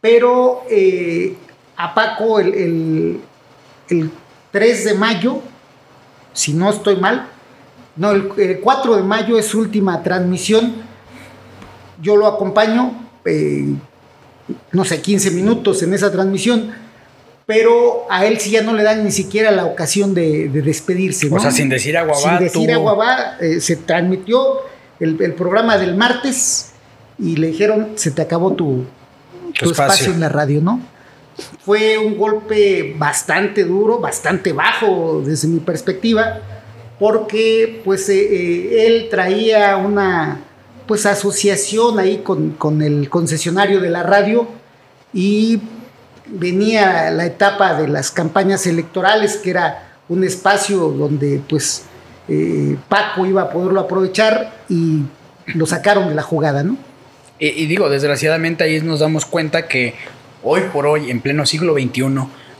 pero 0.01 0.63
eh, 0.71 1.35
a 1.77 1.93
Paco 1.95 2.39
el, 2.39 3.21
el, 3.89 4.11
3 4.53 4.85
de 4.85 4.95
mayo, 4.95 5.41
si 6.33 6.53
no 6.53 6.71
estoy 6.71 6.97
mal, 6.97 7.27
no, 7.97 8.13
el, 8.13 8.31
el 8.37 8.61
4 8.61 8.97
de 8.97 9.03
mayo 9.03 9.37
es 9.37 9.53
última 9.55 10.03
transmisión 10.05 10.84
yo 12.01 12.17
lo 12.17 12.27
acompaño, 12.27 12.93
eh, 13.25 13.67
no 14.73 14.85
sé, 14.85 15.01
15 15.01 15.31
minutos 15.31 15.83
en 15.83 15.95
esa 15.95 16.11
transmisión, 16.11 16.73
pero 17.47 18.07
a 18.11 18.25
él 18.25 18.39
sí 18.39 18.51
ya 18.51 18.63
no 18.63 18.73
le 18.73 18.83
dan 18.83 19.05
ni 19.05 19.11
siquiera 19.11 19.51
la 19.51 19.67
ocasión 19.67 20.15
de, 20.15 20.49
despedirse. 20.49 21.29
O 21.31 21.39
sea, 21.39 21.51
sin 21.51 21.69
decir 21.69 21.97
aguabá. 21.97 22.39
Sin 22.39 22.39
decir 22.39 22.73
aguabá, 22.73 23.37
eh, 23.41 23.61
se 23.61 23.77
transmitió 23.77 24.61
el, 25.01 25.35
programa 25.35 25.77
del 25.77 25.95
martes 25.95 26.73
y 27.19 27.37
le 27.37 27.49
dijeron, 27.49 27.93
se 27.97 28.11
te 28.11 28.23
acabó 28.23 28.55
tu, 28.55 28.85
espacio. 29.61 30.13
en 30.13 30.21
la 30.21 30.29
radio, 30.29 30.61
¿no? 30.61 30.81
Fue 31.65 31.99
un 31.99 32.17
golpe 32.17 32.95
bastante 32.97 33.65
duro, 33.65 33.99
bastante 33.99 34.53
bajo 34.53 35.23
desde 35.25 35.49
mi 35.49 35.61
perspectiva, 35.61 36.41
porque 36.99 37.83
pues 37.85 38.09
eh, 38.09 38.87
él 38.87 39.09
traía 39.11 39.77
una 39.77 40.41
pues 40.87 41.07
asociación 41.07 41.99
ahí 41.99 42.19
con, 42.19 42.83
el 42.83 43.09
concesionario 43.09 43.81
de 43.81 43.91
la 43.91 44.03
radio 44.03 44.47
y 45.13 45.61
venía 46.27 47.11
la 47.11 47.27
etapa 47.27 47.75
de 47.75 47.89
las 47.89 48.11
campañas 48.11 48.67
electorales, 48.67 49.37
que 49.37 49.51
era 49.51 49.97
un 50.09 50.25
espacio 50.25 50.89
donde 50.89 51.41
pues 51.49 51.85
eh, 52.29 52.77
Paco 52.89 53.27
iba 53.27 53.43
a 53.43 53.51
poderlo 53.51 53.81
aprovechar 53.81 54.65
y 54.69 55.03
lo 55.47 55.67
sacaron 55.67 56.09
de 56.09 56.15
la 56.15 56.23
jugada, 56.23 56.63
¿no? 56.63 56.77
Y, 57.39 57.67
digo, 57.67 57.91
desgraciadamente 57.91 58.65
ahí 58.65 58.81
nos 58.81 59.01
damos 59.01 59.27
cuenta 59.27 59.67
que 59.67 59.95
hoy 60.43 60.63
por 60.73 60.87
hoy, 60.87 61.11
en 61.11 61.21
pleno 61.21 61.45
siglo 61.45 61.75
XXI, 61.75 62.05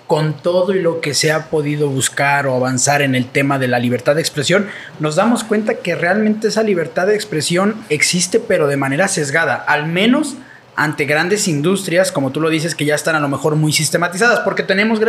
con 0.07 0.35
todo 0.35 0.75
y 0.75 0.81
lo 0.81 1.01
que 1.01 1.15
se 1.15 1.33
ha 1.33 1.47
podido 1.47 1.89
buscar 1.89 2.47
o 2.47 2.55
avanzar 2.55 3.03
en 3.03 3.15
el 3.15 3.27
tema 3.27 3.59
de 3.59 3.69
la 3.69 3.79
libertad 3.79 4.15
de 4.15 4.21
expresión, 4.21 4.69
nos 5.01 5.17
damos 5.17 5.45
cuenta 5.45 5.77
que 5.77 5.95
realmente 5.95 6.49
esa 6.49 6.63
libertad 6.63 7.07
de 7.07 7.15
expresión 7.15 7.77
existe, 7.89 8.39
pero 8.39 8.67
de 8.67 8.77
manera 8.77 9.09
sesgada, 9.09 9.55
al 9.55 9.87
menos 9.87 10.37
ante 10.77 11.05
grandes 11.05 11.47
industrias, 11.47 12.11
como 12.11 12.33
tú 12.33 12.41
lo 12.41 12.51
dices, 12.51 12.75
que 12.75 12.85
ya 12.85 12.95
están 12.95 13.15
a 13.15 13.21
lo 13.21 13.29
mejor 13.29 13.55
muy 13.57 13.73
sistematizadas, 13.73 14.41
porque 14.41 14.63
tenemos, 14.63 15.01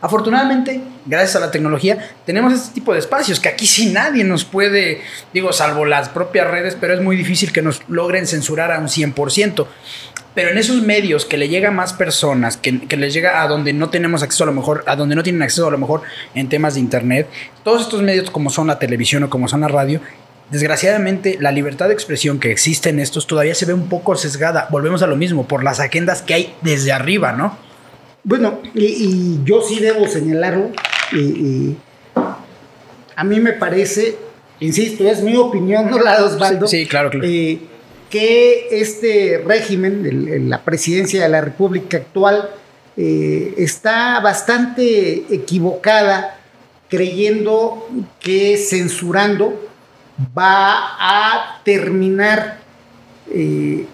afortunadamente, 0.00 0.80
gracias 1.06 1.36
a 1.36 1.40
la 1.40 1.50
tecnología, 1.50 2.10
tenemos 2.26 2.52
este 2.52 2.74
tipo 2.74 2.92
de 2.92 2.98
espacios 2.98 3.38
que 3.38 3.48
aquí 3.48 3.66
sí 3.66 3.90
nadie 3.90 4.24
nos 4.24 4.44
puede, 4.44 5.00
digo, 5.32 5.52
salvo 5.52 5.84
las 5.84 6.08
propias 6.08 6.50
redes, 6.50 6.76
pero 6.80 6.94
es 6.94 7.00
muy 7.00 7.16
difícil 7.16 7.52
que 7.52 7.62
nos 7.62 7.82
logren 7.88 8.26
censurar 8.26 8.72
a 8.72 8.78
un 8.78 8.88
100%. 8.88 9.66
Pero 10.34 10.50
en 10.50 10.58
esos 10.58 10.80
medios 10.82 11.26
que 11.26 11.36
le 11.36 11.48
llega 11.48 11.68
a 11.68 11.72
más 11.72 11.92
personas, 11.92 12.56
que, 12.56 12.80
que, 12.80 12.96
les 12.96 13.12
llega 13.12 13.42
a 13.42 13.48
donde 13.48 13.72
no 13.72 13.90
tenemos 13.90 14.22
acceso 14.22 14.44
a 14.44 14.46
lo 14.46 14.52
mejor, 14.52 14.82
a 14.86 14.96
donde 14.96 15.14
no 15.14 15.22
tienen 15.22 15.42
acceso 15.42 15.68
a 15.68 15.70
lo 15.70 15.78
mejor 15.78 16.02
en 16.34 16.48
temas 16.48 16.74
de 16.74 16.80
internet, 16.80 17.28
todos 17.62 17.82
estos 17.82 18.02
medios 18.02 18.30
como 18.30 18.48
son 18.48 18.66
la 18.66 18.78
televisión 18.78 19.24
o 19.24 19.30
como 19.30 19.46
son 19.48 19.60
la 19.60 19.68
radio, 19.68 20.00
Desgraciadamente, 20.52 21.38
la 21.40 21.50
libertad 21.50 21.88
de 21.88 21.94
expresión 21.94 22.38
que 22.38 22.52
existe 22.52 22.90
en 22.90 23.00
estos 23.00 23.26
todavía 23.26 23.54
se 23.54 23.64
ve 23.64 23.72
un 23.72 23.88
poco 23.88 24.14
sesgada. 24.16 24.68
Volvemos 24.70 25.02
a 25.02 25.06
lo 25.06 25.16
mismo, 25.16 25.48
por 25.48 25.64
las 25.64 25.80
agendas 25.80 26.20
que 26.20 26.34
hay 26.34 26.54
desde 26.60 26.92
arriba, 26.92 27.32
¿no? 27.32 27.56
Bueno, 28.22 28.60
y, 28.74 29.40
yo 29.44 29.62
sí 29.62 29.80
debo 29.80 30.06
señalarlo. 30.06 30.70
a 33.16 33.24
mí 33.24 33.40
me 33.40 33.52
parece, 33.54 34.18
insisto, 34.60 35.08
es 35.08 35.22
mi 35.22 35.36
opinión, 35.36 35.90
no 35.90 35.98
la 35.98 36.18
de 36.18 36.24
Osvaldo. 36.24 36.66
Sí, 36.66 36.84
claro, 36.84 37.08
claro. 37.08 37.26
Eh, 37.26 37.58
que 38.12 38.68
este 38.82 39.42
régimen, 39.42 40.50
la 40.50 40.62
presidencia 40.62 41.22
de 41.22 41.30
la 41.30 41.40
República 41.40 41.96
actual, 41.96 42.50
eh, 42.94 43.54
está 43.56 44.20
bastante 44.20 45.24
equivocada 45.34 46.38
creyendo 46.90 47.88
que 48.20 48.58
censurando 48.58 49.58
va 50.36 50.98
a 51.00 51.62
terminar 51.64 52.58
eh, 53.30 53.86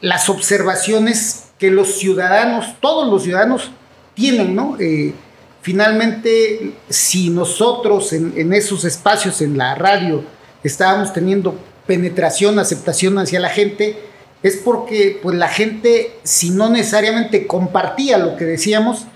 las 0.00 0.30
observaciones 0.30 1.50
que 1.58 1.70
los 1.70 1.98
ciudadanos, 1.98 2.74
todos 2.80 3.06
los 3.12 3.24
ciudadanos, 3.24 3.70
tienen, 4.14 4.56
¿no? 4.56 4.78
Eh, 4.80 5.12
finalmente, 5.60 6.72
si 6.88 7.28
nosotros 7.28 8.14
en, 8.14 8.50
esos 8.54 8.86
espacios, 8.86 9.42
en 9.42 9.58
la 9.58 9.74
radio, 9.74 10.24
estábamos 10.64 11.12
teniendo 11.12 11.54
penetración, 11.88 12.58
aceptación 12.58 13.18
hacia 13.18 13.40
la 13.40 13.48
gente, 13.48 13.96
es 14.42 14.56
porque 14.56 15.18
pues 15.20 15.36
la 15.36 15.48
gente, 15.48 16.12
si 16.22 16.50
no 16.50 16.68
necesariamente 16.68 17.46
compartía 17.48 18.18
lo 18.18 18.36
que 18.36 18.44
decíamos, 18.44 19.06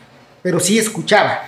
pero 0.42 0.58
sí 0.58 0.78
escuchaba. 0.78 1.42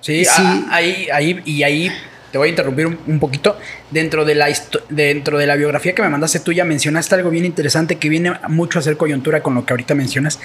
Sí, 0.00 0.24
sí. 0.24 0.42
ahí, 0.70 1.08
ahí, 1.12 1.40
y 1.44 1.62
ahí 1.62 1.92
te 2.32 2.38
voy 2.38 2.48
a 2.48 2.50
interrumpir 2.50 2.86
un, 2.86 3.20
poquito. 3.20 3.56
Dentro 3.90 4.24
de, 4.24 4.34
la 4.34 4.48
dentro 4.88 5.38
de 5.38 5.46
la 5.46 5.54
biografía 5.54 5.94
que 5.94 6.02
me 6.02 6.08
mandaste 6.08 6.40
tú 6.40 6.52
ya 6.52 6.64
mencionaste 6.64 7.14
algo 7.14 7.30
bien 7.30 7.44
interesante 7.44 7.96
que 7.96 8.08
viene 8.08 8.32
mucho 8.48 8.78
a 8.78 8.80
hacer 8.80 8.96
coyuntura 8.96 9.42
con 9.42 9.54
lo 9.54 9.64
que 9.64 9.72
ahorita 9.72 9.94
mencionas, 9.94 10.40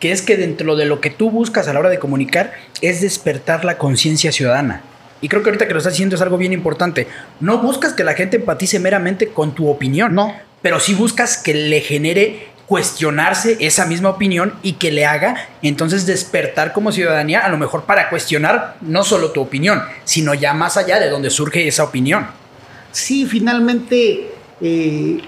que 0.00 0.12
es 0.12 0.22
que 0.22 0.36
dentro 0.36 0.76
de 0.76 0.86
lo 0.86 1.00
que 1.00 1.10
tú 1.10 1.30
buscas 1.30 1.68
a 1.68 1.74
la 1.74 1.80
hora 1.80 1.90
de 1.90 1.98
comunicar 1.98 2.54
es 2.80 3.02
despertar 3.02 3.64
la 3.64 3.76
conciencia 3.76 4.32
ciudadana. 4.32 4.82
Y 5.20 5.28
creo 5.28 5.42
que 5.42 5.50
ahorita 5.50 5.66
que 5.66 5.72
lo 5.72 5.78
estás 5.78 5.94
diciendo 5.94 6.16
es 6.16 6.22
algo 6.22 6.38
bien 6.38 6.52
importante. 6.52 7.08
No 7.40 7.58
buscas 7.58 7.92
que 7.92 8.04
la 8.04 8.14
gente 8.14 8.36
empatice 8.36 8.78
meramente 8.78 9.28
con 9.28 9.54
tu 9.54 9.68
opinión, 9.68 10.14
no. 10.14 10.34
Pero 10.62 10.80
sí 10.80 10.94
buscas 10.94 11.38
que 11.38 11.54
le 11.54 11.80
genere 11.80 12.48
cuestionarse 12.66 13.56
esa 13.60 13.86
misma 13.86 14.10
opinión 14.10 14.54
y 14.62 14.74
que 14.74 14.92
le 14.92 15.06
haga 15.06 15.48
entonces 15.62 16.04
despertar 16.04 16.74
como 16.74 16.92
ciudadanía, 16.92 17.40
a 17.40 17.48
lo 17.48 17.56
mejor 17.56 17.84
para 17.84 18.10
cuestionar 18.10 18.76
no 18.82 19.04
solo 19.04 19.30
tu 19.30 19.40
opinión, 19.40 19.82
sino 20.04 20.34
ya 20.34 20.52
más 20.52 20.76
allá 20.76 21.00
de 21.00 21.08
donde 21.08 21.30
surge 21.30 21.66
esa 21.66 21.84
opinión. 21.84 22.26
Sí, 22.92 23.24
finalmente 23.24 24.30
eh, 24.60 25.20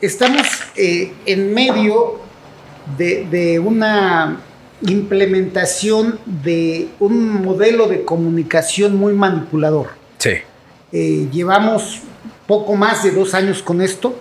estamos 0.00 0.46
eh, 0.74 1.12
en 1.24 1.54
medio 1.54 2.20
de, 2.96 3.60
una 3.64 4.40
implementación 4.82 6.18
de 6.26 6.88
un 7.00 7.42
modelo 7.42 7.88
de 7.88 8.04
comunicación 8.04 8.96
muy 8.96 9.12
manipulador. 9.12 9.88
Sí. 10.18 10.30
Eh, 10.92 11.28
llevamos 11.32 12.00
poco 12.46 12.76
más 12.76 13.02
de 13.02 13.10
dos 13.10 13.34
años 13.34 13.62
con 13.62 13.82
esto 13.82 14.16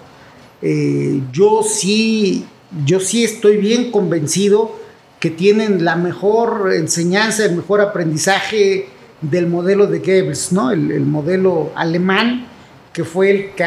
eh, 0.61 1.21
yo 1.31 1.61
sí, 1.63 2.45
yo 2.85 2.99
sí 2.99 3.23
estoy 3.23 3.57
bien 3.57 3.91
convencido 3.91 4.75
que 5.19 5.29
tienen 5.29 5.85
la 5.85 5.95
mejor 5.95 6.73
enseñanza, 6.73 7.45
el 7.45 7.55
mejor 7.55 7.81
aprendizaje 7.81 8.89
del 9.21 9.47
modelo 9.47 9.87
de 9.87 9.99
Goebbels, 9.99 10.51
¿no? 10.51 10.71
El, 10.71 11.01
modelo 11.01 11.71
alemán, 11.75 12.47
que 12.93 13.03
fue 13.03 13.31
el 13.31 13.51
que 13.55 13.65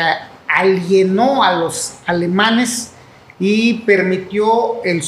alienó 0.49 1.43
a 1.43 1.55
los 1.55 1.95
alemanes 2.07 2.93
y 3.41 3.75
permitió 3.87 4.85
el, 4.85 5.03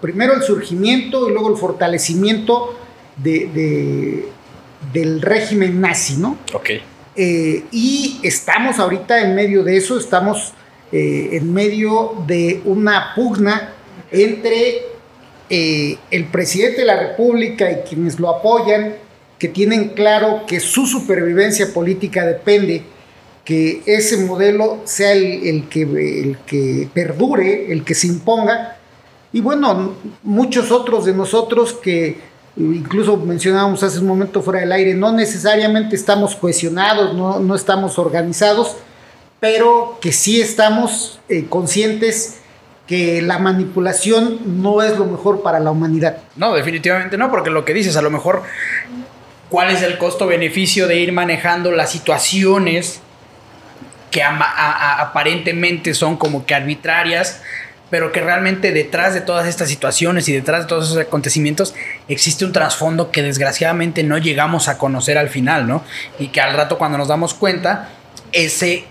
primero 0.00 0.34
el 0.34 0.42
surgimiento 0.42 1.28
y 1.28 1.32
luego 1.32 1.50
el 1.50 1.56
fortalecimiento 1.56 2.78
de, 3.16 4.24
del 4.92 5.20
régimen 5.20 5.80
nazi, 5.80 6.16
¿no? 6.16 6.38
Ok. 6.54 6.70
Eh, 7.16 7.64
y 7.72 8.20
estamos 8.22 8.78
ahorita 8.78 9.20
en 9.20 9.34
medio 9.34 9.64
de 9.64 9.76
eso, 9.76 9.98
estamos 9.98 10.52
eh, 10.92 11.30
en 11.32 11.52
medio 11.52 12.14
de 12.26 12.60
una 12.64 13.14
pugna 13.14 13.72
entre 14.12 14.82
eh, 15.50 15.96
el 16.10 16.26
presidente 16.26 16.82
de 16.82 16.84
la 16.84 17.00
República 17.00 17.70
y 17.70 17.88
quienes 17.88 18.20
lo 18.20 18.28
apoyan, 18.28 18.94
que 19.38 19.48
tienen 19.48 19.90
claro 19.90 20.44
que 20.46 20.60
su 20.60 20.86
supervivencia 20.86 21.72
política 21.74 22.24
depende 22.24 22.82
que 23.46 23.80
ese 23.86 24.18
modelo 24.24 24.80
sea 24.84 25.12
el, 25.12 25.68
que, 25.70 25.82
el 25.82 26.36
que 26.44 26.88
perdure, 26.92 27.72
el 27.72 27.84
que 27.84 27.94
se 27.94 28.08
imponga. 28.08 28.76
Y 29.32 29.40
bueno, 29.40 29.94
muchos 30.24 30.72
otros 30.72 31.04
de 31.04 31.14
nosotros 31.14 31.72
que 31.72 32.18
incluso 32.56 33.16
mencionábamos 33.16 33.84
hace 33.84 34.00
un 34.00 34.06
momento 34.08 34.42
fuera 34.42 34.60
del 34.60 34.72
aire, 34.72 34.94
no 34.94 35.12
necesariamente 35.12 35.94
estamos 35.94 36.34
cohesionados, 36.34 37.14
no, 37.14 37.38
no 37.38 37.54
estamos 37.54 38.00
organizados, 38.00 38.76
pero 39.38 39.98
que 40.00 40.10
sí 40.10 40.40
estamos 40.40 41.20
eh, 41.28 41.46
conscientes 41.48 42.38
que 42.88 43.22
la 43.22 43.38
manipulación 43.38 44.60
no 44.60 44.82
es 44.82 44.98
lo 44.98 45.04
mejor 45.04 45.42
para 45.42 45.60
la 45.60 45.70
humanidad. 45.70 46.18
No, 46.34 46.52
definitivamente 46.54 47.16
no, 47.16 47.30
porque 47.30 47.50
lo 47.50 47.64
que 47.64 47.74
dices, 47.74 47.96
a 47.96 48.02
lo 48.02 48.10
mejor, 48.10 48.42
¿cuál 49.50 49.70
es 49.70 49.82
el 49.82 49.98
costo-beneficio 49.98 50.88
de 50.88 50.96
ir 50.96 51.12
manejando 51.12 51.70
las 51.70 51.92
situaciones 51.92 53.02
que 54.16 54.22
aparentemente 54.22 55.92
son 55.92 56.16
como 56.16 56.46
que 56.46 56.54
arbitrarias, 56.54 57.42
pero 57.90 58.12
que 58.12 58.22
realmente 58.22 58.72
detrás 58.72 59.12
de 59.12 59.20
todas 59.20 59.46
estas 59.46 59.68
situaciones 59.68 60.26
y 60.30 60.32
detrás 60.32 60.62
de 60.62 60.68
todos 60.68 60.86
esos 60.86 60.96
acontecimientos 60.96 61.74
existe 62.08 62.46
un 62.46 62.52
trasfondo 62.52 63.10
que 63.10 63.22
desgraciadamente 63.22 64.04
no 64.04 64.16
llegamos 64.16 64.68
a 64.68 64.78
conocer 64.78 65.18
al 65.18 65.28
final, 65.28 65.68
¿no? 65.68 65.84
Y 66.18 66.28
que 66.28 66.40
al 66.40 66.54
rato 66.54 66.78
cuando 66.78 66.96
nos 66.96 67.08
damos 67.08 67.34
cuenta, 67.34 67.90
ese 68.32 68.86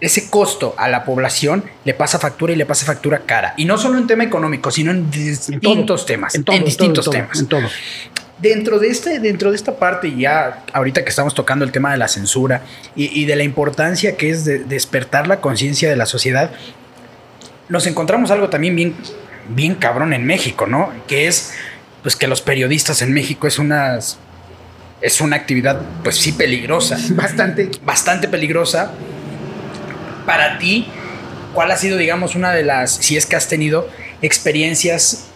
ese 0.00 0.30
costo 0.30 0.76
a 0.78 0.86
la 0.86 1.04
población 1.04 1.64
le 1.84 1.92
pasa 1.92 2.20
factura 2.20 2.52
y 2.52 2.56
le 2.56 2.64
pasa 2.64 2.86
factura 2.86 3.22
cara. 3.26 3.54
Y 3.56 3.64
no 3.64 3.78
solo 3.78 3.98
en 3.98 4.06
tema 4.06 4.22
económico, 4.22 4.70
sino 4.70 4.92
en 4.92 5.10
distintos 5.10 6.06
temas. 6.06 6.36
En, 6.36 6.44
distintos 6.64 7.10
temas. 7.10 7.36
En 7.36 7.48
todo. 7.48 7.66
Dentro 8.40 8.78
de, 8.78 8.88
este, 8.88 9.18
dentro 9.18 9.50
de 9.50 9.56
esta 9.56 9.76
parte, 9.76 10.14
ya 10.16 10.62
ahorita 10.72 11.02
que 11.02 11.10
estamos 11.10 11.34
tocando 11.34 11.64
el 11.64 11.72
tema 11.72 11.90
de 11.90 11.98
la 11.98 12.06
censura 12.06 12.62
y, 12.94 13.24
de 13.24 13.34
la 13.34 13.42
importancia 13.42 14.16
que 14.16 14.30
es 14.30 14.44
de 14.44 14.60
despertar 14.60 15.26
la 15.26 15.40
conciencia 15.40 15.90
de 15.90 15.96
la 15.96 16.06
sociedad, 16.06 16.52
nos 17.68 17.86
encontramos 17.86 18.30
algo 18.30 18.48
también 18.48 18.76
bien, 18.76 18.94
bien 19.48 19.74
cabrón 19.74 20.12
en 20.12 20.24
México, 20.24 20.66
¿no? 20.66 20.92
Que 21.08 21.26
es 21.26 21.52
pues 22.02 22.14
que 22.14 22.28
los 22.28 22.40
periodistas 22.40 23.02
en 23.02 23.12
México 23.12 23.48
es 23.48 23.58
una 23.58 23.98
es 25.00 25.20
una 25.20 25.36
actividad 25.36 25.80
pues 26.02 26.16
sí 26.16 26.32
peligrosa, 26.32 26.96
bastante. 27.10 27.70
Bastante 27.82 28.28
peligrosa. 28.28 28.92
Para 30.26 30.58
ti, 30.58 30.86
¿cuál 31.54 31.70
ha 31.70 31.76
sido, 31.76 31.96
digamos, 31.96 32.34
una 32.34 32.52
de 32.52 32.62
las, 32.62 32.92
si 32.92 33.16
es 33.16 33.26
que 33.26 33.36
has 33.36 33.48
tenido 33.48 33.88
experiencias, 34.22 35.28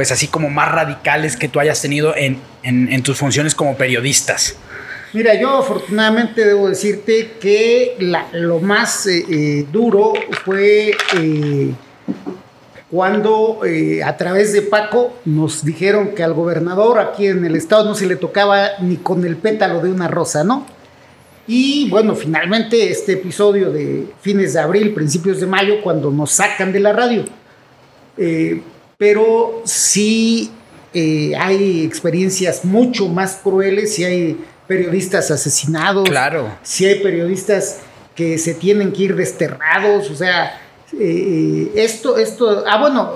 pues 0.00 0.12
así 0.12 0.28
como 0.28 0.48
más 0.48 0.72
radicales 0.72 1.36
que 1.36 1.46
tú 1.46 1.60
hayas 1.60 1.82
tenido 1.82 2.14
en, 2.16 3.02
tus 3.02 3.18
funciones 3.18 3.54
como 3.54 3.76
periodistas? 3.76 4.56
Mira, 5.12 5.38
yo 5.38 5.58
afortunadamente 5.58 6.42
debo 6.42 6.70
decirte 6.70 7.32
que 7.38 7.96
lo 8.32 8.60
más 8.60 9.06
eh, 9.06 9.26
eh, 9.28 9.66
duro 9.70 10.14
fue 10.42 10.96
eh, 11.18 11.72
cuando 12.90 13.60
a 14.02 14.16
través 14.16 14.54
de 14.54 14.62
Paco 14.62 15.20
nos 15.26 15.66
dijeron 15.66 16.14
que 16.14 16.22
al 16.22 16.32
gobernador 16.32 16.98
aquí 16.98 17.26
en 17.26 17.44
el 17.44 17.54
estado 17.54 17.84
no 17.84 17.94
se 17.94 18.06
le 18.06 18.16
tocaba 18.16 18.70
ni 18.80 18.96
con 18.96 19.26
el 19.26 19.36
pétalo 19.36 19.80
de 19.80 19.90
una 19.90 20.08
rosa, 20.08 20.44
¿no? 20.44 20.64
Y 21.46 21.90
bueno, 21.90 22.14
finalmente 22.14 22.90
este 22.90 23.12
episodio 23.12 23.70
de 23.70 24.06
fines 24.22 24.54
de 24.54 24.60
abril, 24.60 24.94
principios 24.94 25.40
de 25.40 25.46
mayo, 25.46 25.82
cuando 25.82 26.10
nos 26.10 26.30
sacan 26.30 26.72
de 26.72 26.80
la 26.80 26.94
radio. 26.94 27.26
Eh, 29.00 29.06
pero 29.12 29.62
sí 29.64 30.50
eh, 30.92 31.32
hay 31.38 31.84
experiencias 31.84 32.64
mucho 32.64 33.08
más 33.08 33.40
crueles, 33.42 33.94
si 33.94 34.04
hay 34.04 34.36
periodistas 34.66 35.30
asesinados, 35.30 36.08
claro. 36.08 36.56
si 36.62 36.84
hay 36.84 37.00
periodistas 37.00 37.78
que 38.14 38.38
se 38.38 38.54
tienen 38.54 38.92
que 38.92 39.04
ir 39.04 39.16
desterrados, 39.16 40.10
o 40.10 40.14
sea, 40.14 40.60
eh, 40.98 41.72
esto, 41.74 42.18
esto, 42.18 42.64
ah, 42.66 42.78
bueno, 42.78 43.14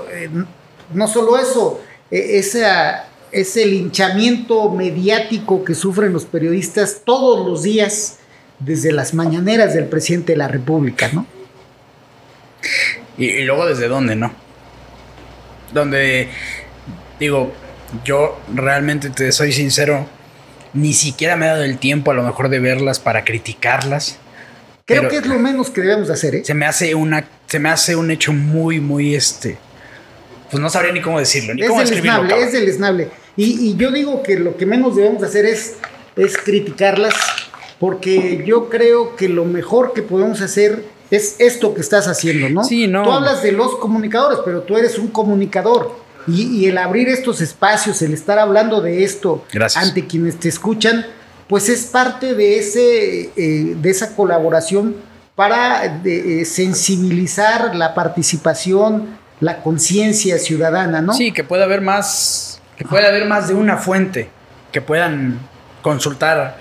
no 0.93 1.07
solo 1.07 1.39
eso, 1.39 1.80
esa, 2.11 3.07
ese 3.30 3.66
linchamiento 3.66 4.70
mediático 4.70 5.64
que 5.64 5.74
sufren 5.74 6.12
los 6.12 6.24
periodistas 6.24 7.03
todos 7.05 7.47
los 7.47 7.62
días 7.62 8.18
desde 8.59 8.93
las 8.93 9.14
mañaneras 9.14 9.74
del 9.74 9.87
presidente 9.87 10.32
de 10.32 10.39
la 10.39 10.49
República, 10.49 11.11
¿no? 11.12 11.26
Y, 13.18 13.43
luego 13.43 13.66
desde 13.66 13.89
dónde, 13.89 14.16
¿no? 14.16 14.43
Donde, 15.75 16.29
digo, 17.20 17.53
yo 18.05 18.41
realmente 18.55 19.11
te 19.11 19.31
soy 19.33 19.53
sincero, 19.53 20.07
ni 20.72 20.95
siquiera 20.95 21.37
me 21.37 21.47
he 21.47 21.49
dado 21.49 21.64
el 21.64 21.79
tiempo 21.79 22.11
a 22.11 22.14
lo 22.14 22.22
mejor 22.22 22.49
de 22.49 22.61
verlas 22.61 22.99
para 22.99 23.25
criticarlas. 23.25 24.18
Creo 24.87 25.09
que 25.09 25.16
es 25.16 25.27
lo 25.27 25.39
menos 25.39 25.70
que 25.70 25.81
debemos 25.81 26.11
hacer, 26.11 26.35
¿eh? 26.37 26.45
Se 26.45 26.55
me 26.55 26.66
hace 26.66 26.95
una, 26.95 27.27
se 27.47 27.59
me 27.59 27.70
hace 27.70 27.97
un 27.97 28.11
hecho 28.11 28.33
muy, 28.33 28.81
muy 28.81 29.14
este. 29.14 29.57
Pues 30.51 30.62
no 30.62 30.68
sabría 30.70 30.93
ni 30.93 31.01
cómo 31.01 31.18
decirlo, 31.18 31.55
ni 31.55 31.62
es 31.62 31.68
cómo 31.68 31.83
escribirlo. 31.83 32.37
Es 32.37 32.53
deleznable. 32.53 33.09
Y, 33.37 33.70
y, 33.70 33.77
yo 33.77 33.91
digo 33.91 34.22
que 34.22 34.39
lo 34.39 34.57
que 34.57 34.66
menos 34.66 34.95
debemos 34.95 35.22
hacer 35.22 35.45
es, 35.47 35.75
es 36.16 36.37
criticarlas 36.37 37.14
porque 37.81 38.45
yo 38.47 38.68
creo 38.68 39.16
que 39.16 39.29
lo 39.29 39.45
mejor 39.45 39.93
que 39.93 40.03
podemos 40.03 40.41
hacer 40.41 40.85
es 41.11 41.36
esto 41.38 41.74
que 41.74 41.80
estás 41.80 42.09
haciendo, 42.09 42.48
¿no? 42.48 42.64
Sí, 42.64 42.86
no. 42.86 43.02
Tú 43.02 43.12
hablas 43.12 43.42
de 43.42 43.52
los 43.52 43.76
comunicadores, 43.76 44.38
pero 44.44 44.62
tú 44.62 44.76
eres 44.76 44.98
un 44.98 45.09
comunicador. 45.09 46.05
Y, 46.26 46.66
el 46.66 46.78
abrir 46.78 47.09
estos 47.09 47.42
espacios, 47.42 48.00
el 48.00 48.14
estar 48.14 48.38
hablando 48.38 48.80
de 48.80 49.05
esto 49.05 49.44
ante 49.76 50.07
quienes 50.07 50.40
te 50.40 50.48
escuchan, 50.48 51.05
pues 51.48 51.68
es 51.68 51.84
parte 51.84 52.34
de, 52.34 52.59
ese, 52.59 53.30
eh, 53.36 53.76
de 53.76 53.90
esa 53.90 54.16
colaboración 54.16 54.96
para 55.34 56.00
eh, 56.05 56.44
sensibilizar 56.46 57.74
la 57.74 57.92
participación, 57.92 59.18
la 59.40 59.62
conciencia 59.62 60.38
ciudadana, 60.38 61.02
¿no? 61.02 61.12
Sí, 61.12 61.32
que 61.32 61.44
pueda 61.44 61.64
haber 61.64 61.82
más, 61.82 62.61
que 62.78 62.86
pueda 62.86 63.09
haber 63.09 63.26
más 63.26 63.48
de 63.48 63.55
una 63.55 63.76
fuente 63.76 64.30
que 64.72 64.80
puedan 64.80 65.38
consultar 65.82 66.57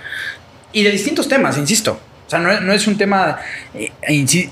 y 0.73 0.83
de 0.83 0.91
distintos 0.91 1.27
temas, 1.27 1.57
insisto. 1.57 1.99
O 2.34 2.36
sea, 2.36 2.59
no, 2.61 2.73
es 2.73 2.88
un 2.88 2.97
tema, 2.97 3.38
eh, 3.75 3.91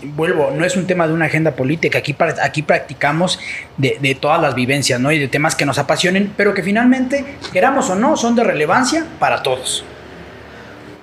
vuelvo, 0.04 0.52
no 0.56 0.64
es 0.66 0.76
un 0.76 0.86
tema 0.86 1.08
de 1.08 1.14
una 1.14 1.26
agenda 1.26 1.56
política. 1.56 1.98
Aquí, 1.98 2.16
aquí 2.44 2.62
practicamos 2.62 3.40
de, 3.78 4.18
todas 4.20 4.40
las 4.40 4.54
vivencias, 4.54 5.00
¿no? 5.00 5.12
Y 5.12 5.18
de 5.18 5.28
temas 5.28 5.56
que 5.56 5.66
nos 5.66 5.80
apasionen, 5.80 6.32
pero 6.38 6.54
que 6.54 6.62
finalmente, 6.62 7.26
queramos 7.52 7.90
o 7.90 7.96
no, 7.96 8.18
son 8.18 8.36
de 8.36 8.44
relevancia 8.44 9.06
para 9.20 9.42
todos. 9.42 9.84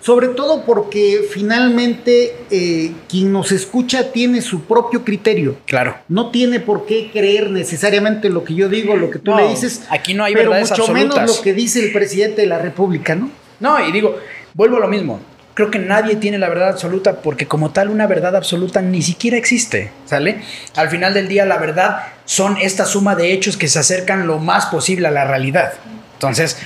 Sobre 0.01 0.29
todo 0.29 0.65
porque 0.65 1.23
finalmente 1.29 2.37
eh, 2.51 2.93
quien 3.09 3.33
nos 3.33 3.51
escucha 3.51 4.13
tiene 4.13 4.41
su 4.41 4.63
propio 4.63 5.05
criterio. 5.05 5.57
Claro. 5.67 5.97
No 6.09 6.31
tiene 6.31 6.61
por 6.61 6.87
qué 6.87 7.11
creer 7.13 7.51
necesariamente 7.51 8.31
lo 8.31 8.45
que 8.45 8.55
yo 8.55 8.69
digo, 8.69 8.95
lo 8.95 9.11
que 9.11 9.19
tú 9.19 9.35
le 9.35 9.49
dices. 9.49 9.83
Aquí 9.91 10.15
no 10.15 10.23
hay 10.23 10.35
pero 10.35 10.53
mucho 10.53 10.89
menos 10.93 11.17
lo 11.17 11.43
que 11.43 11.53
dice 11.53 11.85
el 11.85 11.93
presidente 11.93 12.43
de 12.43 12.47
la 12.47 12.59
República, 12.59 13.17
¿no? 13.17 13.31
No, 13.59 13.85
y 13.85 13.91
digo, 13.91 14.17
vuelvo 14.55 14.77
a 14.77 14.81
lo 14.81 14.89
mismo. 14.89 15.21
Creo 15.59 15.73
que 15.73 15.81
nadie 15.81 16.15
tiene 16.15 16.39
la 16.39 16.49
verdad 16.49 16.69
absoluta 16.69 17.21
porque 17.21 17.49
como 17.49 17.71
tal 17.73 17.89
una 17.89 18.07
verdad 18.07 18.37
absoluta 18.37 18.81
ni 18.81 19.03
siquiera 19.03 19.37
existe, 19.37 19.91
¿sale? 20.05 20.41
Al 20.77 20.89
final 20.89 21.15
del 21.15 21.27
día 21.27 21.45
la 21.47 21.59
verdad 21.59 22.13
son 22.27 22.59
esta 22.59 22.85
suma 22.85 23.17
de 23.17 23.33
hechos 23.33 23.57
que 23.57 23.67
se 23.67 23.81
acercan 23.81 24.29
lo 24.29 24.39
más 24.39 24.67
posible 24.67 25.09
a 25.09 25.11
la 25.11 25.25
realidad. 25.25 25.73
Entonces, 26.13 26.59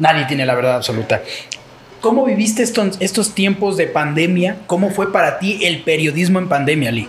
nadie 0.00 0.24
tiene 0.24 0.46
la 0.46 0.56
verdad 0.56 0.74
absoluta. 0.74 1.22
¿Cómo 2.00 2.24
viviste 2.24 2.64
estos, 2.64 3.34
tiempos 3.36 3.76
de 3.76 3.86
pandemia? 3.86 4.56
¿Cómo 4.66 4.90
fue 4.90 5.12
para 5.12 5.38
ti 5.38 5.60
el 5.62 5.84
periodismo 5.84 6.40
en 6.40 6.48
pandemia, 6.48 6.90
Lee? 6.90 7.08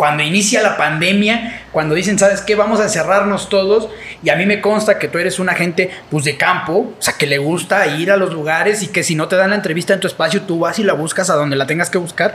Cuando 0.00 0.22
inicia 0.22 0.62
la 0.62 0.78
pandemia, 0.78 1.60
cuando 1.72 1.94
dicen, 1.94 2.18
¿sabes 2.18 2.40
qué? 2.40 2.54
Vamos 2.54 2.80
a 2.80 2.88
cerrarnos 2.88 3.50
todos. 3.50 3.90
Y 4.22 4.30
a 4.30 4.36
mí 4.36 4.46
me 4.46 4.62
consta 4.62 4.98
que 4.98 5.08
tú 5.08 5.18
eres 5.18 5.38
una 5.38 5.52
gente 5.52 5.90
pues, 6.10 6.24
de 6.24 6.38
campo, 6.38 6.94
o 6.98 7.02
sea, 7.02 7.18
que 7.18 7.26
le 7.26 7.36
gusta 7.36 7.86
ir 7.86 8.10
a 8.10 8.16
los 8.16 8.32
lugares 8.32 8.82
y 8.82 8.88
que 8.88 9.02
si 9.02 9.14
no 9.14 9.28
te 9.28 9.36
dan 9.36 9.50
la 9.50 9.56
entrevista 9.56 9.92
en 9.92 10.00
tu 10.00 10.06
espacio, 10.06 10.40
tú 10.40 10.58
vas 10.58 10.78
y 10.78 10.84
la 10.84 10.94
buscas 10.94 11.28
a 11.28 11.34
donde 11.34 11.54
la 11.54 11.66
tengas 11.66 11.90
que 11.90 11.98
buscar. 11.98 12.34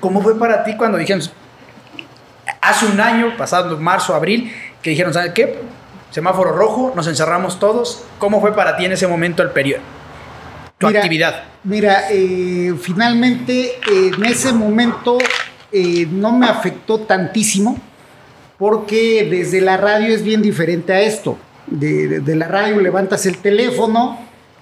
¿Cómo 0.00 0.20
fue 0.20 0.36
para 0.36 0.64
ti 0.64 0.76
cuando 0.76 0.98
dijeron, 0.98 1.22
hace 2.60 2.86
un 2.86 3.00
año, 3.00 3.36
pasado 3.36 3.78
marzo, 3.78 4.12
abril, 4.12 4.52
que 4.82 4.90
dijeron, 4.90 5.14
¿sabes 5.14 5.30
qué? 5.32 5.60
Semáforo 6.10 6.50
rojo, 6.50 6.92
nos 6.96 7.06
encerramos 7.06 7.60
todos. 7.60 8.02
¿Cómo 8.18 8.40
fue 8.40 8.52
para 8.52 8.76
ti 8.76 8.86
en 8.86 8.90
ese 8.90 9.06
momento 9.06 9.44
el 9.44 9.50
periodo? 9.50 9.82
Tu 10.78 10.88
actividad. 10.88 11.44
Mira, 11.62 12.06
eh, 12.10 12.74
finalmente 12.82 13.78
en 13.86 14.24
ese 14.24 14.52
momento 14.52 15.18
eh, 15.72 16.06
no 16.10 16.32
me 16.32 16.46
afectó 16.46 17.00
tantísimo 17.00 17.78
porque 18.58 19.26
desde 19.30 19.60
la 19.60 19.76
radio 19.76 20.14
es 20.14 20.22
bien 20.22 20.42
diferente 20.42 20.92
a 20.92 21.00
esto. 21.00 21.38
De, 21.66 22.20
la 22.34 22.48
radio 22.48 22.80
levantas 22.80 23.24
el 23.26 23.38
teléfono, 23.38 24.18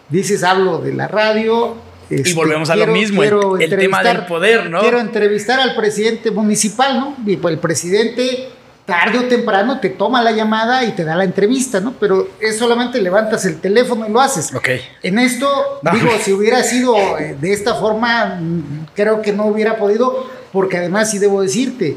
dices 0.08 0.44
hablo 0.44 0.78
de 0.78 0.92
la 0.92 1.08
radio. 1.08 1.76
y 2.10 2.16
este, 2.16 2.34
volvemos 2.34 2.70
a 2.70 2.76
lo 2.76 2.86
mismo, 2.88 3.22
el, 3.22 3.70
tema 3.70 4.02
del 4.02 4.26
poder, 4.26 4.70
¿no? 4.70 4.80
Quiero 4.80 5.00
entrevistar 5.00 5.58
al 5.58 5.74
presidente 5.74 6.30
municipal, 6.30 7.00
¿no? 7.00 7.16
Y 7.26 7.36
pues 7.36 7.54
el 7.54 7.60
presidente 7.60 8.50
tarde 8.88 9.18
o 9.18 9.24
temprano 9.24 9.80
te 9.80 9.90
toma 9.90 10.22
la 10.22 10.32
llamada 10.32 10.82
y 10.82 10.92
te 10.92 11.04
da 11.04 11.14
la 11.14 11.24
entrevista, 11.24 11.78
¿no? 11.78 11.92
Pero 12.00 12.26
es 12.40 12.56
solamente 12.56 13.02
levantas 13.02 13.44
el 13.44 13.60
teléfono 13.60 14.08
y 14.08 14.10
lo 14.10 14.18
haces. 14.18 14.54
Ok. 14.54 14.66
En 15.02 15.18
esto, 15.18 15.46
digo, 15.92 16.08
si 16.22 16.32
hubiera 16.32 16.62
sido 16.62 16.96
eh, 17.18 17.36
de 17.38 17.52
esta 17.52 17.74
forma, 17.74 18.38
mm, 18.40 18.86
creo 18.94 19.20
que 19.20 19.34
no 19.34 19.44
hubiera 19.44 19.76
podido, 19.76 20.26
porque 20.52 20.78
además 20.78 21.10
sí 21.10 21.18
debo 21.18 21.42
decirte, 21.42 21.96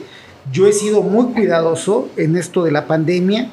yo 0.52 0.68
he 0.68 0.74
sido 0.74 1.02
muy 1.02 1.34
cuidadoso 1.34 2.10
en 2.18 2.36
esto 2.36 2.64
de 2.64 2.72
la 2.72 2.88
pandemia, 2.88 3.50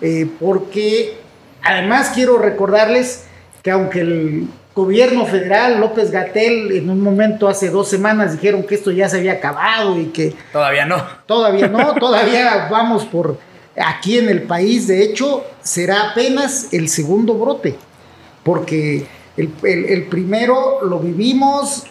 eh, 0.00 0.28
porque 0.38 1.18
además 1.62 2.12
quiero 2.14 2.38
recordarles 2.38 3.24
que 3.62 3.70
aunque 3.70 4.00
el 4.00 4.48
gobierno 4.74 5.26
federal, 5.26 5.80
López 5.80 6.10
Gatel, 6.10 6.72
en 6.72 6.88
un 6.88 7.00
momento 7.00 7.48
hace 7.48 7.70
dos 7.70 7.88
semanas 7.88 8.32
dijeron 8.32 8.62
que 8.62 8.76
esto 8.76 8.90
ya 8.90 9.08
se 9.08 9.18
había 9.18 9.32
acabado 9.32 9.98
y 9.98 10.06
que... 10.06 10.34
Todavía 10.52 10.86
no. 10.86 11.04
Todavía 11.26 11.68
no, 11.68 11.94
todavía 12.00 12.68
vamos 12.70 13.04
por 13.04 13.38
aquí 13.76 14.18
en 14.18 14.28
el 14.28 14.42
país, 14.42 14.86
de 14.86 15.02
hecho, 15.02 15.44
será 15.62 16.10
apenas 16.10 16.72
el 16.72 16.88
segundo 16.88 17.34
brote, 17.34 17.76
porque 18.42 19.06
el 19.36 20.06
primero 20.08 20.84
lo 20.84 20.98
vivimos 20.98 21.86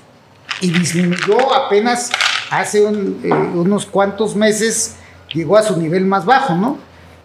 y 0.62 0.72
disminuyó 0.72 1.54
apenas 1.54 2.12
hace 2.50 2.80
eh, 2.80 2.84
unos 2.84 3.86
cuantos 3.86 4.36
meses 4.36 4.96
llegó 5.34 5.58
a 5.58 5.64
su 5.64 5.78
nivel 5.78 6.06
más 6.06 6.26
bajo, 6.26 6.56
¿no? 6.56 6.80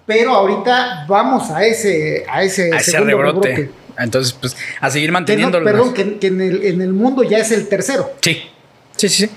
Pero 0.07 0.35
ahorita 0.35 1.07
vamos 1.09 1.51
a 1.51 1.65
ese, 1.65 2.27
a 2.29 2.43
ese, 2.43 2.71
rebrote. 3.01 3.71
Entonces, 3.97 4.35
pues, 4.35 4.57
a 4.81 4.91
seguir 4.91 5.13
manteniéndolo. 5.13 5.65
perdón, 5.65 5.95
que, 5.95 6.03
en, 6.27 6.41
el, 6.41 6.65
en, 6.65 6.83
el, 6.83 6.93
mundo 6.93 7.23
ya 7.23 7.39
es 7.39 7.53
el 7.53 7.69
tercero. 7.69 8.13
Sí, 8.21 8.43
sí, 8.97 9.09
sí, 9.09 9.27
sí. 9.27 9.31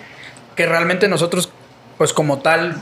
Que 0.56 0.66
realmente 0.66 1.08
nosotros, 1.08 1.52
pues 1.98 2.12
como 2.12 2.40
tal, 2.40 2.76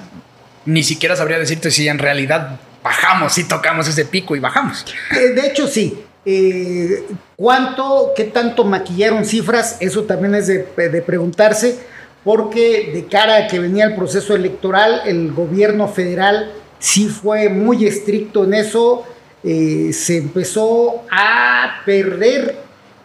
ni 0.65 0.83
siquiera 0.83 1.15
sabría 1.15 1.37
decirte 1.37 1.69
si 1.69 1.87
en 1.87 1.99
realidad 1.99 2.59
bajamos, 2.81 3.33
si 3.33 3.43
tocamos 3.43 3.87
ese 3.87 4.05
pico 4.05 4.35
y 4.35 4.39
bajamos. 4.39 4.85
Eh, 5.11 5.29
de 5.29 5.47
hecho, 5.47 5.67
sí. 5.67 6.01
Eh, 6.25 7.05
¿Cuánto, 7.35 8.13
qué 8.15 8.23
tanto 8.23 8.63
maquillaron 8.63 9.25
cifras? 9.25 9.77
Eso 9.79 10.05
también 10.05 10.33
es 10.33 10.47
de, 10.47 10.65
de 10.75 11.01
preguntarse 11.03 11.77
porque 12.25 12.89
de 12.91 13.05
cara 13.05 13.37
a 13.37 13.47
que 13.47 13.59
venía 13.59 13.85
el 13.85 13.95
proceso 13.95 14.35
electoral, 14.35 15.03
el 15.05 15.31
gobierno 15.31 15.87
federal 15.87 16.51
sí 16.79 17.07
fue 17.07 17.49
muy 17.49 17.85
estricto 17.85 18.43
en 18.43 18.55
eso, 18.55 19.03
eh, 19.43 19.91
se 19.93 20.17
empezó 20.17 21.03
a 21.11 21.83
perder 21.85 22.57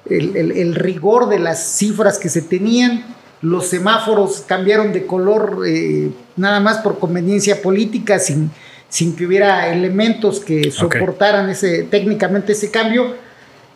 el, 0.09 0.75
rigor 0.75 1.29
de 1.29 1.39
las 1.39 1.63
cifras 1.63 2.19
que 2.19 2.31
se 2.31 2.41
tenían, 2.41 3.15
los 3.43 3.69
semáforos 3.69 4.43
cambiaron 4.47 4.93
de 4.93 5.05
color 5.05 5.65
eh, 5.67 6.11
nada 6.37 6.59
más 6.61 6.79
por 6.79 6.99
conveniencia 6.99 7.61
política, 7.61 8.19
sin, 8.19 8.51
sin 8.89 9.15
que 9.15 9.27
hubiera 9.27 9.69
elementos 9.71 10.41
que 10.41 10.71
soportaran 10.71 11.51
ese, 11.51 11.83
técnicamente 11.85 12.53
ese 12.53 12.71
cambio 12.71 13.15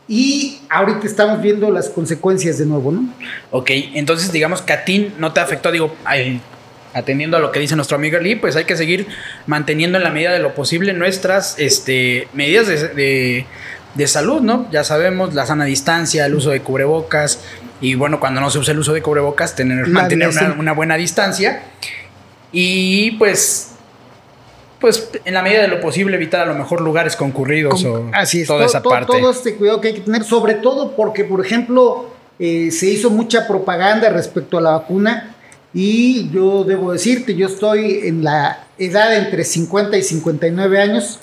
y 0.07 0.59
ahorita 0.68 1.07
estamos 1.07 1.40
viendo 1.40 1.70
las 1.70 1.88
consecuencias 1.88 2.59
de 2.59 2.66
nuevo, 2.66 2.92
¿no? 2.92 3.09
Ok, 3.50 3.70
entonces 3.94 4.32
digamos 4.32 4.61
que 4.61 4.72
a 4.72 4.84
ti 4.84 5.12
no 5.18 5.32
te 5.32 5.40
afectó, 5.40 5.72
digo, 5.72 5.94
atendiendo 6.92 7.36
a 7.36 7.40
lo 7.40 7.52
que 7.52 7.61
dice 7.61 7.74
nuestro 7.74 7.96
amigo 7.96 8.18
Lee, 8.18 8.36
pues 8.36 8.55
hay 8.57 8.64
que 8.64 8.76
seguir 8.76 9.07
manteniendo 9.46 9.96
en 9.98 10.05
la 10.05 10.11
medida 10.11 10.32
de 10.32 10.40
lo 10.40 10.55
posible 10.55 10.92
nuestras 10.92 11.59
este, 11.59 12.28
medidas 12.34 12.66
de, 12.66 13.46
salud, 14.07 14.42
¿no? 14.42 14.70
Ya 14.70 14.84
sabemos, 14.84 15.34
la 15.34 15.46
sana 15.46 15.64
distancia, 15.64 16.26
el 16.26 16.34
uso 16.34 16.50
de 16.50 16.61
cubrebocas, 16.61 17.40
Y 17.80 17.94
bueno, 17.96 18.20
cuando 18.20 18.40
no 18.40 18.50
se 18.50 18.59
usa 18.59 18.72
el 18.72 18.78
uso 18.78 18.92
de 18.92 19.02
cubrebocas, 19.02 19.57
tener, 19.57 19.86
mantener 19.88 20.30
una, 20.59 20.72
buena 20.72 20.96
distancia. 20.96 21.62
Y 22.52 23.12
pues 23.12 23.73
pues 24.85 25.09
en 25.24 25.32
la 25.32 25.41
medida 25.41 25.62
de 25.62 25.68
lo 25.68 25.80
posible 25.80 26.14
evitar 26.14 26.43
a 26.43 26.45
lo 26.45 26.55
mejor 26.55 26.82
lugares 26.82 27.16
concurridos 27.16 27.82
o 27.87 28.11
así 28.12 28.43
es, 28.43 28.49
toda 28.49 28.66
esa 28.66 28.82
parte. 28.82 29.18
Todo 29.18 29.30
este 29.30 29.55
cuidado 29.55 29.80
que 29.80 29.89
hay 29.89 29.95
que 29.95 30.03
tener, 30.03 30.24
sobre 30.24 30.53
todo 30.57 30.95
porque, 30.95 31.24
por 31.24 31.43
ejemplo, 31.43 32.11
eh, 32.39 32.70
se 32.70 32.91
hizo 32.91 33.09
mucha 33.09 33.49
propaganda 33.49 34.11
respecto 34.11 34.59
a 34.59 34.61
la 34.61 34.72
vacuna 34.72 35.35
y 35.72 36.28
yo 36.28 36.64
debo 36.64 36.93
decirte, 36.93 37.35
yo 37.35 37.47
estoy 37.47 38.01
en 38.05 38.24
la 38.24 38.66
edad 38.76 39.16
entre 39.16 39.45
50 39.45 39.97
y 39.97 40.03
59 40.03 40.78
años, 40.78 41.18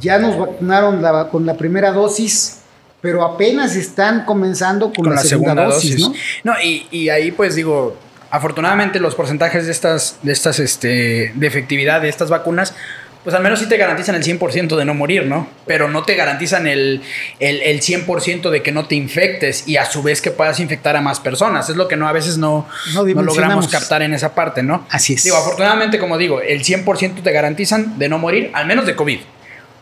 ya 0.00 0.20
nos 0.20 0.38
vacunaron 0.38 1.02
con 1.32 1.46
la 1.46 1.56
primera 1.56 1.90
dosis, 1.90 2.60
pero 3.00 3.24
apenas 3.24 3.74
están 3.74 4.24
comenzando 4.24 4.92
con, 4.92 5.12
la, 5.12 5.20
segunda, 5.20 5.64
dosis, 5.64 5.98
¿no? 5.98 6.14
no 6.44 6.52
y, 6.62 7.08
ahí 7.08 7.32
pues 7.32 7.56
digo, 7.56 7.96
afortunadamente 8.34 8.98
los 8.98 9.14
porcentajes 9.14 9.66
de 9.66 9.72
estas, 9.72 10.18
de 10.22 10.32
estas, 10.32 10.58
este, 10.58 11.32
de 11.34 11.46
efectividad 11.46 12.00
de 12.00 12.08
estas 12.08 12.30
vacunas 12.30 12.74
pues 13.22 13.34
al 13.34 13.42
menos 13.42 13.58
sí 13.58 13.66
te 13.66 13.78
garantizan 13.78 14.16
el 14.16 14.22
100% 14.22 14.76
de 14.76 14.84
no 14.84 14.92
morir, 14.92 15.24
¿no? 15.24 15.48
Pero 15.66 15.88
no 15.88 16.02
te 16.02 16.14
garantizan 16.14 16.66
el, 16.66 17.00
el, 17.40 17.80
100% 17.80 18.50
de 18.50 18.62
que 18.62 18.70
no 18.70 18.86
te 18.86 18.96
infectes 18.96 19.66
y 19.66 19.78
a 19.78 19.86
su 19.86 20.02
vez 20.02 20.20
que 20.20 20.30
puedas 20.30 20.60
infectar 20.60 20.94
a 20.94 21.00
más 21.00 21.20
personas. 21.20 21.70
Es 21.70 21.76
lo 21.76 21.88
que 21.88 21.96
no 21.96 22.06
a 22.06 22.12
veces 22.12 22.36
no, 22.36 22.68
no, 22.92 23.22
logramos 23.22 23.68
captar 23.68 24.02
en 24.02 24.12
esa 24.12 24.34
parte, 24.34 24.62
¿no? 24.62 24.86
Así 24.90 25.14
es. 25.14 25.24
Digo, 25.24 25.38
afortunadamente, 25.38 25.98
como 25.98 26.18
digo, 26.18 26.42
el 26.42 26.62
100% 26.62 27.22
te 27.22 27.32
garantizan 27.32 27.98
de 27.98 28.10
no 28.10 28.18
morir, 28.18 28.50
al 28.52 28.66
menos 28.66 28.84
de 28.84 28.94
COVID. 28.94 29.20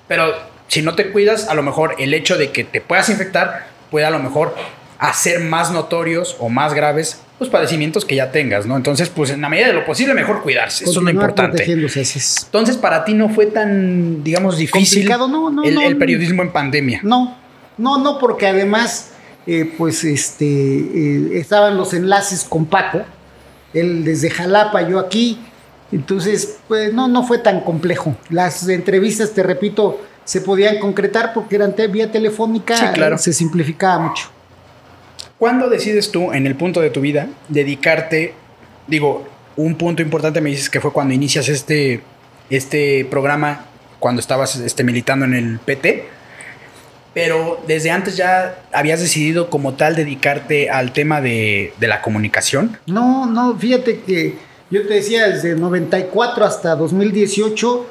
Pero 0.07 0.36
si 0.68 0.82
no 0.82 0.94
te 0.94 1.11
cuidas, 1.11 1.48
a 1.48 1.55
lo 1.55 1.64
mejor 1.64 1.96
el 1.98 2.14
hecho 2.14 2.38
de 2.38 2.53
que 2.53 2.62
te 2.62 2.80
puedas 2.80 3.09
infectar 3.09 3.66
puede 3.90 4.07
a 4.07 4.11
lo 4.11 4.20
mejor 4.20 4.55
hacer 5.00 5.40
más 5.40 5.72
notorios 5.72 6.36
o 6.38 6.48
más 6.48 6.74
graves 6.74 7.20
los 7.43 7.51
padecimientos 7.51 8.05
que 8.05 8.16
ya 8.16 8.30
tengas, 8.30 8.66
¿no? 8.66 8.76
Entonces, 8.76 9.09
pues 9.09 9.30
en 9.30 9.40
la 9.40 9.49
medida 9.49 9.68
de 9.68 9.72
lo 9.72 9.84
posible, 9.84 10.14
mejor 10.14 10.43
cuidarse. 10.43 10.84
Eso 10.84 10.99
es 10.99 11.05
lo 11.05 11.11
importante. 11.11 11.64
Entonces, 11.64 12.76
para 12.76 13.05
ti 13.05 13.14
no 13.14 13.28
fue 13.28 13.47
tan, 13.47 14.22
digamos, 14.24 14.57
difícil 14.57 15.11
el, 15.64 15.97
periodismo 15.97 16.43
en 16.43 16.53
pandemia. 16.53 17.01
No, 17.03 17.36
no, 17.78 17.99
no, 17.99 18.18
porque 18.18 18.47
además, 18.47 19.11
eh, 19.47 19.72
pues, 19.76 20.05
este, 20.05 20.47
eh, 20.47 21.38
estaban 21.38 21.76
los 21.76 21.93
enlaces 21.95 22.45
con 22.45 22.66
Paco, 22.66 23.03
él 23.74 24.05
desde 24.05 24.30
Jalapa, 24.30 24.88
yo 24.88 24.99
aquí. 24.99 25.38
Entonces, 25.90 26.59
pues 26.68 26.93
no, 26.95 27.07
no 27.07 27.22
fue 27.22 27.38
tan 27.38 27.61
complejo. 27.61 28.16
Las 28.30 28.66
entrevistas, 28.68 29.32
te 29.32 29.43
repito, 29.43 30.01
se 30.24 30.40
podían 30.40 30.78
concretar 30.78 31.32
porque 31.34 31.57
eran 31.57 31.74
vía 31.90 32.11
telefónica, 32.11 32.76
sí, 32.76 32.86
claro. 32.95 33.18
se 33.18 33.32
simplificaba 33.32 33.99
mucho. 33.99 34.30
¿Cuándo 35.43 35.68
decides 35.68 36.12
tú, 36.12 36.32
en 36.32 36.47
el 36.47 36.55
punto 36.55 36.80
de 36.80 36.90
tu 36.90 37.01
vida, 37.01 37.28
dedicarte, 37.49 38.32
digo, 38.86 39.26
un 39.57 39.74
punto 39.74 40.01
importante 40.01 40.40
me 40.40 40.51
dices 40.51 40.70
que 40.70 40.80
fue 40.80 40.93
cuando 40.93 41.14
inicias 41.14 41.49
este, 41.49 42.01
este 42.49 43.05
programa, 43.11 43.64
cuando 43.99 44.20
estabas 44.20 44.55
este, 44.55 44.84
militando 44.84 45.24
en 45.24 45.34
el 45.34 45.59
PT, 45.59 46.05
pero 47.12 47.61
desde 47.66 47.90
antes 47.90 48.16
ya 48.16 48.55
habías 48.72 49.01
decidido 49.01 49.51
como 49.51 49.74
tal 49.74 49.97
dedicarte 49.97 50.70
al 50.70 50.93
tema 50.93 51.20
de, 51.20 51.72
la 51.80 52.03
comunicación? 52.03 52.78
No, 52.86 53.26
no, 53.26 53.59
fíjate 53.59 54.03
que 54.03 54.36
yo 54.70 54.86
te 54.86 54.95
decía, 54.95 55.28
desde 55.28 55.57
94 55.57 56.45
hasta 56.45 56.76
2018 56.76 57.86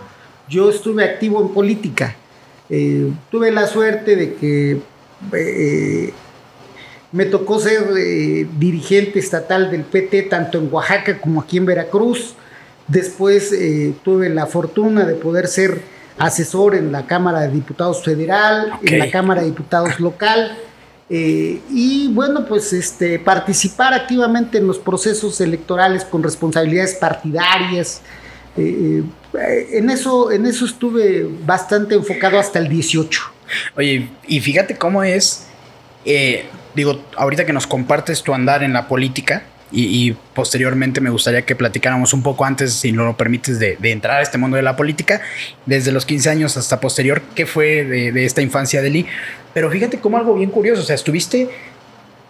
yo 0.47 0.69
estuve 0.69 1.03
activo 1.03 1.41
en 1.41 1.49
política. 1.49 2.15
Eh, 2.69 3.11
tuve 3.29 3.51
la 3.51 3.67
suerte 3.67 4.15
de 4.15 4.35
que 4.35 4.79
eh, 5.33 6.13
me 7.11 7.25
tocó 7.25 7.59
ser 7.59 7.83
eh, 7.97 8.47
dirigente 8.57 9.19
estatal 9.19 9.69
del 9.69 9.83
PT 9.83 10.23
tanto 10.23 10.57
en 10.57 10.69
Oaxaca 10.71 11.19
como 11.19 11.41
aquí 11.41 11.57
en 11.57 11.65
Veracruz. 11.65 12.35
Después 12.87 13.51
eh, 13.51 13.93
tuve 14.03 14.29
la 14.29 14.45
fortuna 14.45 15.05
de 15.05 15.15
poder 15.15 15.47
ser 15.47 15.81
asesor 16.17 16.75
en 16.75 16.91
la 16.91 17.05
Cámara 17.05 17.41
de 17.41 17.49
Diputados 17.49 18.03
Federal, 18.03 18.73
en 18.83 18.99
la 18.99 19.11
Cámara 19.11 19.41
de 19.41 19.47
Diputados 19.47 19.99
Local. 19.99 20.57
Eh, 21.09 21.59
y 21.69 22.07
bueno, 22.13 22.45
pues 22.45 22.71
este, 22.71 23.19
participar 23.19 23.93
activamente 23.93 24.57
en 24.57 24.67
los 24.67 24.79
procesos 24.79 25.41
electorales 25.41 26.05
con 26.05 26.23
responsabilidades 26.23 26.95
partidarias. 26.95 28.01
en, 28.55 29.89
eso, 29.89 30.31
en 30.31 30.45
eso 30.45 30.65
estuve 30.65 31.27
bastante 31.45 31.95
enfocado 31.95 32.39
hasta 32.39 32.59
el 32.59 32.69
18. 32.69 33.21
Oye, 33.75 34.09
y 34.27 34.39
fíjate 34.39 34.77
cómo 34.77 35.03
es 35.03 35.47
digo, 36.75 37.03
ahorita 37.17 37.45
que 37.45 37.53
nos 37.53 37.67
compartes 37.67 38.23
tu 38.23 38.33
andar 38.33 38.63
en 38.63 38.73
la 38.73 38.87
política 38.87 39.43
y, 39.73 40.13
posteriormente 40.33 40.99
me 40.99 41.09
gustaría 41.09 41.43
que 41.43 41.55
platicáramos 41.55 42.13
un 42.13 42.23
poco 42.23 42.43
antes, 42.43 42.73
si 42.73 42.91
no 42.91 43.05
lo 43.05 43.15
permites, 43.15 43.57
de, 43.57 43.77
entrar 43.83 44.19
a 44.19 44.21
este 44.21 44.37
mundo 44.37 44.57
de 44.57 44.63
la 44.63 44.75
política, 44.75 45.21
desde 45.65 45.91
los 45.91 46.05
15 46.05 46.29
años 46.29 46.57
hasta 46.57 46.79
posterior, 46.81 47.21
¿qué 47.35 47.45
fue 47.45 47.85
de, 47.85 48.25
esta 48.25 48.41
infancia 48.41 48.81
de 48.81 48.89
Lee? 48.89 49.05
Pero 49.53 49.71
fíjate 49.71 49.99
como 49.99 50.17
algo 50.17 50.35
bien 50.35 50.49
curioso, 50.49 50.81
o 50.81 50.85
sea, 50.85 50.95
estuviste, 50.95 51.49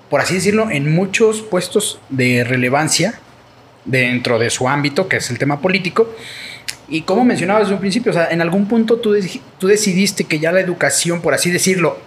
por 0.10 0.22
así 0.22 0.36
decirlo, 0.36 0.70
en 0.70 0.94
muchos 0.94 1.42
puestos 1.42 2.00
de 2.10 2.44
relevancia 2.44 3.20
dentro 3.86 4.38
de 4.38 4.52
su 4.52 4.70
ámbito, 4.70 5.08
que 5.08 5.18
es 5.18 5.30
el 5.32 5.40
tema 5.40 5.62
político. 5.62 6.14
Y 6.90 7.02
como 7.04 7.24
mencionabas 7.24 7.64
desde 7.64 7.74
un 7.74 7.80
principio, 7.80 8.12
o 8.12 8.14
sea, 8.14 8.28
en 8.30 8.42
algún 8.42 8.68
punto 8.68 8.98
tú, 8.98 9.16
tú 9.58 9.68
decidiste 9.68 10.26
que 10.26 10.40
ya 10.40 10.52
la 10.52 10.60
educación, 10.60 11.22
por 11.22 11.34
así 11.34 11.50
decirlo, 11.50 11.98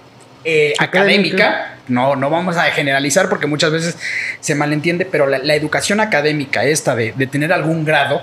eh, 0.45 0.75
académica, 0.79 1.79
no, 1.89 2.17
no 2.17 2.29
vamos 2.29 2.57
a 2.59 2.65
generalizar 2.65 3.31
porque 3.31 3.47
muchas 3.47 3.73
veces 3.73 3.97
se 4.41 4.55
malentiende, 4.55 5.07
pero 5.07 5.27
la, 5.27 5.55
educación 5.55 6.01
académica 6.01 6.65
esta 6.65 6.95
de, 6.95 7.13
tener 7.27 7.53
algún 7.53 7.85
grado, 7.85 8.21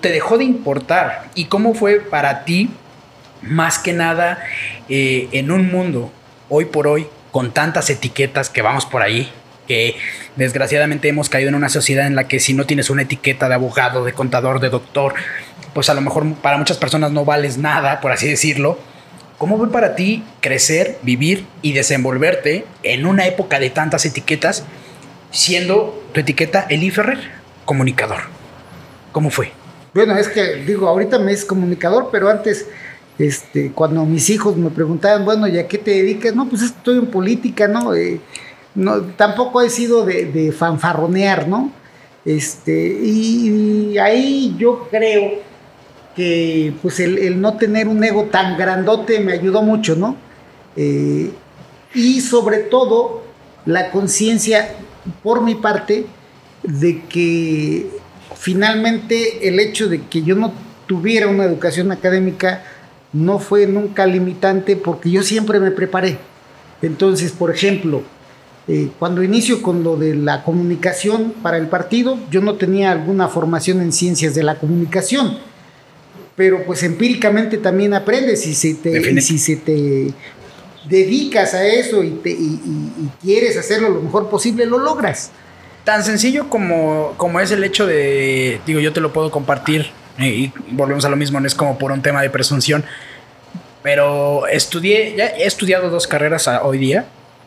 te 0.00 0.10
dejó 0.10 0.38
de 0.38 0.44
importar. 0.44 1.24
¿Y 1.34 1.46
cómo 1.46 1.74
fue 1.74 2.00
para 2.00 2.44
ti, 2.44 2.70
más 3.42 3.78
que 3.80 3.92
nada, 3.92 4.38
eh, 4.88 5.28
en 5.32 5.50
un 5.50 5.70
mundo, 5.70 6.12
hoy 6.48 6.66
por 6.66 6.86
hoy, 6.86 7.08
con 7.32 7.52
tantas 7.52 7.90
etiquetas 7.90 8.48
que 8.48 8.62
vamos 8.62 8.86
por 8.86 9.02
ahí, 9.02 9.32
que 9.66 9.96
desgraciadamente 10.36 11.08
hemos 11.08 11.28
caído 11.28 11.48
en 11.48 11.56
una 11.56 11.68
sociedad 11.70 12.06
en 12.06 12.14
la 12.14 12.28
que 12.28 12.38
si 12.38 12.54
no 12.54 12.66
tienes 12.66 12.88
una 12.88 13.02
etiqueta 13.02 13.48
de 13.48 13.54
abogado, 13.54 14.04
de 14.04 14.12
contador, 14.12 14.60
de 14.60 14.70
doctor, 14.70 15.14
pues 15.74 15.88
a 15.88 15.94
lo 15.94 16.02
mejor 16.02 16.34
para 16.34 16.56
muchas 16.56 16.76
personas 16.76 17.10
no 17.10 17.24
vales 17.24 17.58
nada, 17.58 18.00
por 18.00 18.12
así 18.12 18.28
decirlo 18.28 18.78
¿Cómo 19.42 19.58
fue 19.58 19.72
para 19.72 19.96
ti 19.96 20.22
crecer, 20.38 20.98
vivir 21.02 21.46
y 21.62 21.72
desenvolverte 21.72 22.64
en 22.84 23.06
una 23.06 23.26
época 23.26 23.58
de 23.58 23.70
tantas 23.70 24.06
etiquetas, 24.06 24.62
siendo 25.32 26.00
tu 26.12 26.20
etiqueta 26.20 26.64
Eli 26.70 26.92
Ferrer, 26.92 27.18
comunicador? 27.64 28.18
¿Cómo 29.10 29.30
fue? 29.30 29.50
Bueno, 29.94 30.16
es 30.16 30.28
que 30.28 30.58
digo, 30.64 30.86
ahorita 30.86 31.18
me 31.18 31.32
es 31.32 31.44
comunicador, 31.44 32.10
pero 32.12 32.30
antes, 32.30 32.68
este, 33.18 33.72
cuando 33.72 34.04
mis 34.04 34.30
hijos 34.30 34.56
me 34.56 34.70
preguntaban, 34.70 35.24
bueno, 35.24 35.48
¿y 35.48 35.58
a 35.58 35.66
qué 35.66 35.78
te 35.78 35.90
dedicas? 35.90 36.36
No, 36.36 36.48
pues 36.48 36.62
estoy 36.62 36.98
en 36.98 37.06
política, 37.06 37.66
¿no? 37.66 37.96
Eh, 37.96 38.20
no 38.76 39.00
tampoco 39.00 39.60
he 39.60 39.70
sido 39.70 40.06
de, 40.06 40.54
fanfarronear, 40.56 41.48
¿no? 41.48 41.72
Este, 42.24 42.96
y 43.02 43.98
ahí 43.98 44.54
yo 44.56 44.86
creo 44.88 45.40
que 46.14 46.74
pues 46.82 47.00
el, 47.00 47.40
no 47.40 47.56
tener 47.56 47.88
un 47.88 48.02
ego 48.04 48.24
tan 48.24 48.56
grandote 48.56 49.20
me 49.20 49.32
ayudó 49.32 49.62
mucho, 49.62 49.96
¿no? 49.96 50.16
Eh, 50.76 51.30
y 51.94 52.20
sobre 52.20 52.58
todo 52.58 53.22
la 53.66 53.90
conciencia 53.90 54.74
por 55.22 55.42
mi 55.42 55.54
parte 55.54 56.06
de 56.62 57.02
que 57.02 57.90
finalmente 58.36 59.48
el 59.48 59.60
hecho 59.60 59.88
de 59.88 60.02
que 60.02 60.22
yo 60.22 60.34
no 60.34 60.52
tuviera 60.86 61.28
una 61.28 61.44
educación 61.44 61.92
académica 61.92 62.62
no 63.12 63.38
fue 63.38 63.66
nunca 63.66 64.06
limitante 64.06 64.76
porque 64.76 65.10
yo 65.10 65.22
siempre 65.22 65.60
me 65.60 65.70
preparé. 65.70 66.18
Entonces, 66.80 67.32
por 67.32 67.50
ejemplo, 67.50 68.02
eh, 68.68 68.90
cuando 68.98 69.22
inicio 69.22 69.62
con 69.62 69.84
lo 69.84 69.96
de 69.96 70.14
la 70.14 70.44
comunicación 70.44 71.34
para 71.42 71.58
el 71.58 71.68
partido, 71.68 72.18
yo 72.30 72.40
no 72.40 72.54
tenía 72.54 72.90
alguna 72.90 73.28
formación 73.28 73.80
en 73.80 73.92
ciencias 73.92 74.34
de 74.34 74.42
la 74.42 74.58
comunicación 74.58 75.38
pero 76.36 76.64
pues 76.64 76.82
empíricamente 76.82 77.58
también 77.58 77.94
aprendes 77.94 78.46
y 78.46 78.54
si 78.54 78.74
te, 78.74 79.20
si 79.20 79.38
se 79.38 79.56
te 79.56 80.12
dedicas 80.88 81.54
a 81.54 81.66
eso 81.66 82.02
y, 82.02 82.10
te, 82.10 82.36
quieres 83.22 83.56
hacerlo 83.56 83.88
lo 83.90 84.00
mejor 84.00 84.28
posible, 84.28 84.66
lo 84.66 84.78
logras. 84.78 85.30
Tan 85.84 86.04
sencillo 86.04 86.48
como, 86.48 87.14
como 87.16 87.40
es 87.40 87.50
el 87.50 87.64
hecho 87.64 87.86
de, 87.86 88.60
digo, 88.66 88.80
yo 88.80 88.92
te 88.92 89.00
lo 89.00 89.12
puedo 89.12 89.30
compartir 89.30 89.90
y 90.18 90.52
volvemos 90.70 91.04
a 91.04 91.08
lo 91.08 91.16
mismo, 91.16 91.40
no 91.40 91.46
es 91.46 91.54
como 91.54 91.78
por 91.78 91.92
un 91.92 92.02
tema 92.02 92.22
de 92.22 92.30
presunción, 92.30 92.84
pero 93.82 94.46
estudié, 94.46 95.14
ya 95.16 95.26
he 95.26 95.46
estudiado 95.46 95.90
dos 95.90 96.06
carreras 96.06 96.48
hoy 96.62 96.78
día 96.78 97.06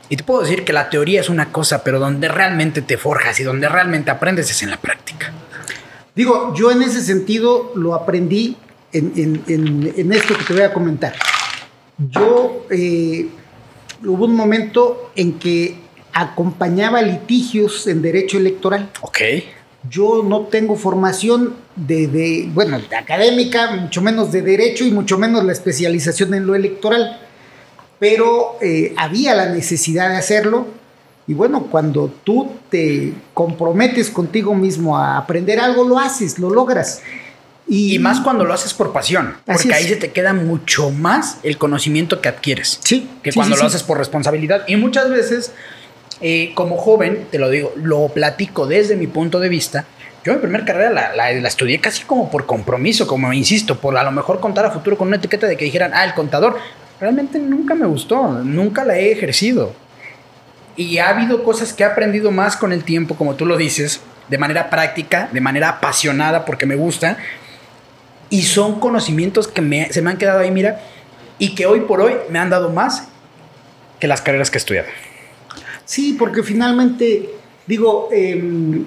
y 0.09 0.17
te 0.17 0.23
puedo 0.23 0.41
decir 0.41 0.65
que 0.65 0.73
la 0.73 0.89
teoría 0.89 1.21
es 1.21 1.29
una 1.29 1.51
cosa, 1.51 1.83
pero 1.83 1.99
donde 1.99 2.27
realmente 2.27 2.81
te 2.81 2.97
forjas 2.97 3.39
y 3.39 3.43
donde 3.43 3.69
realmente 3.69 4.11
aprendes 4.11 4.51
es 4.51 4.61
en 4.61 4.69
la 4.69 4.77
práctica. 4.77 5.31
Digo, 6.15 6.53
yo 6.55 6.71
en 6.71 6.81
ese 6.81 7.01
sentido 7.01 7.71
lo 7.75 7.95
aprendí 7.95 8.57
en, 8.97 10.11
esto 10.13 10.37
que 10.37 10.43
te 10.43 10.53
voy 10.53 10.63
a 10.63 10.73
comentar. 10.73 11.13
Yo, 11.97 12.65
eh, 12.69 13.27
hubo 14.03 14.25
un 14.25 14.35
momento 14.35 15.11
en 15.15 15.33
que 15.39 15.75
acompañaba 16.13 17.01
litigios 17.01 17.87
en 17.87 18.01
derecho 18.01 18.37
electoral. 18.37 18.89
Ok. 19.01 19.19
Yo 19.89 20.23
no 20.23 20.41
tengo 20.41 20.75
formación 20.75 21.55
de, 21.75 22.49
bueno, 22.53 22.79
de 22.79 22.95
académica, 22.95 23.71
mucho 23.71 24.01
menos 24.01 24.31
de 24.31 24.41
derecho 24.41 24.85
y 24.85 24.91
mucho 24.91 25.17
menos 25.17 25.43
la 25.43 25.51
especialización 25.51 26.33
en 26.33 26.47
lo 26.47 26.55
electoral, 26.55 27.19
pero 27.99 28.57
eh, 28.61 28.93
había 28.97 29.35
la 29.35 29.49
necesidad 29.49 30.09
de 30.09 30.15
hacerlo. 30.15 30.67
Y 31.27 31.33
bueno, 31.33 31.67
cuando 31.69 32.11
tú 32.23 32.51
te 32.69 33.13
comprometes 33.33 34.09
contigo 34.09 34.55
mismo 34.55 34.97
a 34.97 35.17
aprender 35.17 35.59
algo, 35.59 35.83
lo 35.83 35.99
haces, 35.99 36.39
lo 36.39 36.49
logras. 36.49 37.01
Y, 37.67 37.97
más 37.97 38.19
cuando 38.19 38.45
lo 38.45 38.53
haces 38.53 38.75
por 38.75 38.93
pasión, 38.93 39.37
porque 39.43 39.73
ahí 39.73 39.87
se 39.87 39.95
te 39.95 40.11
queda 40.11 40.33
mucho 40.33 40.91
más 40.91 41.39
el 41.41 41.57
conocimiento 41.57 42.21
que 42.21 42.29
adquieres 42.29 42.79
sí, 42.83 43.09
que 43.23 43.31
cuando 43.33 43.55
lo 43.55 43.65
haces 43.65 43.81
por 43.81 43.97
responsabilidad. 43.97 44.65
Y 44.67 44.75
muchas 44.75 45.09
veces, 45.09 45.51
eh, 46.21 46.51
como 46.53 46.77
joven, 46.77 47.25
te 47.31 47.39
lo 47.39 47.49
digo, 47.49 47.73
lo 47.75 48.09
platico 48.09 48.67
desde 48.67 48.95
mi 48.95 49.07
punto 49.07 49.39
de 49.39 49.49
vista. 49.49 49.85
Yo 50.23 50.33
mi 50.33 50.39
primera 50.39 50.63
carrera 50.63 50.91
la, 50.91 51.15
la, 51.15 51.47
estudié 51.47 51.79
casi 51.79 52.03
como 52.03 52.29
por 52.29 52.45
compromiso, 52.45 53.07
como 53.07 53.33
insisto, 53.33 53.79
por 53.79 53.97
a 53.97 54.03
lo 54.03 54.11
mejor 54.11 54.39
contar 54.39 54.65
a 54.65 54.71
futuro 54.71 54.95
con 54.95 55.07
una 55.07 55.17
etiqueta 55.17 55.47
de 55.47 55.57
que 55.57 55.65
dijeran, 55.65 55.91
ah, 55.93 56.03
el 56.03 56.13
contador. 56.13 56.59
Realmente 56.99 57.39
nunca 57.39 57.73
me 57.73 57.87
gustó, 57.87 58.27
nunca 58.43 58.85
la 58.85 58.95
he 58.97 59.11
ejercido. 59.11 59.73
Y 60.75 60.99
ha 60.99 61.09
habido 61.09 61.43
cosas 61.43 61.73
que 61.73 61.83
he 61.83 61.85
aprendido 61.85 62.31
más 62.31 62.57
con 62.57 62.71
el 62.71 62.83
tiempo, 62.83 63.15
como 63.15 63.35
tú 63.35 63.45
lo 63.45 63.57
dices, 63.57 64.01
de 64.27 64.37
manera 64.37 64.69
práctica, 64.69 65.29
de 65.31 65.41
manera 65.41 65.69
apasionada, 65.69 66.45
porque 66.45 66.65
me 66.65 66.75
gusta 66.75 67.17
y 68.29 68.43
son 68.43 68.79
conocimientos 68.79 69.47
que 69.47 69.87
se 69.91 70.01
me 70.01 70.09
han 70.09 70.17
quedado 70.17 70.39
ahí, 70.39 70.51
mira, 70.51 70.81
y 71.37 71.55
que 71.55 71.65
hoy 71.65 71.81
por 71.81 72.01
hoy 72.01 72.13
me 72.29 72.39
han 72.39 72.49
dado 72.49 72.69
más 72.69 73.07
que 73.99 74.07
las 74.07 74.21
carreras 74.21 74.49
que 74.49 74.57
he 74.57 74.59
estudiado. 74.59 74.87
Sí, 75.85 76.15
porque 76.17 76.43
finalmente, 76.43 77.29
digo, 77.67 78.09
em, 78.11 78.85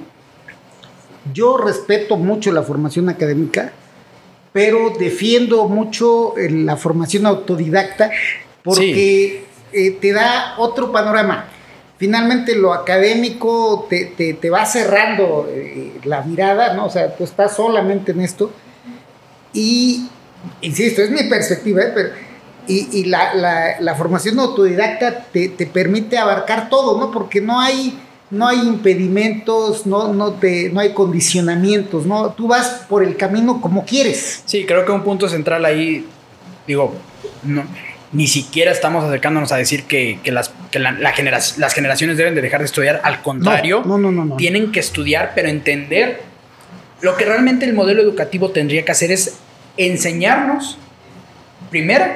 yo 1.32 1.57
respeto 1.57 2.16
mucho 2.16 2.53
la 2.53 2.62
formación 2.62 3.09
académica, 3.09 3.72
pero 4.53 4.93
defiendo 4.99 5.68
mucho 5.68 6.36
eh, 6.36 6.51
la 6.51 6.76
formación 6.76 7.26
autodidacta 7.26 8.11
porque 8.62 9.45
eh, 9.72 9.91
te 9.93 10.12
da 10.12 10.55
otro 10.59 10.91
panorama. 10.91 11.47
Finalmente 11.99 12.55
lo 12.55 12.72
académico 12.72 13.86
te, 13.91 14.51
va 14.51 14.64
cerrando 14.64 15.49
eh, 15.51 15.95
la 16.05 16.22
mirada, 16.22 16.74
¿no? 16.74 16.86
O 16.86 16.91
sea, 16.91 17.14
tú 17.14 17.24
estás 17.24 17.57
solamente 17.57 18.12
en 18.12 18.20
esto 18.20 18.53
y, 19.53 20.09
insisto, 20.61 21.03
es 21.03 21.11
mi 21.11 21.25
perspectiva, 21.25 21.83
¿eh? 21.83 22.13
y, 22.69 23.05
la, 23.05 23.95
formación 23.97 24.39
autodidacta 24.39 25.27
te, 25.33 25.49
permite 25.73 26.19
abarcar 26.19 26.69
todo, 26.69 26.99
¿no? 26.99 27.11
Porque 27.11 27.41
no 27.41 27.61
hay, 27.61 27.99
no 28.31 28.47
hay 28.47 28.61
impedimentos, 28.61 29.87
no, 29.87 30.13
no, 30.13 30.33
te, 30.33 30.71
no 30.71 30.81
hay 30.81 30.93
condicionamientos, 30.93 32.07
¿no? 32.07 32.31
Tú 32.33 32.49
vas 32.49 32.85
por 32.89 33.03
el 33.03 33.17
camino 33.17 33.61
como 33.61 33.85
quieres. 33.85 34.43
Sí, 34.45 34.65
creo 34.67 34.85
que 34.85 34.93
un 34.93 35.03
punto 35.03 35.29
central 35.29 35.65
ahí, 35.65 36.07
digo, 36.67 36.95
no, 37.43 37.65
ni 38.13 38.27
siquiera 38.27 38.71
estamos 38.71 39.05
acercándonos 39.05 39.53
a 39.53 39.57
decir 39.57 39.85
que, 39.85 40.19
las, 40.27 40.53
las 40.73 41.75
generaciones 41.75 42.17
deben 42.17 42.35
de 42.35 42.43
dejar 42.43 42.61
de 42.61 42.67
estudiar, 42.67 43.01
al 43.03 43.23
contrario, 43.23 43.83
no, 43.85 43.99
no, 43.99 44.13
no, 44.13 44.37
tienen 44.37 44.73
que 44.73 44.81
estudiar, 44.81 45.33
pero 45.35 45.49
entender 45.49 46.23
lo 47.01 47.17
que 47.17 47.25
realmente 47.25 47.65
el 47.65 47.75
modelo 47.75 48.03
educativo 48.03 48.51
tendría 48.51 48.85
que 48.85 48.93
hacer 48.93 49.13
es 49.13 49.39
enseñarnos, 49.77 50.79
primero, 51.71 52.07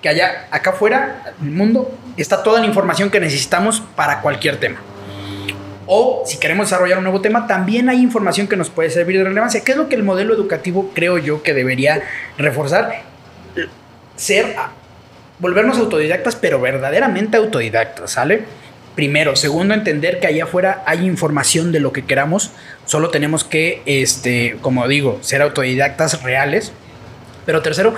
que 0.00 0.08
allá, 0.08 0.48
acá 0.50 0.70
afuera, 0.70 1.34
en 1.40 1.48
el 1.48 1.52
mundo, 1.52 1.92
está 2.16 2.42
toda 2.42 2.60
la 2.60 2.66
información 2.66 3.10
que 3.10 3.20
necesitamos 3.20 3.82
para 3.96 4.20
cualquier 4.20 4.58
tema. 4.58 4.80
O 5.86 6.22
si 6.24 6.38
queremos 6.38 6.66
desarrollar 6.66 6.98
un 6.98 7.04
nuevo 7.04 7.20
tema, 7.20 7.48
también 7.48 7.88
hay 7.88 8.00
información 8.00 8.46
que 8.46 8.56
nos 8.56 8.70
puede 8.70 8.90
servir 8.90 9.18
de 9.18 9.24
relevancia. 9.24 9.62
¿Qué 9.64 9.72
es 9.72 9.76
lo 9.76 9.88
que 9.88 9.96
el 9.96 10.04
modelo 10.04 10.32
educativo 10.32 10.92
creo 10.94 11.18
yo 11.18 11.42
que 11.42 11.52
debería 11.52 12.02
reforzar? 12.38 13.02
Ser, 14.14 14.54
volvernos 15.40 15.78
autodidactas, 15.78 16.36
pero 16.36 16.60
verdaderamente 16.60 17.36
autodidactas, 17.36 18.12
¿sale? 18.12 18.44
Primero. 18.94 19.36
Segundo, 19.36 19.74
entender 19.74 20.20
que 20.20 20.26
allá 20.26 20.44
afuera 20.44 20.82
hay 20.86 21.06
información 21.06 21.72
de 21.72 21.80
lo 21.80 21.92
que 21.92 22.04
queramos. 22.04 22.50
Solo 22.86 23.10
tenemos 23.10 23.44
que, 23.44 23.82
este, 23.86 24.56
como 24.60 24.86
digo, 24.88 25.18
ser 25.22 25.42
autodidactas 25.42 26.22
reales. 26.22 26.72
Pero 27.46 27.62
tercero, 27.62 27.94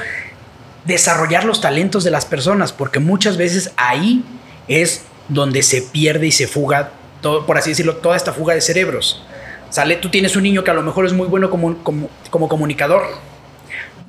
desarrollar 0.84 1.44
los 1.44 1.60
talentos 1.60 2.04
de 2.04 2.10
las 2.10 2.26
personas, 2.26 2.72
porque 2.72 2.98
muchas 2.98 3.36
veces 3.36 3.72
ahí 3.76 4.24
es 4.68 5.04
donde 5.28 5.62
se 5.62 5.82
pierde 5.82 6.26
y 6.26 6.32
se 6.32 6.46
fuga, 6.46 6.90
todo, 7.20 7.46
por 7.46 7.56
así 7.58 7.70
decirlo, 7.70 7.96
toda 7.96 8.16
esta 8.16 8.32
fuga 8.32 8.54
de 8.54 8.60
cerebros. 8.60 9.24
Sale, 9.70 9.96
tú 9.96 10.10
tienes 10.10 10.36
un 10.36 10.42
niño 10.42 10.64
que 10.64 10.70
a 10.70 10.74
lo 10.74 10.82
mejor 10.82 11.06
es 11.06 11.12
muy 11.12 11.26
bueno 11.26 11.50
como, 11.50 11.82
como, 11.82 12.10
como 12.30 12.48
comunicador, 12.48 13.02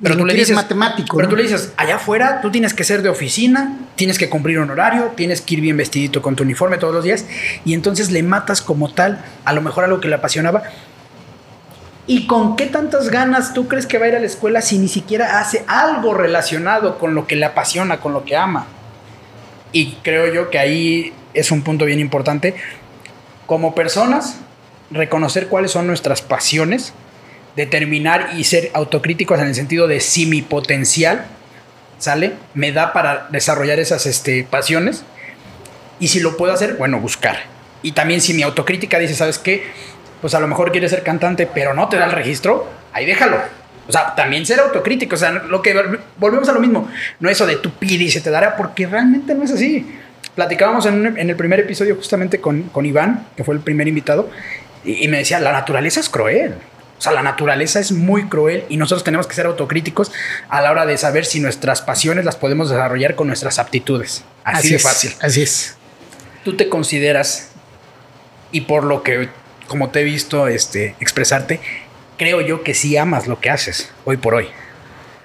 pero 0.02 0.16
tú 0.16 0.26
le 0.26 0.34
dices 0.34 0.54
matemático. 0.54 1.16
Pero 1.16 1.28
tú 1.28 1.36
le 1.36 1.42
dices, 1.42 1.72
allá 1.76 1.96
afuera 1.96 2.40
tú 2.40 2.50
tienes 2.50 2.74
que 2.74 2.84
ser 2.84 3.02
de 3.02 3.08
oficina, 3.08 3.78
tienes 3.96 4.18
que 4.18 4.28
cumplir 4.28 4.58
un 4.58 4.70
horario, 4.70 5.12
tienes 5.16 5.40
que 5.40 5.54
ir 5.54 5.60
bien 5.60 5.76
vestidito 5.76 6.22
con 6.22 6.36
tu 6.36 6.42
uniforme 6.42 6.78
todos 6.78 6.94
los 6.94 7.04
días 7.04 7.24
y 7.64 7.74
entonces 7.74 8.10
le 8.10 8.22
matas 8.22 8.62
como 8.62 8.92
tal 8.92 9.24
a 9.44 9.52
lo 9.52 9.62
mejor 9.62 9.84
algo 9.84 10.00
que 10.00 10.08
le 10.08 10.14
apasionaba. 10.14 10.62
¿Y 12.06 12.26
con 12.26 12.56
qué 12.56 12.66
tantas 12.66 13.08
ganas 13.08 13.54
tú 13.54 13.66
crees 13.66 13.86
que 13.86 13.98
va 13.98 14.04
a 14.04 14.08
ir 14.08 14.16
a 14.16 14.20
la 14.20 14.26
escuela 14.26 14.60
si 14.60 14.78
ni 14.78 14.88
siquiera 14.88 15.40
hace 15.40 15.64
algo 15.66 16.12
relacionado 16.12 16.98
con 16.98 17.14
lo 17.14 17.26
que 17.26 17.36
le 17.36 17.46
apasiona, 17.46 17.98
con 17.98 18.12
lo 18.12 18.24
que 18.24 18.36
ama? 18.36 18.66
Y 19.72 19.92
creo 20.02 20.32
yo 20.32 20.50
que 20.50 20.58
ahí 20.58 21.12
es 21.32 21.50
un 21.50 21.62
punto 21.62 21.86
bien 21.86 22.00
importante. 22.00 22.54
Como 23.46 23.74
personas, 23.74 24.36
reconocer 24.90 25.48
cuáles 25.48 25.70
son 25.70 25.86
nuestras 25.86 26.20
pasiones 26.20 26.92
determinar 27.56 28.30
y 28.36 28.44
ser 28.44 28.70
autocríticos 28.74 29.38
en 29.40 29.46
el 29.48 29.54
sentido 29.54 29.86
de 29.86 30.00
si 30.00 30.26
mi 30.26 30.42
potencial, 30.42 31.26
¿sale? 31.98 32.32
Me 32.54 32.72
da 32.72 32.92
para 32.92 33.28
desarrollar 33.30 33.78
esas 33.78 34.06
este, 34.06 34.44
pasiones. 34.44 35.04
Y 36.00 36.08
si 36.08 36.20
lo 36.20 36.36
puedo 36.36 36.52
hacer, 36.52 36.74
bueno, 36.74 37.00
buscar. 37.00 37.36
Y 37.82 37.92
también 37.92 38.20
si 38.20 38.34
mi 38.34 38.42
autocrítica 38.42 38.98
dice, 38.98 39.14
¿sabes 39.14 39.38
qué? 39.38 39.64
Pues 40.20 40.34
a 40.34 40.40
lo 40.40 40.48
mejor 40.48 40.72
quieres 40.72 40.90
ser 40.90 41.02
cantante, 41.02 41.46
pero 41.46 41.74
no 41.74 41.88
te 41.88 41.96
da 41.96 42.06
el 42.06 42.12
registro, 42.12 42.68
ahí 42.92 43.04
déjalo. 43.04 43.38
O 43.86 43.92
sea, 43.92 44.14
también 44.14 44.46
ser 44.46 44.60
autocrítico. 44.60 45.14
O 45.14 45.18
sea, 45.18 45.30
lo 45.30 45.62
que 45.62 45.74
volvemos 46.16 46.48
a 46.48 46.52
lo 46.52 46.60
mismo. 46.60 46.88
No 47.20 47.28
eso 47.28 47.46
de 47.46 47.56
tu 47.56 47.70
pide 47.70 48.04
y 48.04 48.10
se 48.10 48.20
te 48.20 48.30
dará, 48.30 48.56
porque 48.56 48.86
realmente 48.86 49.34
no 49.34 49.44
es 49.44 49.52
así. 49.52 49.86
Platicábamos 50.34 50.86
en, 50.86 51.16
el 51.18 51.36
primer 51.36 51.60
episodio 51.60 51.94
justamente 51.94 52.40
con, 52.40 52.64
con, 52.64 52.86
Iván, 52.86 53.26
que 53.36 53.44
fue 53.44 53.54
el 53.54 53.60
primer 53.60 53.86
invitado, 53.86 54.30
y 54.84 55.06
me 55.08 55.18
decía, 55.18 55.38
la 55.38 55.52
naturaleza 55.52 56.00
es 56.00 56.08
cruel. 56.08 56.54
O 57.04 57.10
sea, 57.10 57.12
la 57.12 57.22
naturaleza 57.22 57.80
es 57.80 57.92
muy 57.92 58.30
cruel 58.30 58.64
y 58.70 58.78
nosotros 58.78 59.04
tenemos 59.04 59.26
que 59.26 59.34
ser 59.34 59.44
autocríticos 59.44 60.10
a 60.48 60.62
la 60.62 60.70
hora 60.70 60.86
de 60.86 60.96
saber 60.96 61.26
si 61.26 61.38
nuestras 61.38 61.82
pasiones 61.82 62.24
las 62.24 62.36
podemos 62.36 62.70
desarrollar 62.70 63.14
con 63.14 63.26
nuestras 63.26 63.58
aptitudes. 63.58 64.24
Así, 64.42 64.70
de 64.70 64.78
fácil. 64.78 65.12
Así 65.20 65.42
es. 65.42 65.76
Tú 66.46 66.56
te 66.56 66.70
consideras, 66.70 67.50
y 68.52 68.62
por 68.62 68.84
lo 68.84 69.02
que, 69.02 69.28
como 69.68 69.90
te 69.90 70.00
he 70.00 70.04
visto 70.04 70.48
este, 70.48 70.94
expresarte, 70.98 71.60
creo 72.16 72.40
yo 72.40 72.62
que 72.62 72.72
sí 72.72 72.96
amas 72.96 73.26
lo 73.26 73.38
que 73.38 73.50
haces 73.50 73.90
hoy 74.06 74.16
por 74.16 74.32
hoy. 74.32 74.46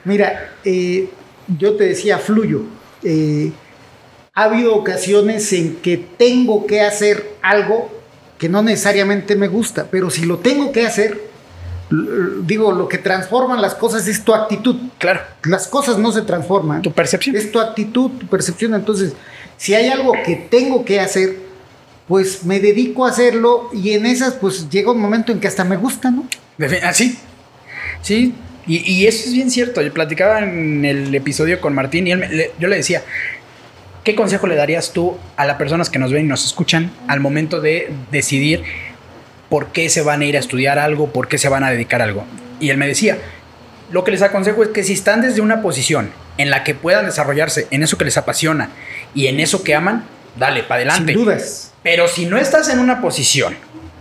Mira, 0.04 0.52
eh, 0.66 1.08
yo 1.48 1.78
te 1.78 1.86
decía, 1.86 2.18
fluyo. 2.18 2.64
Eh, 3.04 3.54
ha 4.34 4.44
habido 4.44 4.76
ocasiones 4.76 5.54
en 5.54 5.78
que 5.78 5.96
tengo 5.96 6.68
que 6.68 6.82
hacer 6.82 7.36
algo 7.42 7.90
que 8.38 8.50
no 8.50 8.62
necesariamente 8.64 9.38
me 9.38 9.48
gusta, 9.48 9.88
pero 9.90 10.10
si 10.10 10.26
lo 10.26 10.40
tengo 10.40 10.74
que 10.74 10.86
hacer, 10.86 11.29
digo, 11.90 12.72
lo 12.72 12.88
que 12.88 12.98
transforman 12.98 13.62
las 13.62 13.76
cosas 13.76 14.08
es 14.08 14.24
tu 14.24 14.34
actitud. 14.34 14.76
Claro. 14.98 15.22
Las 15.44 15.68
cosas 15.68 15.98
no 15.98 16.12
se 16.12 16.22
transforman. 16.22 16.82
Tu 16.82 16.92
percepción. 16.92 17.36
Es 17.36 17.52
tu 17.52 17.60
actitud, 17.60 18.12
tu 18.12 18.28
percepción. 18.28 18.74
Entonces, 18.76 19.14
si 19.58 19.74
hay 19.74 19.88
algo 19.88 20.14
que 20.26 20.36
tengo 20.36 20.86
que 20.86 21.00
hacer, 21.00 21.38
pues 22.08 22.44
me 22.44 22.60
dedico 22.60 23.06
a 23.06 23.10
hacerlo 23.10 23.70
y 23.74 23.92
en 23.92 24.06
esas, 24.06 24.34
pues 24.34 24.70
llega 24.70 24.92
un 24.92 25.00
momento 25.00 25.32
en 25.32 25.40
que 25.40 25.48
hasta 25.48 25.64
me 25.64 25.78
gusta, 25.78 26.12
¿no? 26.12 26.26
Así. 26.84 27.18
Ah, 27.18 27.28
sí. 28.02 28.34
Y, 28.68 29.08
eso 29.08 29.28
es 29.28 29.34
bien 29.34 29.50
cierto. 29.50 29.82
Yo 29.82 29.92
platicaba 29.92 30.40
en 30.40 30.86
el 30.86 31.14
episodio 31.16 31.60
con 31.60 31.74
Martín 31.74 32.06
y 32.06 32.12
yo 32.12 32.68
le 32.68 32.76
decía, 32.76 33.04
¿qué 34.04 34.14
consejo 34.14 34.46
le 34.46 34.56
darías 34.56 34.94
tú 34.94 35.18
a 35.38 35.46
las 35.46 35.58
personas 35.58 35.90
que 35.90 35.98
nos 35.98 36.12
ven 36.12 36.26
y 36.26 36.28
nos 36.28 36.46
escuchan 36.46 36.92
al 37.08 37.20
momento 37.20 37.62
de 37.62 37.92
decidir 38.12 38.64
por 39.50 39.68
qué 39.68 39.90
se 39.90 40.02
van 40.02 40.22
a 40.22 40.26
ir 40.26 40.38
a 40.38 40.40
estudiar 40.40 40.80
algo, 40.80 41.12
por 41.12 41.28
qué 41.28 41.38
se 41.38 41.50
van 41.50 41.64
a 41.64 41.72
dedicar 41.72 42.02
a 42.02 42.06
algo. 42.06 42.26
Y 42.60 42.70
él 42.70 42.78
me 42.78 42.88
decía, 42.88 43.18
lo 43.92 44.04
que 44.04 44.12
les 44.12 44.22
aconsejo 44.22 44.64
es 44.64 44.70
que 44.70 44.84
si 44.84 44.94
están 44.94 45.22
desde 45.22 45.42
una 45.42 45.62
posición 45.62 46.12
en 46.38 46.50
la 46.50 46.64
que 46.64 46.76
puedan 46.76 47.06
desarrollarse 47.06 47.68
en 47.72 47.84
eso 47.84 47.98
que 47.98 48.06
les 48.06 48.18
apasiona 48.18 48.70
y 49.14 49.28
en 49.28 49.40
eso 49.40 49.64
que 49.64 49.76
aman, 49.76 50.06
dale, 50.38 50.64
para 50.64 50.76
adelante. 50.76 51.14
Sin 51.14 51.24
dudas. 51.24 51.74
Pero 51.84 52.08
si 52.08 52.26
no 52.26 52.38
estás 52.38 52.70
en 52.70 52.80
una 52.80 53.02
posición 53.02 53.56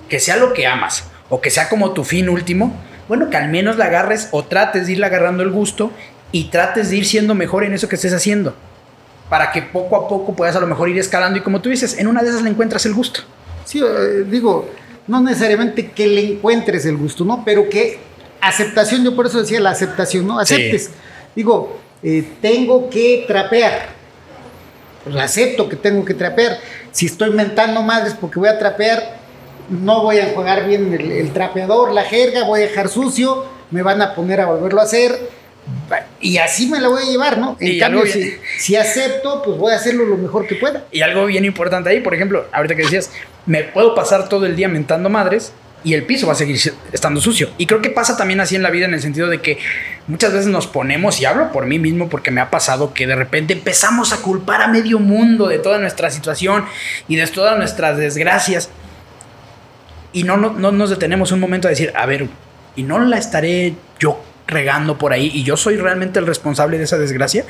que 0.08 0.20
sea 0.20 0.36
lo 0.36 0.52
que 0.52 0.66
amas 0.66 1.04
o 1.28 1.40
que 1.40 1.50
sea 1.50 1.68
como 1.68 1.92
tu 1.92 2.04
fin 2.04 2.28
último, 2.28 2.74
bueno, 3.08 3.30
que 3.30 3.36
al 3.36 3.48
menos 3.48 3.76
la 3.76 3.86
agarres 3.86 4.28
o 4.32 4.44
trates 4.44 4.86
de 4.86 4.92
irle 4.92 5.06
agarrando 5.06 5.42
el 5.42 5.50
gusto 5.50 5.90
y 6.30 6.44
trates 6.44 6.90
de 6.90 6.96
ir 6.96 7.06
siendo 7.06 7.34
mejor 7.34 7.64
en 7.64 7.72
eso 7.72 7.88
que 7.88 7.96
estés 7.96 8.12
haciendo. 8.12 8.54
para 9.28 9.52
que 9.52 9.60
poco 9.62 9.96
a 9.96 10.08
poco 10.08 10.34
puedas 10.34 10.56
a 10.56 10.60
lo 10.60 10.66
mejor 10.66 10.88
ir 10.88 10.98
escalando 10.98 11.38
y 11.38 11.42
como 11.42 11.60
tú 11.60 11.68
dices, 11.68 11.98
en 11.98 12.06
una 12.06 12.22
de 12.22 12.30
esas 12.30 12.42
le 12.42 12.50
encuentras 12.50 12.86
el 12.86 12.94
gusto. 12.94 13.20
Sí, 13.64 13.78
eh, 13.80 14.24
digo, 14.26 14.70
no 15.08 15.20
necesariamente 15.20 15.90
que 15.90 16.06
le 16.06 16.32
encuentres 16.32 16.86
el 16.86 16.96
gusto, 16.96 17.24
¿no? 17.24 17.42
Pero 17.44 17.68
que 17.68 17.98
aceptación, 18.40 19.04
yo 19.04 19.16
por 19.16 19.26
eso 19.26 19.40
decía 19.40 19.58
la 19.60 19.70
aceptación, 19.70 20.26
¿no? 20.26 20.38
Aceptes. 20.38 20.90
Digo, 21.34 21.78
eh, 22.02 22.24
tengo 22.40 22.88
que 22.90 23.24
trapear. 23.26 23.88
Pues 25.02 25.16
acepto 25.16 25.68
que 25.68 25.76
tengo 25.76 26.04
que 26.04 26.14
trapear. 26.14 26.58
Si 26.92 27.06
estoy 27.06 27.30
mentando 27.30 27.82
madres 27.82 28.14
porque 28.20 28.38
voy 28.38 28.48
a 28.48 28.58
trapear, 28.58 29.18
no 29.70 30.02
voy 30.02 30.18
a 30.18 30.32
jugar 30.32 30.66
bien 30.66 30.92
el, 30.92 31.32
trapeador, 31.32 31.92
la 31.92 32.02
jerga, 32.02 32.44
voy 32.44 32.60
a 32.60 32.64
dejar 32.64 32.88
sucio, 32.88 33.46
me 33.70 33.82
van 33.82 34.00
a 34.02 34.14
poner 34.14 34.40
a 34.40 34.46
volverlo 34.46 34.80
a 34.80 34.84
hacer. 34.84 35.30
Y 36.20 36.38
así 36.38 36.66
me 36.66 36.80
la 36.80 36.88
voy 36.88 37.02
a 37.02 37.06
llevar, 37.06 37.38
¿no? 37.38 37.56
En 37.60 37.78
cambio, 37.78 38.04
si, 38.06 38.34
si, 38.58 38.76
acepto, 38.76 39.42
pues 39.42 39.56
voy 39.56 39.72
a 39.72 39.76
hacerlo 39.76 40.04
lo 40.04 40.16
mejor 40.16 40.46
que 40.46 40.56
pueda. 40.56 40.84
Y 40.90 41.00
algo 41.02 41.26
bien 41.26 41.44
importante 41.44 41.90
ahí, 41.90 42.00
por 42.00 42.14
ejemplo, 42.14 42.46
ahorita 42.52 42.74
que 42.74 42.82
decías, 42.82 43.10
me 43.46 43.64
puedo 43.64 43.94
pasar 43.94 44.28
todo 44.28 44.46
el 44.46 44.56
día 44.56 44.68
mentando 44.68 45.08
madres, 45.08 45.52
y 45.84 45.94
el 45.94 46.04
piso 46.04 46.26
va 46.26 46.32
a 46.32 46.36
seguir 46.36 46.58
estando 46.92 47.20
sucio. 47.20 47.50
Y 47.56 47.66
creo 47.66 47.80
que 47.80 47.90
pasa 47.90 48.16
también 48.16 48.40
así 48.40 48.56
en 48.56 48.62
la 48.62 48.70
vida 48.70 48.86
en 48.86 48.94
el 48.94 49.00
sentido 49.00 49.28
de 49.28 49.40
que 49.40 49.58
muchas 50.06 50.32
veces 50.32 50.48
nos 50.48 50.66
ponemos, 50.66 51.20
y 51.20 51.24
hablo 51.24 51.52
por 51.52 51.66
mí 51.66 51.78
mismo 51.78 52.08
porque 52.08 52.30
me 52.30 52.40
ha 52.40 52.50
pasado 52.50 52.92
que 52.92 53.06
de 53.06 53.14
repente 53.14 53.52
empezamos 53.52 54.12
a 54.12 54.18
culpar 54.18 54.62
a 54.62 54.68
medio 54.68 54.98
mundo 54.98 55.46
de 55.46 55.58
toda 55.58 55.78
nuestra 55.78 56.10
situación 56.10 56.64
y 57.06 57.16
de 57.16 57.26
todas 57.28 57.56
nuestras 57.56 57.96
desgracias. 57.96 58.70
Y 60.12 60.24
no, 60.24 60.36
no, 60.36 60.50
no 60.50 60.72
nos 60.72 60.90
detenemos 60.90 61.32
un 61.32 61.40
momento 61.40 61.68
a 61.68 61.70
decir, 61.70 61.92
a 61.94 62.06
ver, 62.06 62.28
y 62.74 62.82
no 62.82 62.98
la 62.98 63.18
estaré 63.18 63.74
yo 64.00 64.22
regando 64.48 64.98
por 64.98 65.12
ahí 65.12 65.30
y 65.32 65.44
yo 65.44 65.56
soy 65.56 65.76
realmente 65.76 66.18
el 66.18 66.26
responsable 66.26 66.78
de 66.78 66.84
esa 66.84 66.98
desgracia. 66.98 67.44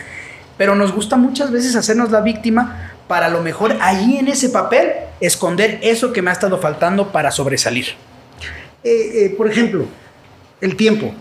Pero 0.59 0.75
nos 0.75 0.93
gusta 0.93 1.17
muchas 1.17 1.51
veces 1.51 1.77
hacernos 1.77 2.11
la 2.11 2.21
víctima 2.21 2.93
para 3.07 3.27
a 3.27 3.29
lo 3.31 3.41
mejor 3.43 3.77
ahí 3.81 4.19
en 4.19 4.29
ese 4.29 4.51
papel 4.51 4.91
esconder 5.21 5.79
eso 5.83 6.13
que 6.13 6.21
me 6.21 6.31
ha 6.31 6.33
estado 6.33 6.59
faltando 6.59 7.11
para 7.11 7.31
sobresalir. 7.31 7.87
Eh, 8.85 8.91
eh, 9.25 9.35
por 9.37 9.51
ejemplo, 9.51 9.87
el 10.61 10.77
tiempo. 10.77 11.15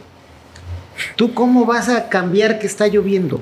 ¿Tú 1.16 1.34
cómo 1.34 1.66
vas 1.66 1.90
a 1.90 2.10
cambiar 2.10 2.58
que 2.60 2.66
está 2.66 2.88
lloviendo? 2.88 3.42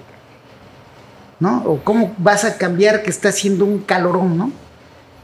¿No? 1.40 1.64
O 1.66 1.84
cómo 1.84 2.14
vas 2.18 2.44
a 2.44 2.58
cambiar 2.58 3.02
que 3.02 3.10
está 3.10 3.30
haciendo 3.30 3.66
un 3.66 3.80
calorón, 3.80 4.38
¿no? 4.38 4.52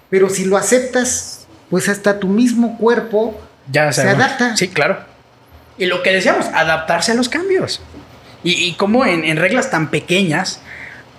Pero 0.10 0.30
si 0.30 0.46
lo 0.46 0.58
aceptas, 0.58 1.48
pues 1.70 1.90
hasta 1.90 2.20
tu 2.20 2.28
mismo 2.28 2.78
cuerpo 2.78 3.40
ya 3.70 3.92
se 3.92 4.02
adapta. 4.02 4.56
Sí, 4.56 4.70
claro. 4.70 5.11
Y 5.78 5.86
lo 5.86 6.04
que 6.04 6.12
decíamos, 6.12 6.46
adaptarse 6.54 7.12
a 7.12 7.16
los 7.16 7.30
cambios. 7.30 7.82
Y, 8.44 8.74
como 8.74 9.06
en, 9.06 9.38
reglas 9.38 9.70
tan 9.70 9.92
pequeñas 9.92 10.62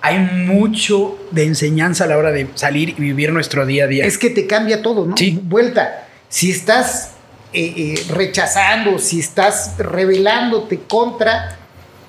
hay 0.01 0.19
mucho 0.19 1.17
de 1.31 1.45
enseñanza 1.45 2.05
a 2.05 2.07
la 2.09 2.19
hora 2.19 2.33
de 2.33 2.49
salir 2.57 2.89
y 2.91 2.95
vivir 2.95 3.33
nuestro 3.33 3.65
día 3.65 3.85
a 3.85 3.87
día. 3.87 4.05
Es 4.05 4.19
que 4.19 4.31
te 4.31 4.49
cambia 4.49 4.83
todo, 4.83 5.07
¿no? 5.07 5.17
Sí. 5.17 5.39
Vuelta. 5.41 6.09
Si 6.29 6.51
estás 6.51 7.13
eh, 7.53 7.73
eh, 7.77 8.05
rechazando, 8.09 8.99
si 8.99 9.21
estás 9.21 9.75
rebelándote 9.79 10.81
contra, 10.89 11.57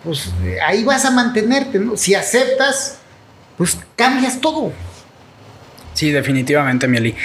pues 0.03 0.31
eh, 0.43 0.57
ahí 0.65 0.83
vas 0.83 1.05
a 1.05 1.11
mantenerte, 1.11 1.77
¿no? 1.77 1.95
Si 1.95 2.15
aceptas, 2.15 2.97
pues 3.57 3.77
cambias 3.95 4.41
todo. 4.41 4.71
Sí, 5.93 6.09
definitivamente, 6.09 6.87
Mieli. 6.87 7.15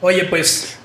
Oye, 0.00 0.24
pues 0.26 0.76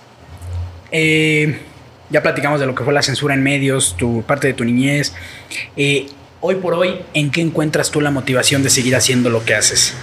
ya 2.14 2.24
platicamos 2.24 2.62
de 2.62 2.66
lo 2.66 2.76
que 2.76 2.86
fue 2.86 2.94
la 2.94 3.02
censura 3.02 3.34
en 3.34 3.44
medios, 3.44 3.98
tu 3.98 4.22
parte 4.22 4.48
de 4.48 4.54
tu 4.54 4.64
niñez. 4.64 5.14
hoy 6.40 6.56
por 6.56 6.76
hoy, 6.76 7.02
¿en 7.14 7.30
qué 7.30 7.42
encuentras 7.42 7.92
tú 7.92 8.00
la 8.00 8.12
motivación 8.12 8.64
de 8.64 8.70
seguir 8.70 8.96
haciendo 8.96 9.30
lo 9.30 9.44
que 9.44 9.56
haces? 9.56 9.94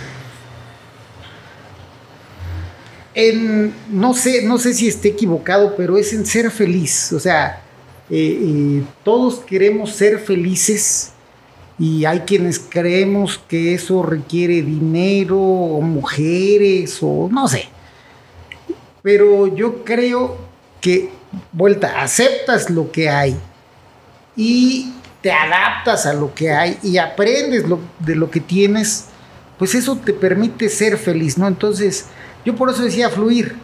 no 3.90 4.14
sé, 4.14 4.42
no 4.42 4.58
sé 4.58 4.74
si 4.74 4.88
esté 4.88 5.08
equivocado, 5.08 5.74
pero 5.76 5.98
es 5.98 6.12
en 6.12 6.26
ser 6.26 6.50
feliz. 6.50 7.12
O 7.12 7.20
sea, 7.20 7.62
eh, 8.08 8.38
eh, 8.42 8.82
todos 9.04 9.40
queremos 9.40 9.92
ser 9.92 10.18
felices 10.18 11.12
y 11.78 12.04
hay 12.04 12.20
quienes 12.20 12.58
creemos 12.58 13.40
que 13.48 13.74
eso 13.74 14.02
requiere 14.02 14.62
dinero 14.62 15.38
o 15.38 15.80
mujeres 15.80 16.98
o 17.02 17.28
no 17.30 17.48
sé. 17.48 17.68
Pero 19.02 19.54
yo 19.54 19.84
creo 19.84 20.36
que, 20.80 21.08
vuelta, 21.52 22.00
aceptas 22.00 22.70
lo 22.70 22.90
que 22.90 23.08
hay 23.08 23.36
y 24.36 24.92
te 25.22 25.32
adaptas 25.32 26.06
a 26.06 26.14
lo 26.14 26.34
que 26.34 26.50
hay 26.52 26.78
y 26.82 26.98
aprendes 26.98 27.64
de 27.98 28.16
lo 28.16 28.30
que 28.30 28.40
tienes, 28.40 29.06
pues 29.58 29.74
eso 29.74 29.96
te 29.96 30.12
permite 30.12 30.68
ser 30.68 30.96
feliz, 30.96 31.36
¿no? 31.36 31.46
Entonces, 31.46 32.06
yo 32.44 32.56
por 32.56 32.70
eso 32.70 32.82
decía 32.82 33.10
fluir. 33.10 33.56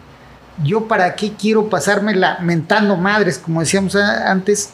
Yo 0.63 0.87
para 0.87 1.15
qué 1.15 1.33
quiero 1.33 1.69
pasarme 1.69 2.15
lamentando 2.15 2.95
madres, 2.95 3.37
como 3.37 3.59
decíamos 3.59 3.95
antes, 3.95 4.71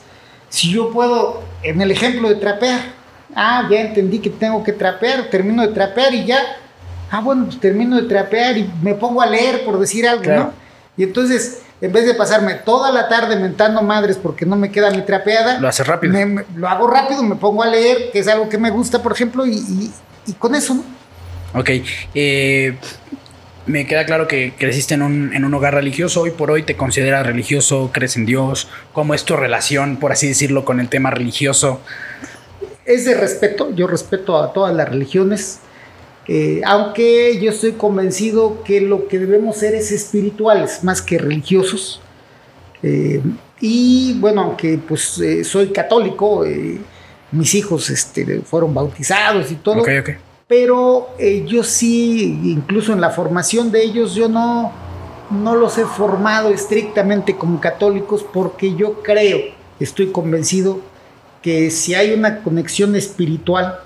si 0.50 0.72
yo 0.72 0.92
puedo, 0.92 1.44
en 1.62 1.82
el 1.82 1.92
ejemplo 1.92 2.30
de 2.30 2.36
trapear, 2.36 2.82
ah, 3.36 3.68
ya 3.70 3.82
entendí 3.82 4.20
que 4.20 4.30
tengo 4.30 4.64
que 4.64 4.72
trapear, 4.72 5.30
termino 5.30 5.62
de 5.62 5.70
trapear 5.70 6.14
y 6.14 6.26
ya, 6.26 6.40
ah, 7.12 7.20
bueno, 7.20 7.46
pues 7.46 7.60
termino 7.60 7.98
de 8.02 8.08
trapear 8.08 8.58
y 8.58 8.72
me 8.82 8.94
pongo 8.94 9.22
a 9.22 9.26
leer 9.26 9.66
por 9.66 9.80
decir 9.80 10.08
algo, 10.08 10.32
¿no? 10.32 10.54
Y 10.96 11.04
entonces, 11.04 11.63
en 11.84 11.92
vez 11.92 12.06
de 12.06 12.14
pasarme 12.14 12.54
toda 12.54 12.94
la 12.94 13.10
tarde 13.10 13.36
mentando 13.36 13.82
madres 13.82 14.18
porque 14.18 14.46
no 14.46 14.56
me 14.56 14.72
queda 14.72 14.90
mi 14.90 15.02
trapeada, 15.02 15.60
lo 15.60 15.68
hace 15.68 15.84
rápido. 15.84 16.18
lo 16.56 16.70
hago 16.70 16.88
rápido, 16.88 17.22
me 17.24 17.36
pongo 17.36 17.62
a 17.62 17.68
leer, 17.68 18.10
que 18.14 18.20
es 18.20 18.28
algo 18.30 18.48
que 18.48 18.58
me 18.58 18.70
gusta, 18.70 19.04
por 19.04 19.12
ejemplo, 19.12 19.46
y, 19.46 19.92
y 20.26 20.34
con 20.34 20.56
eso, 20.56 20.76
¿no? 20.76 20.84
Ok. 21.60 21.70
Eh, 22.16 22.78
me 23.66 23.86
queda 23.86 24.06
claro 24.06 24.30
que 24.30 24.54
creciste 24.58 24.94
en 24.94 25.02
un, 25.02 25.34
en 25.34 25.44
un, 25.44 25.54
hogar 25.54 25.74
religioso, 25.74 26.22
hoy 26.22 26.32
por 26.32 26.52
hoy 26.52 26.64
te 26.64 26.78
consideras 26.78 27.26
religioso, 27.26 27.90
crees 27.94 28.16
en 28.16 28.26
Dios, 28.26 28.70
¿cómo 28.94 29.14
es 29.14 29.26
tu 29.26 29.36
relación, 29.36 29.98
por 29.98 30.14
así 30.14 30.30
decirlo, 30.30 30.64
con 30.64 30.80
el 30.80 30.88
tema 30.88 31.12
religioso? 31.12 31.82
Es 32.86 33.04
de 33.04 33.14
respeto, 33.14 33.76
yo 33.76 33.88
respeto 33.88 34.42
a 34.42 34.54
todas 34.54 34.74
las 34.74 34.88
religiones, 34.88 35.60
eh, 36.28 36.62
aunque 36.66 37.40
yo 37.42 37.52
estoy 37.52 37.74
convencido 37.74 38.64
que 38.64 38.80
lo 38.80 39.08
que 39.08 39.20
debemos 39.20 39.58
ser 39.58 39.76
es 39.76 39.92
espirituales 39.92 40.84
más 40.84 41.02
que 41.02 41.18
religiosos. 41.18 42.02
Eh, 42.82 43.22
y 43.60 44.18
bueno, 44.20 44.42
aunque 44.42 44.78
pues 44.78 45.20
eh, 45.20 45.44
soy 45.44 45.70
católico, 45.70 46.46
mis 47.32 47.56
hijos 47.56 47.90
este, 47.90 48.42
fueron 48.42 48.74
bautizados 48.74 49.52
y 49.52 49.56
todo. 49.56 49.82
Okay, 49.82 50.00
okay 50.00 50.16
pero 50.46 51.16
yo 51.48 51.64
sí, 51.64 52.40
incluso 52.44 52.94
en 52.94 53.02
la 53.02 53.10
formación 53.10 53.72
de 53.72 53.82
ellos, 53.82 54.14
yo 54.14 54.30
no, 54.30 54.72
no 55.32 55.56
los 55.56 55.80
he 55.80 55.86
formado 55.86 56.50
estrictamente 56.50 57.36
como 57.36 57.60
católicos 57.60 58.24
porque 58.32 58.76
yo 58.76 59.02
creo, 59.02 59.40
estoy 59.80 60.12
convencido, 60.12 60.80
que 61.42 61.72
si 61.72 61.96
hay 61.96 62.14
una 62.14 62.44
conexión 62.44 62.96
espiritual, 62.96 63.80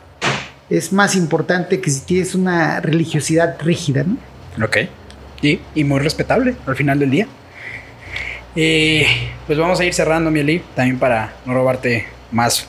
es 0.69 0.91
más 0.91 1.15
importante 1.15 1.79
que 1.79 1.89
si 1.89 2.01
tienes 2.01 2.35
una 2.35 2.79
religiosidad 2.81 3.57
rígida, 3.61 4.03
¿no? 4.03 4.17
Ok. 4.65 4.77
Y, 5.41 5.59
y 5.75 5.83
muy 5.83 5.99
respetable 5.99 6.55
al 6.65 6.75
final 6.75 6.99
del 6.99 7.11
día. 7.11 7.27
Eh, 8.55 9.05
pues 9.45 9.59
vamos 9.59 9.79
a 9.79 9.85
ir 9.85 9.93
cerrando, 9.93 10.31
Mieli, 10.31 10.63
también 10.75 10.97
para 10.97 11.35
no 11.45 11.53
robarte 11.53 12.07
más 12.31 12.67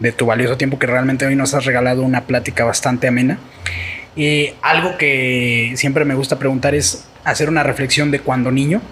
de 0.00 0.12
tu 0.12 0.26
valioso 0.26 0.56
tiempo 0.56 0.78
que 0.78 0.86
realmente 0.86 1.26
hoy 1.26 1.36
nos 1.36 1.54
has 1.54 1.64
regalado 1.64 2.02
una 2.02 2.22
plática 2.22 2.64
bastante 2.64 3.06
amena. 3.06 3.38
y 4.16 4.50
algo 4.60 4.98
que 4.98 5.72
siempre 5.76 6.04
me 6.04 6.14
gusta 6.14 6.38
preguntar 6.38 6.74
es 6.74 7.04
hacer 7.22 7.48
una 7.48 7.62
reflexión 7.62 8.10
de 8.10 8.20
cuando 8.20 8.50
niño. 8.50 8.82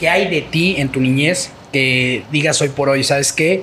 ¿Qué 0.00 0.08
hay 0.08 0.28
de 0.28 0.42
ti 0.42 0.74
en 0.78 0.88
tu 0.88 1.00
niñez 1.00 1.52
que 1.72 2.24
digas 2.32 2.60
hoy 2.60 2.70
por 2.70 2.88
hoy? 2.88 3.04
¿Sabes 3.04 3.32
qué? 3.32 3.62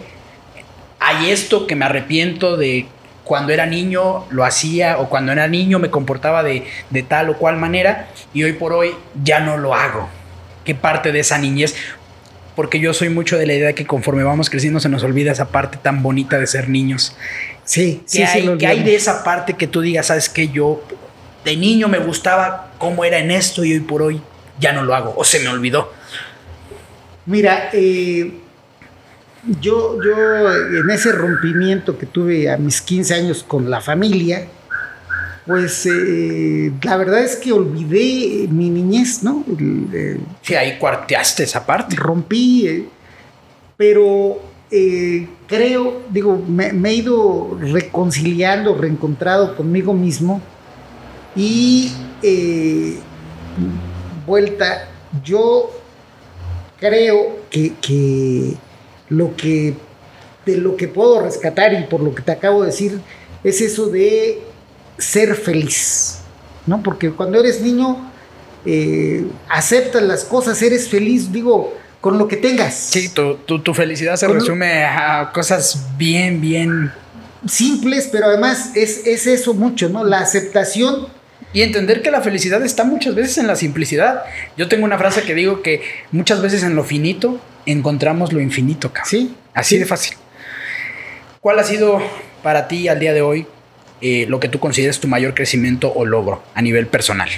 Hay 0.99 1.31
esto 1.31 1.67
que 1.67 1.75
me 1.75 1.85
arrepiento 1.85 2.55
de 2.55 2.85
cuando 3.27 3.53
era 3.53 3.65
niño 3.65 4.25
lo 4.29 4.45
hacía 4.45 4.97
o 4.99 5.09
cuando 5.09 5.31
era 5.31 5.47
niño 5.47 5.79
me 5.79 5.89
comportaba 5.89 6.43
de, 6.43 6.65
de 6.89 7.03
tal 7.03 7.29
o 7.29 7.37
cual 7.37 7.57
manera 7.57 8.07
y 8.33 8.43
hoy 8.43 8.53
por 8.53 8.73
hoy 8.73 8.95
ya 9.23 9.39
no 9.39 9.57
lo 9.57 9.75
hago. 9.75 10.07
¿Qué 10.63 10.73
parte 10.73 11.11
de 11.11 11.19
esa 11.19 11.37
niñez? 11.37 11.75
porque 12.55 12.79
yo 12.79 12.91
soy 12.91 13.09
mucho 13.09 13.37
de 13.37 13.45
la 13.45 13.53
idea 13.53 13.67
de 13.67 13.75
que 13.75 13.85
conforme 13.85 14.23
vamos 14.23 14.49
creciendo 14.49 14.79
se 14.79 14.89
nos 14.89 15.03
olvida 15.03 15.31
esa 15.31 15.49
parte 15.49 15.77
tan 15.79 16.01
bonita 16.01 16.39
de 16.39 16.47
ser 16.47 16.69
niños. 16.69 17.15
Sí, 17.63 18.01
sí, 18.07 18.23
hay, 18.23 18.47
hay 18.65 18.81
de 18.81 18.95
esa 18.95 19.23
parte 19.23 19.53
que 19.53 19.67
tú 19.67 19.81
digas, 19.81 20.07
sabes 20.07 20.27
que 20.27 20.47
yo 20.47 20.81
de 21.45 21.55
niño 21.55 21.87
me 21.87 21.99
gustaba 21.99 22.71
cómo 22.79 23.05
era 23.05 23.19
en 23.19 23.29
esto 23.29 23.63
y 23.63 23.73
hoy 23.73 23.81
por 23.81 24.01
hoy 24.01 24.21
ya 24.59 24.73
no 24.73 24.81
lo 24.81 24.95
hago 24.95 25.13
o 25.15 25.23
se 25.23 25.39
me 25.39 25.49
olvidó? 25.49 25.93
Mira, 27.27 27.69
eh, 27.73 28.31
yo, 29.61 29.97
yo 30.03 30.53
en 30.79 30.89
ese 30.89 31.11
rompimiento 31.11 31.97
que 31.97 32.05
tuve 32.05 32.49
a 32.51 32.57
mis 32.57 32.81
15 32.81 33.13
años 33.13 33.43
con 33.43 33.69
la 33.69 33.81
familia, 33.81 34.47
pues 35.45 35.85
eh, 35.85 36.73
la 36.83 36.97
verdad 36.97 37.23
es 37.23 37.37
que 37.37 37.53
olvidé 37.53 38.47
mi 38.49 38.69
niñez, 38.69 39.23
¿no? 39.23 39.45
Eh, 39.93 40.19
sí, 40.41 40.55
ahí 40.55 40.77
cuarteaste 40.77 41.43
esa 41.43 41.65
parte. 41.65 41.95
Rompí, 41.95 42.67
eh, 42.67 42.89
pero 43.77 44.41
creo, 45.47 46.01
digo, 46.09 46.43
me, 46.47 46.67
he 46.89 46.93
ido 46.93 47.57
reconciliando, 47.61 48.75
reencontrado 48.75 49.55
conmigo 49.55 49.93
mismo 49.93 50.41
Y 51.33 51.93
eh, 52.21 52.97
vuelta, 54.25 54.89
yo 55.23 55.71
creo 56.79 57.39
que, 57.49 58.57
lo 59.09 59.35
que 59.35 59.73
de 60.45 60.57
lo 60.57 60.77
que 60.77 60.87
puedo 60.87 61.21
rescatar 61.21 61.73
y 61.73 61.83
por 61.83 62.01
lo 62.01 62.15
que 62.15 62.21
te 62.21 62.31
acabo 62.31 62.61
de 62.61 62.67
decir 62.67 62.99
es 63.43 63.61
eso 63.61 63.87
de 63.87 64.41
ser 64.97 65.35
feliz, 65.35 66.19
¿no? 66.65 66.81
Porque 66.81 67.11
cuando 67.11 67.39
eres 67.39 67.61
niño 67.61 68.11
eh, 68.65 69.25
aceptas 69.49 70.01
las 70.03 70.23
cosas, 70.23 70.61
eres 70.61 70.89
feliz, 70.89 71.31
digo, 71.31 71.73
con 72.01 72.17
lo 72.17 72.27
que 72.27 72.37
tengas. 72.37 72.73
Sí, 72.75 73.09
tu, 73.09 73.73
felicidad 73.73 74.15
se 74.15 74.27
resume 74.27 74.85
a 74.85 75.31
cosas 75.33 75.85
bien, 75.97 76.41
bien... 76.41 76.91
Simples, 77.45 78.09
pero 78.11 78.27
además 78.27 78.71
es, 78.75 79.05
es 79.05 79.27
eso 79.27 79.53
mucho, 79.53 79.89
¿no? 79.89 80.03
La 80.03 80.19
aceptación 80.19 81.07
y 81.53 81.61
entender 81.61 82.01
que 82.01 82.11
la 82.11 82.21
felicidad 82.21 82.63
está 82.65 82.83
muchas 82.83 83.15
veces 83.15 83.37
en 83.37 83.47
la 83.47 83.55
simplicidad. 83.55 84.23
Yo 84.57 84.67
tengo 84.67 84.85
una 84.85 84.97
frase 84.97 85.21
que 85.23 85.33
digo 85.33 85.61
que 85.61 85.81
muchas 86.11 86.41
veces 86.41 86.63
en 86.63 86.75
lo 86.75 86.83
finito 86.83 87.39
encontramos 87.71 88.33
lo 88.33 88.41
infinito, 88.41 88.91
cabrón. 88.91 89.09
Sí. 89.09 89.35
Así 89.53 89.77
de 89.77 89.85
fácil. 89.85 90.17
¿Cuál 91.41 91.59
ha 91.59 91.63
sido 91.63 92.01
para 92.43 92.67
ti 92.67 92.87
al 92.87 92.99
día 92.99 93.13
de 93.13 93.21
hoy 93.21 93.47
eh, 94.01 94.25
lo 94.27 94.39
que 94.39 94.49
tú 94.49 94.59
consideras 94.59 94.99
tu 94.99 95.07
mayor 95.07 95.33
crecimiento 95.33 95.91
o 95.93 96.05
logro 96.05 96.43
a 96.53 96.61
nivel 96.61 96.87
personal? 96.87 97.29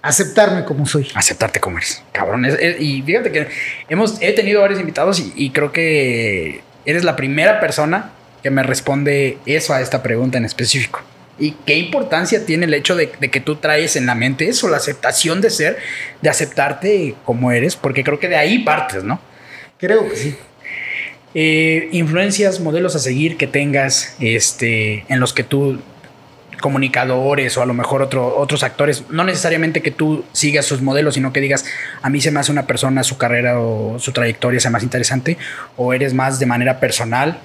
Aceptarme 0.00 0.64
como 0.64 0.86
soy. 0.86 1.08
Aceptarte 1.14 1.60
como 1.60 1.78
eres. 1.78 2.02
Cabrón. 2.12 2.46
y 2.78 3.02
fíjate 3.02 3.32
que 3.32 3.48
hemos, 3.88 4.18
he 4.20 4.32
tenido 4.32 4.60
varios 4.60 4.80
invitados 4.80 5.22
y 5.34 5.50
creo 5.50 5.72
que 5.72 6.62
eres 6.84 7.04
la 7.04 7.16
primera 7.16 7.60
persona 7.60 8.12
que 8.42 8.50
me 8.50 8.62
responde 8.62 9.38
eso 9.46 9.74
a 9.74 9.80
esta 9.80 10.02
pregunta 10.02 10.38
en 10.38 10.44
específico. 10.44 11.02
¿Y 11.38 11.52
qué 11.66 11.76
importancia 11.76 12.44
tiene 12.44 12.66
el 12.66 12.74
hecho 12.74 12.96
de, 12.96 13.10
que 13.10 13.40
tú 13.40 13.56
traes 13.56 13.96
en 13.96 14.06
la 14.06 14.14
mente 14.14 14.48
eso, 14.48 14.68
la 14.68 14.76
aceptación 14.76 15.40
de 15.40 15.50
ser, 15.50 15.78
de 16.20 16.28
aceptarte 16.28 17.14
como 17.24 17.52
eres? 17.52 17.76
Porque 17.76 18.02
creo 18.02 18.18
que 18.18 18.28
de 18.28 18.36
ahí 18.36 18.60
partes, 18.60 19.04
¿no? 19.04 19.20
Creo 19.78 20.08
que 20.08 20.16
sí. 20.16 20.36
Eh, 21.34 21.88
influencias, 21.92 22.58
modelos 22.58 22.96
a 22.96 22.98
seguir 22.98 23.36
que 23.36 23.46
tengas 23.46 24.16
este, 24.18 25.04
en 25.08 25.20
los 25.20 25.32
que 25.32 25.44
tú, 25.44 25.80
comunicadores 26.60 27.56
o 27.56 27.62
a 27.62 27.66
lo 27.66 27.74
mejor 27.74 28.02
otro, 28.02 28.36
otros 28.36 28.62
actores, 28.62 29.04
no 29.10 29.24
necesariamente 29.24 29.80
que 29.80 29.90
tú 29.90 30.24
sigas 30.32 30.66
sus 30.66 30.82
modelos, 30.82 31.14
sino 31.14 31.32
que 31.32 31.40
digas, 31.40 31.64
a 32.02 32.10
mí 32.10 32.20
se 32.20 32.30
me 32.30 32.40
hace 32.40 32.52
una 32.52 32.66
persona, 32.66 33.02
su 33.04 33.16
carrera 33.16 33.60
o 33.60 33.98
su 33.98 34.12
trayectoria 34.12 34.60
sea 34.60 34.70
más 34.70 34.82
interesante, 34.82 35.38
o 35.76 35.94
eres 35.94 36.14
más 36.14 36.38
de 36.38 36.46
manera 36.46 36.80
personal. 36.80 37.38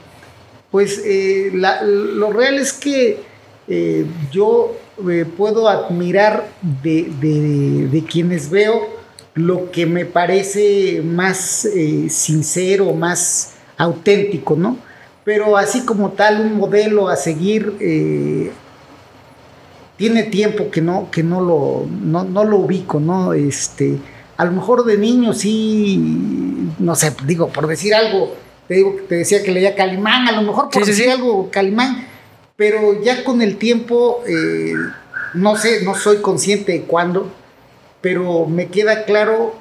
Pues 0.72 1.02
eh, 1.06 1.52
lo 1.54 2.32
real 2.32 2.58
es 2.58 2.74
que 2.74 3.20
eh, 3.68 4.06
yo 4.32 4.76
eh, 5.10 5.26
puedo 5.26 5.70
admirar 5.70 6.50
de, 6.82 8.04
quienes 8.10 8.50
veo 8.50 8.90
lo 9.36 9.72
que 9.72 9.86
me 9.86 10.06
parece 10.06 11.02
más 11.04 11.66
eh, 11.66 12.10
sincero, 12.10 12.94
más 12.94 13.54
auténtico, 13.78 14.56
¿no? 14.56 14.78
Pero 15.24 15.56
así 15.56 15.86
como 15.86 16.12
tal, 16.12 16.42
un 16.42 16.58
modelo 16.58 17.08
a 17.08 17.16
seguir 17.16 18.52
tiene 19.96 20.24
tiempo 20.24 20.70
que 20.70 20.82
no, 20.82 21.10
que 21.10 21.24
no 21.24 21.40
lo, 21.40 21.86
no, 21.88 22.44
lo 22.44 22.58
ubico, 22.58 23.00
¿no? 23.00 23.34
Este, 23.34 23.98
a 24.36 24.44
lo 24.44 24.52
mejor 24.52 24.84
de 24.84 24.98
niño 24.98 25.34
sí, 25.34 26.70
no 26.78 26.96
sé, 26.96 27.14
digo, 27.26 27.48
por 27.48 27.68
decir 27.68 27.96
algo, 27.96 28.36
te 28.68 28.74
digo 28.74 28.98
te 29.08 29.16
decía 29.16 29.42
que 29.42 29.52
leía 29.52 29.76
Calimán, 29.76 30.28
a 30.28 30.34
lo 30.34 30.42
mejor 30.42 30.70
por 30.70 30.86
decir 30.86 31.10
algo, 31.10 31.50
Calimán, 31.50 32.06
pero 32.56 33.02
ya 33.02 33.24
con 33.24 33.42
el 33.42 33.58
tiempo, 33.58 34.24
eh, 34.28 34.74
no 35.34 35.56
sé, 35.56 35.84
no 35.84 35.96
soy 35.96 36.18
consciente 36.18 36.72
de 36.74 36.82
cuándo, 36.84 37.32
pero 38.02 38.46
me 38.46 38.68
queda 38.68 39.06
claro 39.06 39.56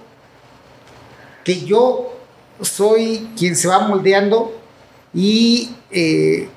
que 1.45 1.65
yo 1.65 2.13
soy 2.61 3.29
quien 3.37 3.57
se 3.57 3.69
va 3.69 3.81
moldeando 3.81 4.59
y 5.15 5.71
eh, 5.91 6.49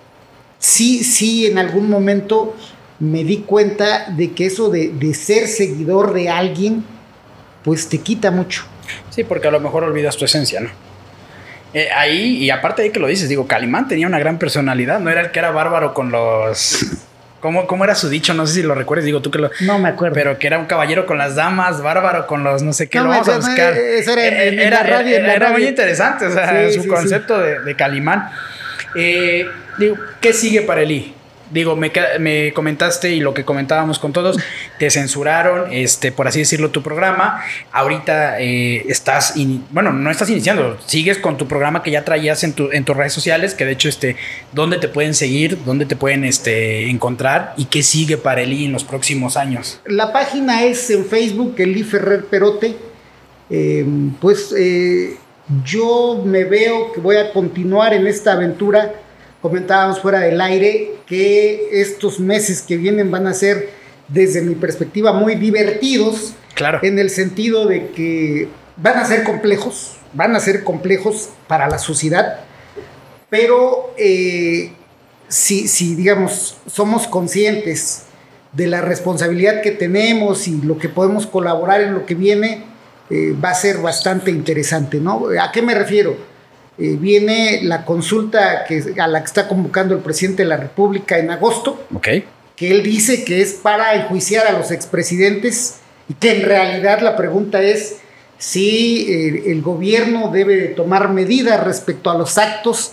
sí, 0.59 1.03
sí, 1.03 1.45
en 1.45 1.57
algún 1.57 1.89
momento 1.89 2.55
me 2.99 3.23
di 3.23 3.37
cuenta 3.37 4.09
de 4.09 4.31
que 4.31 4.45
eso 4.45 4.69
de, 4.69 4.89
de, 4.89 5.13
ser 5.13 5.47
seguidor 5.47 6.13
de 6.13 6.29
alguien, 6.29 6.83
pues 7.63 7.89
te 7.89 7.97
quita 7.97 8.31
mucho. 8.31 8.65
Sí, 9.09 9.23
porque 9.23 9.47
a 9.47 9.51
lo 9.51 9.59
mejor 9.59 9.83
olvidas 9.83 10.15
tu 10.15 10.25
esencia, 10.25 10.61
¿no? 10.61 10.84
Eh, 11.75 11.89
ahí, 11.93 12.37
y 12.37 12.51
aparte 12.51 12.83
de 12.83 12.91
que 12.93 13.01
lo 13.01 13.07
dices, 13.07 13.27
digo, 13.27 13.47
Calimán 13.47 13.89
tenía 13.89 14.07
una 14.07 14.17
gran 14.17 14.39
personalidad, 14.39 15.01
no 15.01 15.09
era 15.09 15.19
el 15.19 15.31
que 15.31 15.39
era 15.39 15.51
bárbaro 15.51 15.93
con 15.93 16.09
los... 16.09 16.85
¿Cómo, 17.41 17.67
¿Cómo, 17.67 17.83
era 17.83 17.95
su 17.95 18.07
dicho? 18.07 18.33
No 18.33 18.47
sé 18.47 18.53
si 18.53 18.63
lo 18.63 18.75
recuerdas, 18.75 19.03
digo 19.05 19.21
tú 19.21 19.29
que 19.29 19.39
lo... 19.39 19.51
No 19.59 19.77
me 19.77 19.89
acuerdo. 19.89 20.15
Pero 20.15 20.39
que 20.39 20.47
era 20.47 20.57
un 20.57 20.67
caballero 20.67 21.05
con 21.05 21.17
las 21.17 21.35
damas, 21.35 21.81
bárbaro 21.81 22.27
con 22.27 22.45
los 22.45 22.63
no 22.63 22.71
sé 22.71 22.87
qué, 22.87 22.99
lo 22.99 23.09
vamos 23.09 23.27
a 23.27 23.35
buscar. 23.35 23.73
Eso 23.73 24.13
era 24.13 24.45
en, 24.45 24.57
eh, 24.57 24.69
la 24.69 24.83
radio. 24.83 25.17
Era, 25.17 25.51
muy 25.51 25.67
interesante, 25.67 26.27
o 26.27 26.31
sea, 26.31 26.71
su 26.71 26.87
concepto 26.87 27.37
De, 27.37 27.59
de, 27.59 27.75
Calimán. 27.75 28.29
Eh, 28.95 29.45
digo, 29.77 29.97
¿qué 30.21 30.31
sigue 30.31 30.61
para 30.61 30.81
Eli? 30.81 31.14
Digo, 31.51 31.75
me, 31.75 31.91
me, 32.19 32.53
comentaste 32.53 33.11
y 33.11 33.19
lo 33.19 33.33
que 33.33 33.45
comentábamos 33.45 33.99
con 33.99 34.13
todos, 34.13 34.37
te 34.79 34.89
censuraron, 34.89 35.71
este, 35.71 36.11
por 36.11 36.27
así 36.27 36.39
decirlo, 36.39 36.71
tu 36.71 36.81
programa. 36.81 37.43
Ahorita 37.71 38.39
eh, 38.39 38.85
estás, 38.87 39.35
bueno, 39.71 39.93
no 39.93 40.09
estás 40.11 40.29
iniciando, 40.29 40.77
sigues 40.85 41.17
con 41.17 41.37
tu 41.37 41.47
programa 41.47 41.83
que 41.83 41.91
ya 41.91 42.03
traías 42.03 42.43
en 42.43 42.53
tus 42.53 42.97
redes 42.97 43.13
sociales, 43.13 43.53
que 43.53 43.65
de 43.65 43.71
hecho, 43.71 43.89
este, 43.89 44.15
¿dónde 44.51 44.77
te 44.77 44.87
pueden 44.87 45.13
seguir? 45.13 45.59
¿Dónde 45.65 45.85
te 45.85 45.95
pueden 45.95 46.23
este, 46.23 46.89
encontrar? 46.89 47.53
¿Y 47.57 47.65
qué 47.65 47.83
sigue 47.83 48.17
para 48.17 48.41
Eli 48.41 48.65
en 48.65 48.71
los 48.71 48.83
próximos 48.83 49.37
años? 49.37 49.79
La 49.85 50.11
página 50.11 50.63
es 50.63 50.89
en 50.89 51.05
Facebook, 51.05 51.55
Eli 51.57 51.83
Ferrer 51.83 52.25
Perote. 52.25 52.75
Em, 53.49 54.11
pues 54.15 54.53
eh, 54.57 55.17
yo 55.63 56.23
me 56.25 56.43
veo 56.45 56.91
que 56.91 56.99
voy 56.99 57.17
a 57.17 57.31
continuar 57.31 57.93
en 57.93 58.07
esta 58.07 58.33
aventura 58.33 58.93
comentábamos 59.45 59.99
fuera 59.99 60.21
del 60.21 60.41
aire 60.41 60.93
que 61.05 61.69
estos 61.71 62.19
meses 62.19 62.63
que 62.63 62.77
vienen 62.77 63.11
van 63.11 63.27
a 63.27 63.33
ser, 63.35 63.69
desde 64.07 64.41
mi 64.41 64.55
perspectiva, 64.55 65.13
muy 65.13 65.35
divertidos. 65.35 66.33
Claro. 66.55 66.79
En 66.81 66.97
el 66.97 67.11
sentido 67.11 67.67
de 67.67 67.91
que 67.91 68.47
van 68.75 68.97
a 68.97 69.05
ser 69.05 69.23
complejos, 69.23 69.97
van 70.13 70.35
a 70.35 70.39
ser 70.39 70.63
complejos 70.63 71.29
para 71.47 71.69
la 71.69 71.77
sociedad, 71.77 72.39
pero 73.29 73.93
eh, 73.99 74.71
si, 75.27 75.67
si, 75.67 75.93
digamos, 75.93 76.57
somos 76.65 77.05
conscientes 77.05 78.05
de 78.51 78.65
la 78.65 78.81
responsabilidad 78.81 79.61
que 79.61 79.69
tenemos 79.69 80.47
y 80.47 80.59
lo 80.59 80.79
que 80.79 80.89
podemos 80.89 81.27
colaborar 81.27 81.81
en 81.81 81.93
lo 81.93 82.07
que 82.07 82.15
viene, 82.15 82.63
eh, 83.11 83.35
va 83.39 83.51
a 83.51 83.53
ser 83.53 83.77
bastante 83.77 84.31
interesante, 84.31 84.99
¿no? 84.99 85.25
¿A 85.39 85.51
qué 85.51 85.61
me 85.61 85.75
refiero? 85.75 86.17
Eh, 86.77 86.97
viene 86.99 87.61
la 87.63 87.85
consulta 87.85 88.65
que, 88.65 88.95
a 88.99 89.07
la 89.07 89.21
que 89.21 89.27
está 89.27 89.47
convocando 89.47 89.95
el 89.95 90.01
presidente 90.01 90.43
de 90.43 90.49
la 90.49 90.57
República 90.57 91.17
en 91.17 91.31
agosto, 91.31 91.85
okay. 91.95 92.25
que 92.57 92.71
él 92.71 92.83
dice 92.83 93.23
que 93.23 93.41
es 93.41 93.53
para 93.53 93.95
enjuiciar 93.95 94.45
a 94.47 94.51
los 94.51 94.71
expresidentes 94.71 95.77
y 96.09 96.15
que 96.15 96.35
en 96.35 96.43
realidad 96.43 96.99
la 96.99 97.15
pregunta 97.15 97.61
es 97.61 97.97
si 98.37 99.05
eh, 99.09 99.51
el 99.51 99.61
gobierno 99.61 100.31
debe 100.31 100.67
tomar 100.67 101.09
medidas 101.13 101.63
respecto 101.63 102.09
a 102.09 102.17
los 102.17 102.37
actos 102.37 102.91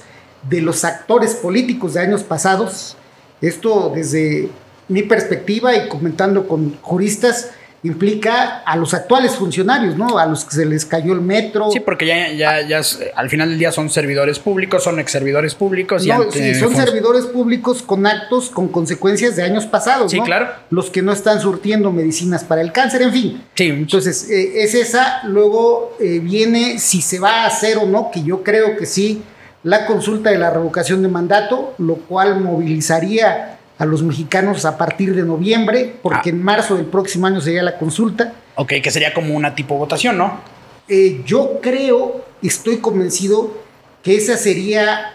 de 0.48 0.60
los 0.60 0.84
actores 0.84 1.34
políticos 1.34 1.94
de 1.94 2.00
años 2.00 2.22
pasados. 2.22 2.96
Esto 3.40 3.92
desde 3.94 4.48
mi 4.88 5.02
perspectiva 5.02 5.74
y 5.74 5.88
comentando 5.88 6.46
con 6.46 6.76
juristas, 6.82 7.50
implica 7.84 8.62
a 8.64 8.76
los 8.76 8.94
actuales 8.94 9.34
funcionarios, 9.34 9.96
¿no? 9.96 10.18
A 10.18 10.26
los 10.26 10.44
que 10.44 10.54
se 10.54 10.64
les 10.64 10.86
cayó 10.86 11.12
el 11.12 11.20
metro. 11.20 11.70
Sí, 11.72 11.80
porque 11.80 12.06
ya, 12.06 12.30
ya, 12.32 12.60
ya 12.66 12.80
al 13.16 13.28
final 13.28 13.48
del 13.48 13.58
día 13.58 13.72
son 13.72 13.90
servidores 13.90 14.38
públicos, 14.38 14.84
son 14.84 15.00
ex 15.00 15.10
servidores 15.10 15.54
públicos. 15.56 16.06
No, 16.06 16.30
sí, 16.30 16.54
son 16.54 16.76
servidores 16.76 17.26
públicos 17.26 17.82
con 17.82 18.06
actos, 18.06 18.50
con 18.50 18.68
consecuencias 18.68 19.34
de 19.34 19.42
años 19.42 19.66
pasados, 19.66 20.12
sí, 20.12 20.20
claro. 20.20 20.48
Los 20.70 20.90
que 20.90 21.02
no 21.02 21.12
están 21.12 21.40
surtiendo 21.40 21.90
medicinas 21.90 22.44
para 22.44 22.60
el 22.60 22.70
cáncer, 22.70 23.02
en 23.02 23.12
fin. 23.12 23.42
Sí. 23.54 23.66
Entonces, 23.66 24.30
eh, 24.30 24.62
es 24.62 24.74
esa. 24.74 25.22
Luego 25.24 25.96
eh, 26.00 26.20
viene 26.20 26.78
si 26.78 27.02
se 27.02 27.18
va 27.18 27.42
a 27.42 27.46
hacer 27.46 27.78
o 27.78 27.86
no, 27.86 28.10
que 28.12 28.22
yo 28.22 28.44
creo 28.44 28.76
que 28.76 28.86
sí, 28.86 29.22
la 29.64 29.86
consulta 29.86 30.30
de 30.30 30.38
la 30.38 30.50
revocación 30.50 31.02
de 31.02 31.08
mandato, 31.08 31.74
lo 31.78 31.96
cual 31.96 32.40
movilizaría 32.40 33.58
a 33.78 33.84
los 33.84 34.02
mexicanos 34.02 34.64
a 34.64 34.78
partir 34.78 35.14
de 35.14 35.22
noviembre, 35.22 35.96
porque 36.02 36.30
ah. 36.30 36.32
en 36.32 36.42
marzo 36.42 36.76
del 36.76 36.86
próximo 36.86 37.26
año 37.26 37.40
sería 37.40 37.62
la 37.62 37.78
consulta. 37.78 38.34
Ok, 38.54 38.74
que 38.82 38.90
sería 38.90 39.12
como 39.14 39.34
una 39.34 39.54
tipo 39.54 39.76
votación, 39.76 40.18
¿no? 40.18 40.40
Eh, 40.88 41.22
yo 41.24 41.60
creo, 41.62 42.24
estoy 42.42 42.78
convencido 42.78 43.62
que 44.02 44.16
esa 44.16 44.36
sería 44.36 45.14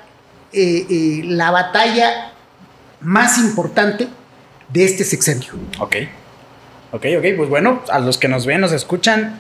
eh, 0.53 0.85
eh, 0.89 1.21
la 1.25 1.51
batalla 1.51 2.31
más 3.01 3.37
importante 3.37 4.07
de 4.69 4.85
este 4.85 5.03
sexenio. 5.03 5.53
Ok. 5.79 5.95
Ok, 6.91 7.05
ok, 7.17 7.25
pues 7.35 7.49
bueno, 7.49 7.83
a 7.89 7.99
los 7.99 8.17
que 8.17 8.27
nos 8.29 8.45
ven, 8.45 8.61
nos 8.61 8.71
escuchan, 8.71 9.39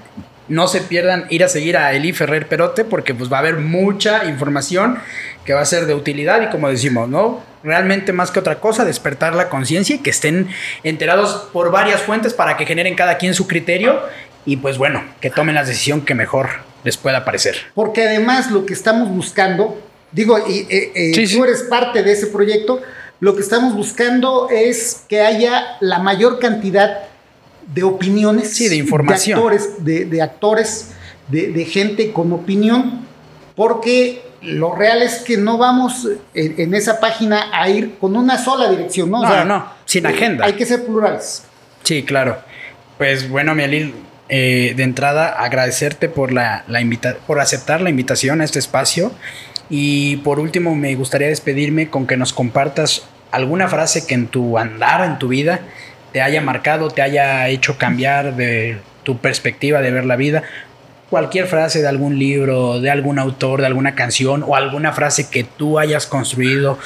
no 0.49 0.67
se 0.67 0.81
pierdan 0.81 1.25
ir 1.29 1.43
a 1.43 1.49
seguir 1.49 1.77
a 1.77 1.93
Eli 1.93 2.13
Ferrer 2.13 2.47
Perote 2.47 2.85
porque 2.85 3.13
pues 3.13 3.31
va 3.31 3.37
a 3.37 3.39
haber 3.39 3.57
mucha 3.57 4.25
información 4.25 4.99
que 5.45 5.53
va 5.53 5.61
a 5.61 5.65
ser 5.65 5.85
de 5.85 5.93
utilidad 5.93 6.41
y 6.41 6.49
como 6.49 6.69
decimos, 6.69 7.07
¿no? 7.09 7.41
Realmente 7.63 8.13
más 8.13 8.31
que 8.31 8.39
otra 8.39 8.59
cosa, 8.59 8.85
despertar 8.85 9.35
la 9.35 9.49
conciencia 9.49 9.95
y 9.95 9.99
que 9.99 10.09
estén 10.09 10.47
enterados 10.83 11.49
por 11.53 11.71
varias 11.71 12.01
fuentes 12.01 12.33
para 12.33 12.57
que 12.57 12.65
generen 12.65 12.95
cada 12.95 13.17
quien 13.17 13.33
su 13.33 13.47
criterio 13.47 14.01
y 14.45 14.57
pues 14.57 14.77
bueno, 14.77 15.03
que 15.19 15.29
tomen 15.29 15.55
la 15.55 15.63
decisión 15.63 16.01
que 16.01 16.15
mejor 16.15 16.49
les 16.83 16.97
pueda 16.97 17.25
parecer. 17.25 17.57
Porque 17.73 18.07
además 18.07 18.49
lo 18.51 18.65
que 18.65 18.73
estamos 18.73 19.09
buscando, 19.09 19.81
digo, 20.11 20.39
y 20.47 20.65
eh, 20.69 20.91
eh, 20.95 21.27
tú 21.33 21.43
eres 21.43 21.63
parte 21.63 22.03
de 22.03 22.13
ese 22.13 22.27
proyecto, 22.27 22.81
lo 23.19 23.35
que 23.35 23.41
estamos 23.41 23.73
buscando 23.73 24.49
es 24.49 25.03
que 25.09 25.21
haya 25.21 25.77
la 25.81 25.99
mayor 25.99 26.39
cantidad 26.39 26.99
de 27.73 27.83
opiniones. 27.83 28.53
Sí, 28.53 28.67
de 28.67 28.75
información. 28.75 29.39
De 29.39 29.43
actores, 29.43 29.83
de, 29.83 30.21
actores, 30.21 30.91
de, 31.29 31.65
gente 31.65 32.11
con 32.11 32.31
opinión, 32.33 33.05
porque 33.55 34.23
lo 34.41 34.75
real 34.75 35.01
es 35.01 35.19
que 35.19 35.37
no 35.37 35.57
vamos 35.57 36.07
en, 36.33 36.73
esa 36.73 36.99
página 36.99 37.49
a 37.53 37.69
ir 37.69 37.95
con 37.99 38.15
una 38.15 38.37
sola 38.37 38.69
dirección, 38.69 39.11
¿no? 39.11 39.21
No, 39.21 39.45
no, 39.45 39.65
sin 39.85 40.05
eh, 40.05 40.09
agenda. 40.09 40.45
Hay 40.45 40.53
que 40.53 40.65
ser 40.65 40.85
plurales. 40.85 41.43
Sí, 41.83 42.03
claro. 42.03 42.37
Pues 42.97 43.29
bueno, 43.29 43.53
Mialil, 43.55 43.93
eh, 44.29 44.73
de 44.75 44.83
entrada 44.83 45.29
agradecerte 45.29 46.09
por, 46.09 46.33
la, 46.33 46.65
la 46.67 46.81
por 47.25 47.39
aceptar 47.39 47.81
la 47.81 47.89
invitación 47.89 48.41
a 48.41 48.43
este 48.43 48.59
espacio. 48.59 49.11
Y 49.69 50.17
por 50.17 50.39
último, 50.39 50.75
me 50.75 50.95
gustaría 50.95 51.27
despedirme 51.27 51.89
con 51.89 52.07
que 52.07 52.17
nos 52.17 52.33
compartas 52.33 53.03
alguna 53.31 53.67
frase 53.67 54.05
que 54.05 54.15
en 54.15 54.27
tu 54.27 54.57
andar, 54.57 55.03
en 55.03 55.19
tu 55.19 55.27
vida, 55.27 55.61
te 56.11 56.21
haya 56.21 56.41
marcado, 56.41 56.89
te 56.89 57.01
haya 57.01 57.47
hecho 57.49 57.77
cambiar 57.77 58.35
de 58.35 58.77
tu 59.03 59.17
perspectiva 59.17 59.81
de 59.81 59.91
ver 59.91 60.05
la 60.05 60.15
vida. 60.15 60.43
Cualquier 61.09 61.47
frase 61.47 61.81
de 61.81 61.87
algún 61.87 62.19
libro, 62.19 62.81
de 62.81 62.89
algún 62.91 63.17
autor, 63.17 63.61
de 63.61 63.67
alguna 63.67 63.95
canción 63.95 64.43
o 64.45 64.57
alguna 64.57 64.91
frase 64.91 65.29
que 65.29 65.45
tú 65.45 65.79
hayas 65.79 66.05
construido 66.05 66.77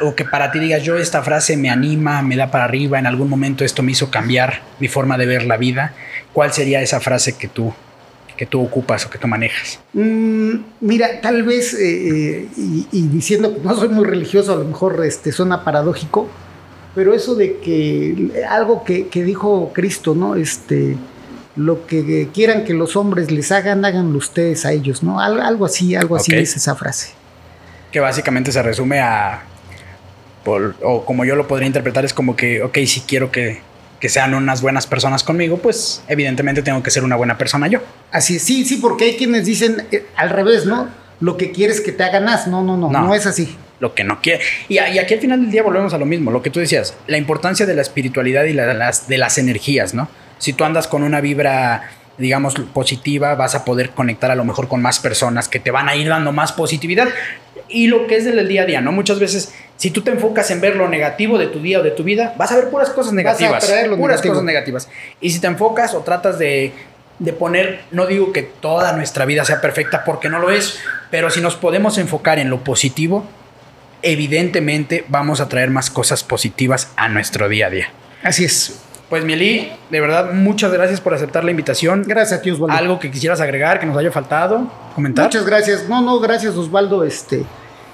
o 0.00 0.14
que 0.14 0.24
para 0.24 0.50
ti 0.50 0.58
digas 0.58 0.82
yo 0.82 0.96
esta 0.96 1.22
frase 1.22 1.58
me 1.58 1.68
anima, 1.68 2.22
me 2.22 2.36
da 2.36 2.50
para 2.50 2.64
arriba, 2.64 2.98
en 2.98 3.06
algún 3.06 3.28
momento 3.28 3.64
esto 3.66 3.82
me 3.82 3.92
hizo 3.92 4.10
cambiar 4.10 4.62
mi 4.80 4.88
forma 4.88 5.18
de 5.18 5.26
ver 5.26 5.44
la 5.44 5.58
vida. 5.58 5.92
¿Cuál 6.32 6.52
sería 6.52 6.80
esa 6.80 7.00
frase 7.00 7.36
que 7.36 7.48
tú 7.48 7.74
que 8.38 8.46
tú 8.46 8.62
ocupas 8.62 9.04
o 9.04 9.10
que 9.10 9.18
tú 9.18 9.26
manejas? 9.28 9.80
Mm, 9.92 10.52
mira, 10.80 11.20
tal 11.20 11.42
vez, 11.42 11.74
eh, 11.74 12.44
eh, 12.44 12.48
y, 12.56 13.02
diciendo 13.08 13.52
que 13.52 13.60
no 13.60 13.76
soy 13.76 13.88
muy 13.88 14.06
religioso, 14.06 14.54
a 14.54 14.56
lo 14.56 14.64
mejor 14.64 15.04
este, 15.04 15.32
suena 15.32 15.64
paradójico, 15.64 16.28
pero 16.98 17.14
eso 17.14 17.36
de 17.36 17.58
que 17.58 18.44
algo 18.50 18.82
que, 18.82 19.06
dijo 19.22 19.70
Cristo, 19.72 20.16
¿no? 20.16 20.34
Este, 20.34 20.96
lo 21.54 21.86
que 21.86 22.28
quieran 22.34 22.64
que 22.64 22.74
los 22.74 22.96
hombres 22.96 23.30
les 23.30 23.52
hagan, 23.52 23.84
háganlo 23.84 24.18
ustedes 24.18 24.66
a 24.66 24.72
ellos, 24.72 25.04
¿no? 25.04 25.20
Algo, 25.20 25.64
así, 25.64 25.94
algo 25.94 26.16
así 26.16 26.34
es 26.34 26.56
esa 26.56 26.74
frase. 26.74 27.12
Que 27.92 28.00
básicamente 28.00 28.50
se 28.50 28.60
resume 28.64 28.98
a, 28.98 29.44
o 30.44 31.04
como 31.04 31.24
yo 31.24 31.36
lo 31.36 31.46
podría 31.46 31.68
interpretar, 31.68 32.04
es 32.04 32.12
como 32.12 32.34
que, 32.34 32.64
ok, 32.64 32.78
si 32.84 33.02
quiero 33.02 33.30
que, 33.30 33.60
que 34.00 34.08
sean 34.08 34.34
unas 34.34 34.60
buenas 34.60 34.88
personas 34.88 35.22
conmigo, 35.22 35.58
pues 35.58 36.02
evidentemente 36.08 36.62
tengo 36.62 36.82
que 36.82 36.90
ser 36.90 37.04
una 37.04 37.14
buena 37.14 37.38
persona 37.38 37.68
yo. 37.68 37.78
Así, 38.10 38.40
sí, 38.40 38.64
sí, 38.64 38.78
porque 38.78 39.04
hay 39.04 39.16
quienes 39.16 39.46
dicen 39.46 39.86
eh, 39.92 40.04
al 40.16 40.30
revés, 40.30 40.66
¿no? 40.66 40.88
Lo 41.20 41.36
que 41.36 41.50
quieres 41.50 41.80
que 41.80 41.92
te 41.92 42.04
hagan, 42.04 42.24
no, 42.24 42.62
no, 42.62 42.76
no, 42.76 42.90
no, 42.90 42.90
no 42.90 43.14
es 43.14 43.26
así 43.26 43.56
lo 43.80 43.94
que 43.94 44.04
no 44.04 44.20
quiere. 44.20 44.42
Y, 44.68 44.78
aquí 44.78 45.14
al 45.14 45.20
final 45.20 45.40
del 45.40 45.50
día 45.50 45.62
volvemos 45.62 45.92
a 45.94 45.98
lo 45.98 46.06
mismo, 46.06 46.30
lo 46.30 46.42
que 46.42 46.50
tú 46.50 46.60
decías, 46.60 46.94
la 47.06 47.16
importancia 47.16 47.66
de 47.66 47.74
la 47.74 47.82
espiritualidad 47.82 48.44
y 48.44 48.52
las, 48.52 49.08
de 49.08 49.18
las 49.18 49.38
energías, 49.38 49.94
¿no? 49.94 50.08
Si 50.38 50.52
tú 50.52 50.64
andas 50.64 50.86
con 50.86 51.02
una 51.02 51.20
vibra, 51.20 51.90
digamos, 52.16 52.54
positiva, 52.72 53.34
vas 53.34 53.54
a 53.54 53.64
poder 53.64 53.90
conectar 53.90 54.30
a 54.30 54.34
lo 54.34 54.44
mejor 54.44 54.68
con 54.68 54.82
más 54.82 54.98
personas 54.98 55.48
que 55.48 55.58
te 55.58 55.70
van 55.70 55.88
a 55.88 55.96
ir 55.96 56.08
dando 56.08 56.32
más 56.32 56.52
positividad. 56.52 57.08
Y 57.68 57.88
lo 57.88 58.06
que 58.06 58.16
es 58.16 58.24
del 58.24 58.46
día 58.48 58.62
a 58.62 58.66
día, 58.66 58.80
¿no? 58.80 58.92
Muchas 58.92 59.18
veces, 59.18 59.52
si 59.76 59.90
tú 59.90 60.02
te 60.02 60.10
enfocas 60.10 60.50
en 60.50 60.60
ver 60.60 60.76
lo 60.76 60.88
negativo 60.88 61.38
de 61.38 61.48
tu 61.48 61.60
día 61.60 61.80
o 61.80 61.82
de 61.82 61.90
tu 61.90 62.02
vida, 62.02 62.34
vas 62.38 62.50
a 62.52 62.56
ver 62.56 62.70
puras 62.70 62.90
cosas 62.90 63.12
negativas. 63.12 63.70
puras 63.96 64.22
cosas 64.22 64.42
negativas. 64.42 64.88
Y 65.20 65.30
si 65.30 65.40
te 65.40 65.48
enfocas 65.48 65.94
o 65.94 66.00
tratas 66.00 66.38
de, 66.38 66.72
de 67.18 67.32
poner, 67.32 67.80
no 67.90 68.06
digo 68.06 68.32
que 68.32 68.42
toda 68.42 68.92
nuestra 68.92 69.24
vida 69.24 69.44
sea 69.44 69.60
perfecta 69.60 70.04
porque 70.04 70.28
no 70.28 70.38
lo 70.38 70.50
es, 70.50 70.78
pero 71.10 71.30
si 71.30 71.40
nos 71.40 71.56
podemos 71.56 71.98
enfocar 71.98 72.38
en 72.38 72.50
lo 72.50 72.64
positivo, 72.64 73.26
evidentemente 74.02 75.04
vamos 75.08 75.40
a 75.40 75.48
traer 75.48 75.70
más 75.70 75.90
cosas 75.90 76.24
positivas 76.24 76.92
a 76.96 77.08
nuestro 77.08 77.48
día 77.48 77.66
a 77.66 77.70
día. 77.70 77.88
Así 78.22 78.44
es. 78.44 78.80
Pues 79.08 79.24
Mieli, 79.24 79.72
de 79.88 80.00
verdad, 80.00 80.32
muchas 80.34 80.70
gracias 80.70 81.00
por 81.00 81.14
aceptar 81.14 81.42
la 81.42 81.50
invitación. 81.50 82.04
Gracias 82.06 82.40
a 82.40 82.42
ti, 82.42 82.50
Osvaldo. 82.50 82.76
Algo 82.76 82.98
que 82.98 83.10
quisieras 83.10 83.40
agregar, 83.40 83.80
que 83.80 83.86
nos 83.86 83.96
haya 83.96 84.12
faltado, 84.12 84.70
comentar. 84.94 85.24
Muchas 85.24 85.46
gracias. 85.46 85.88
No, 85.88 86.02
no, 86.02 86.20
gracias, 86.20 86.54
Osvaldo. 86.56 87.02
Este, 87.04 87.42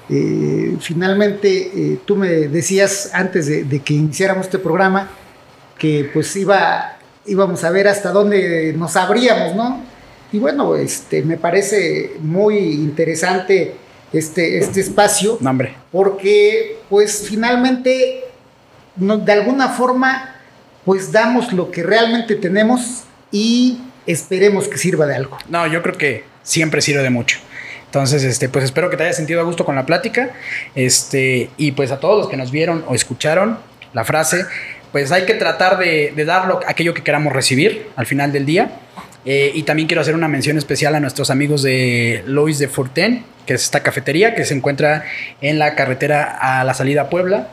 eh, 0.09 0.75
finalmente, 0.81 1.71
eh, 1.73 1.99
tú 2.05 2.17
me 2.17 2.27
decías 2.27 3.11
antes 3.13 3.47
de, 3.47 3.79
que 3.79 3.93
iniciáramos 3.93 4.47
este 4.47 4.59
programa 4.59 5.09
que 5.77 6.09
pues 6.13 6.35
iba, 6.35 6.97
íbamos 7.25 7.63
a 7.63 7.71
ver 7.71 7.87
hasta 7.87 8.11
dónde 8.11 8.73
nos 8.77 8.97
abríamos, 8.97 9.55
¿no? 9.55 9.81
Y 10.31 10.39
bueno, 10.39 10.75
este, 10.75 11.21
me 11.21 11.37
parece 11.37 12.13
muy 12.19 12.57
interesante 12.57 13.75
este, 14.11 14.57
este 14.57 14.81
espacio. 14.81 15.37
Porque, 15.91 16.77
pues, 16.89 17.25
finalmente, 17.27 18.25
de 18.95 19.31
alguna 19.31 19.69
forma, 19.69 20.35
pues 20.83 21.11
damos 21.11 21.51
lo 21.51 21.71
que 21.71 21.83
realmente 21.83 22.35
tenemos 22.35 23.03
y 23.31 23.79
esperemos 24.05 24.67
que 24.67 24.77
sirva 24.77 25.05
de 25.05 25.15
algo. 25.15 25.37
No, 25.49 25.65
yo 25.67 25.81
creo 25.81 25.97
que 25.97 26.23
siempre 26.43 26.81
sirve 26.81 27.01
de 27.01 27.09
mucho. 27.09 27.39
Entonces, 27.85 28.23
este, 28.23 28.49
pues 28.49 28.65
espero 28.65 28.89
que 28.89 28.97
te 28.97 29.03
haya 29.03 29.13
sentido 29.13 29.39
a 29.41 29.43
gusto 29.43 29.65
con 29.65 29.75
la 29.75 29.85
plática. 29.85 30.31
Este, 30.75 31.49
y 31.57 31.71
pues 31.71 31.91
a 31.91 31.99
todos 31.99 32.17
los 32.17 32.27
que 32.27 32.37
nos 32.37 32.51
vieron 32.51 32.83
o 32.87 32.93
escucharon 32.93 33.57
la 33.93 34.03
frase, 34.03 34.45
pues 34.91 35.11
hay 35.11 35.25
que 35.25 35.33
tratar 35.33 35.77
de, 35.77 36.13
de 36.15 36.25
dar 36.25 36.59
aquello 36.67 36.93
que 36.93 37.03
queramos 37.03 37.33
recibir 37.33 37.87
al 37.95 38.05
final 38.05 38.31
del 38.31 38.45
día. 38.45 38.69
Eh, 39.25 39.51
y 39.55 39.63
también 39.63 39.87
quiero 39.87 40.01
hacer 40.01 40.15
una 40.15 40.27
mención 40.27 40.57
especial 40.57 40.93
a 40.95 40.99
nuestros 40.99 41.29
amigos 41.29 41.63
de 41.63 42.23
Lois 42.27 42.59
de 42.59 42.67
Forten, 42.67 43.25
que 43.45 43.55
es 43.55 43.63
esta 43.63 43.81
cafetería 43.81 44.35
que 44.35 44.45
se 44.45 44.53
encuentra 44.53 45.03
en 45.41 45.57
la 45.57 45.75
carretera 45.75 46.37
a 46.39 46.63
la 46.63 46.73
salida 46.75 47.01
a 47.01 47.09
Puebla, 47.09 47.49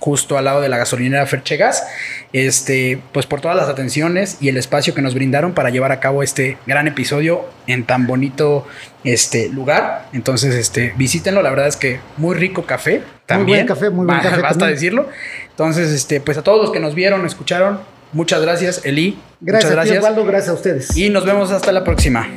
justo 0.00 0.36
al 0.36 0.44
lado 0.44 0.60
de 0.60 0.68
la 0.68 0.76
gasolinera 0.76 1.24
Ferchegas. 1.26 1.86
Este, 2.32 3.00
pues 3.12 3.26
por 3.26 3.40
todas 3.40 3.56
las 3.56 3.68
atenciones 3.68 4.38
y 4.40 4.48
el 4.48 4.56
espacio 4.56 4.92
que 4.92 5.02
nos 5.02 5.14
brindaron 5.14 5.54
para 5.54 5.70
llevar 5.70 5.92
a 5.92 6.00
cabo 6.00 6.24
este 6.24 6.58
gran 6.66 6.88
episodio 6.88 7.48
en 7.68 7.84
tan 7.84 8.08
bonito 8.08 8.66
este 9.04 9.48
lugar. 9.48 10.08
Entonces, 10.12 10.54
este, 10.56 10.94
visítenlo, 10.96 11.42
la 11.42 11.50
verdad 11.50 11.68
es 11.68 11.76
que 11.76 12.00
muy 12.16 12.34
rico 12.34 12.66
café. 12.66 13.02
También. 13.26 13.46
Muy 13.46 13.54
buen 13.54 13.66
café, 13.66 13.90
muy 13.90 14.06
buen 14.06 14.20
café. 14.22 14.42
Basta 14.42 14.66
decirlo. 14.66 15.08
Entonces, 15.50 15.90
este, 15.92 16.20
pues 16.20 16.36
a 16.38 16.42
todos 16.42 16.60
los 16.60 16.72
que 16.72 16.80
nos 16.80 16.96
vieron, 16.96 17.24
escucharon, 17.24 17.78
Muchas 18.14 18.40
gracias, 18.42 18.80
Eli. 18.84 19.18
Gracias, 19.44 19.70
Muchas 19.70 19.86
gracias. 19.86 19.98
Osvaldo, 19.98 20.24
gracias 20.24 20.48
a 20.48 20.54
ustedes. 20.54 20.96
Y 20.96 21.10
nos 21.10 21.24
vemos 21.24 21.50
hasta 21.50 21.70
la 21.70 21.84
próxima. 21.84 22.28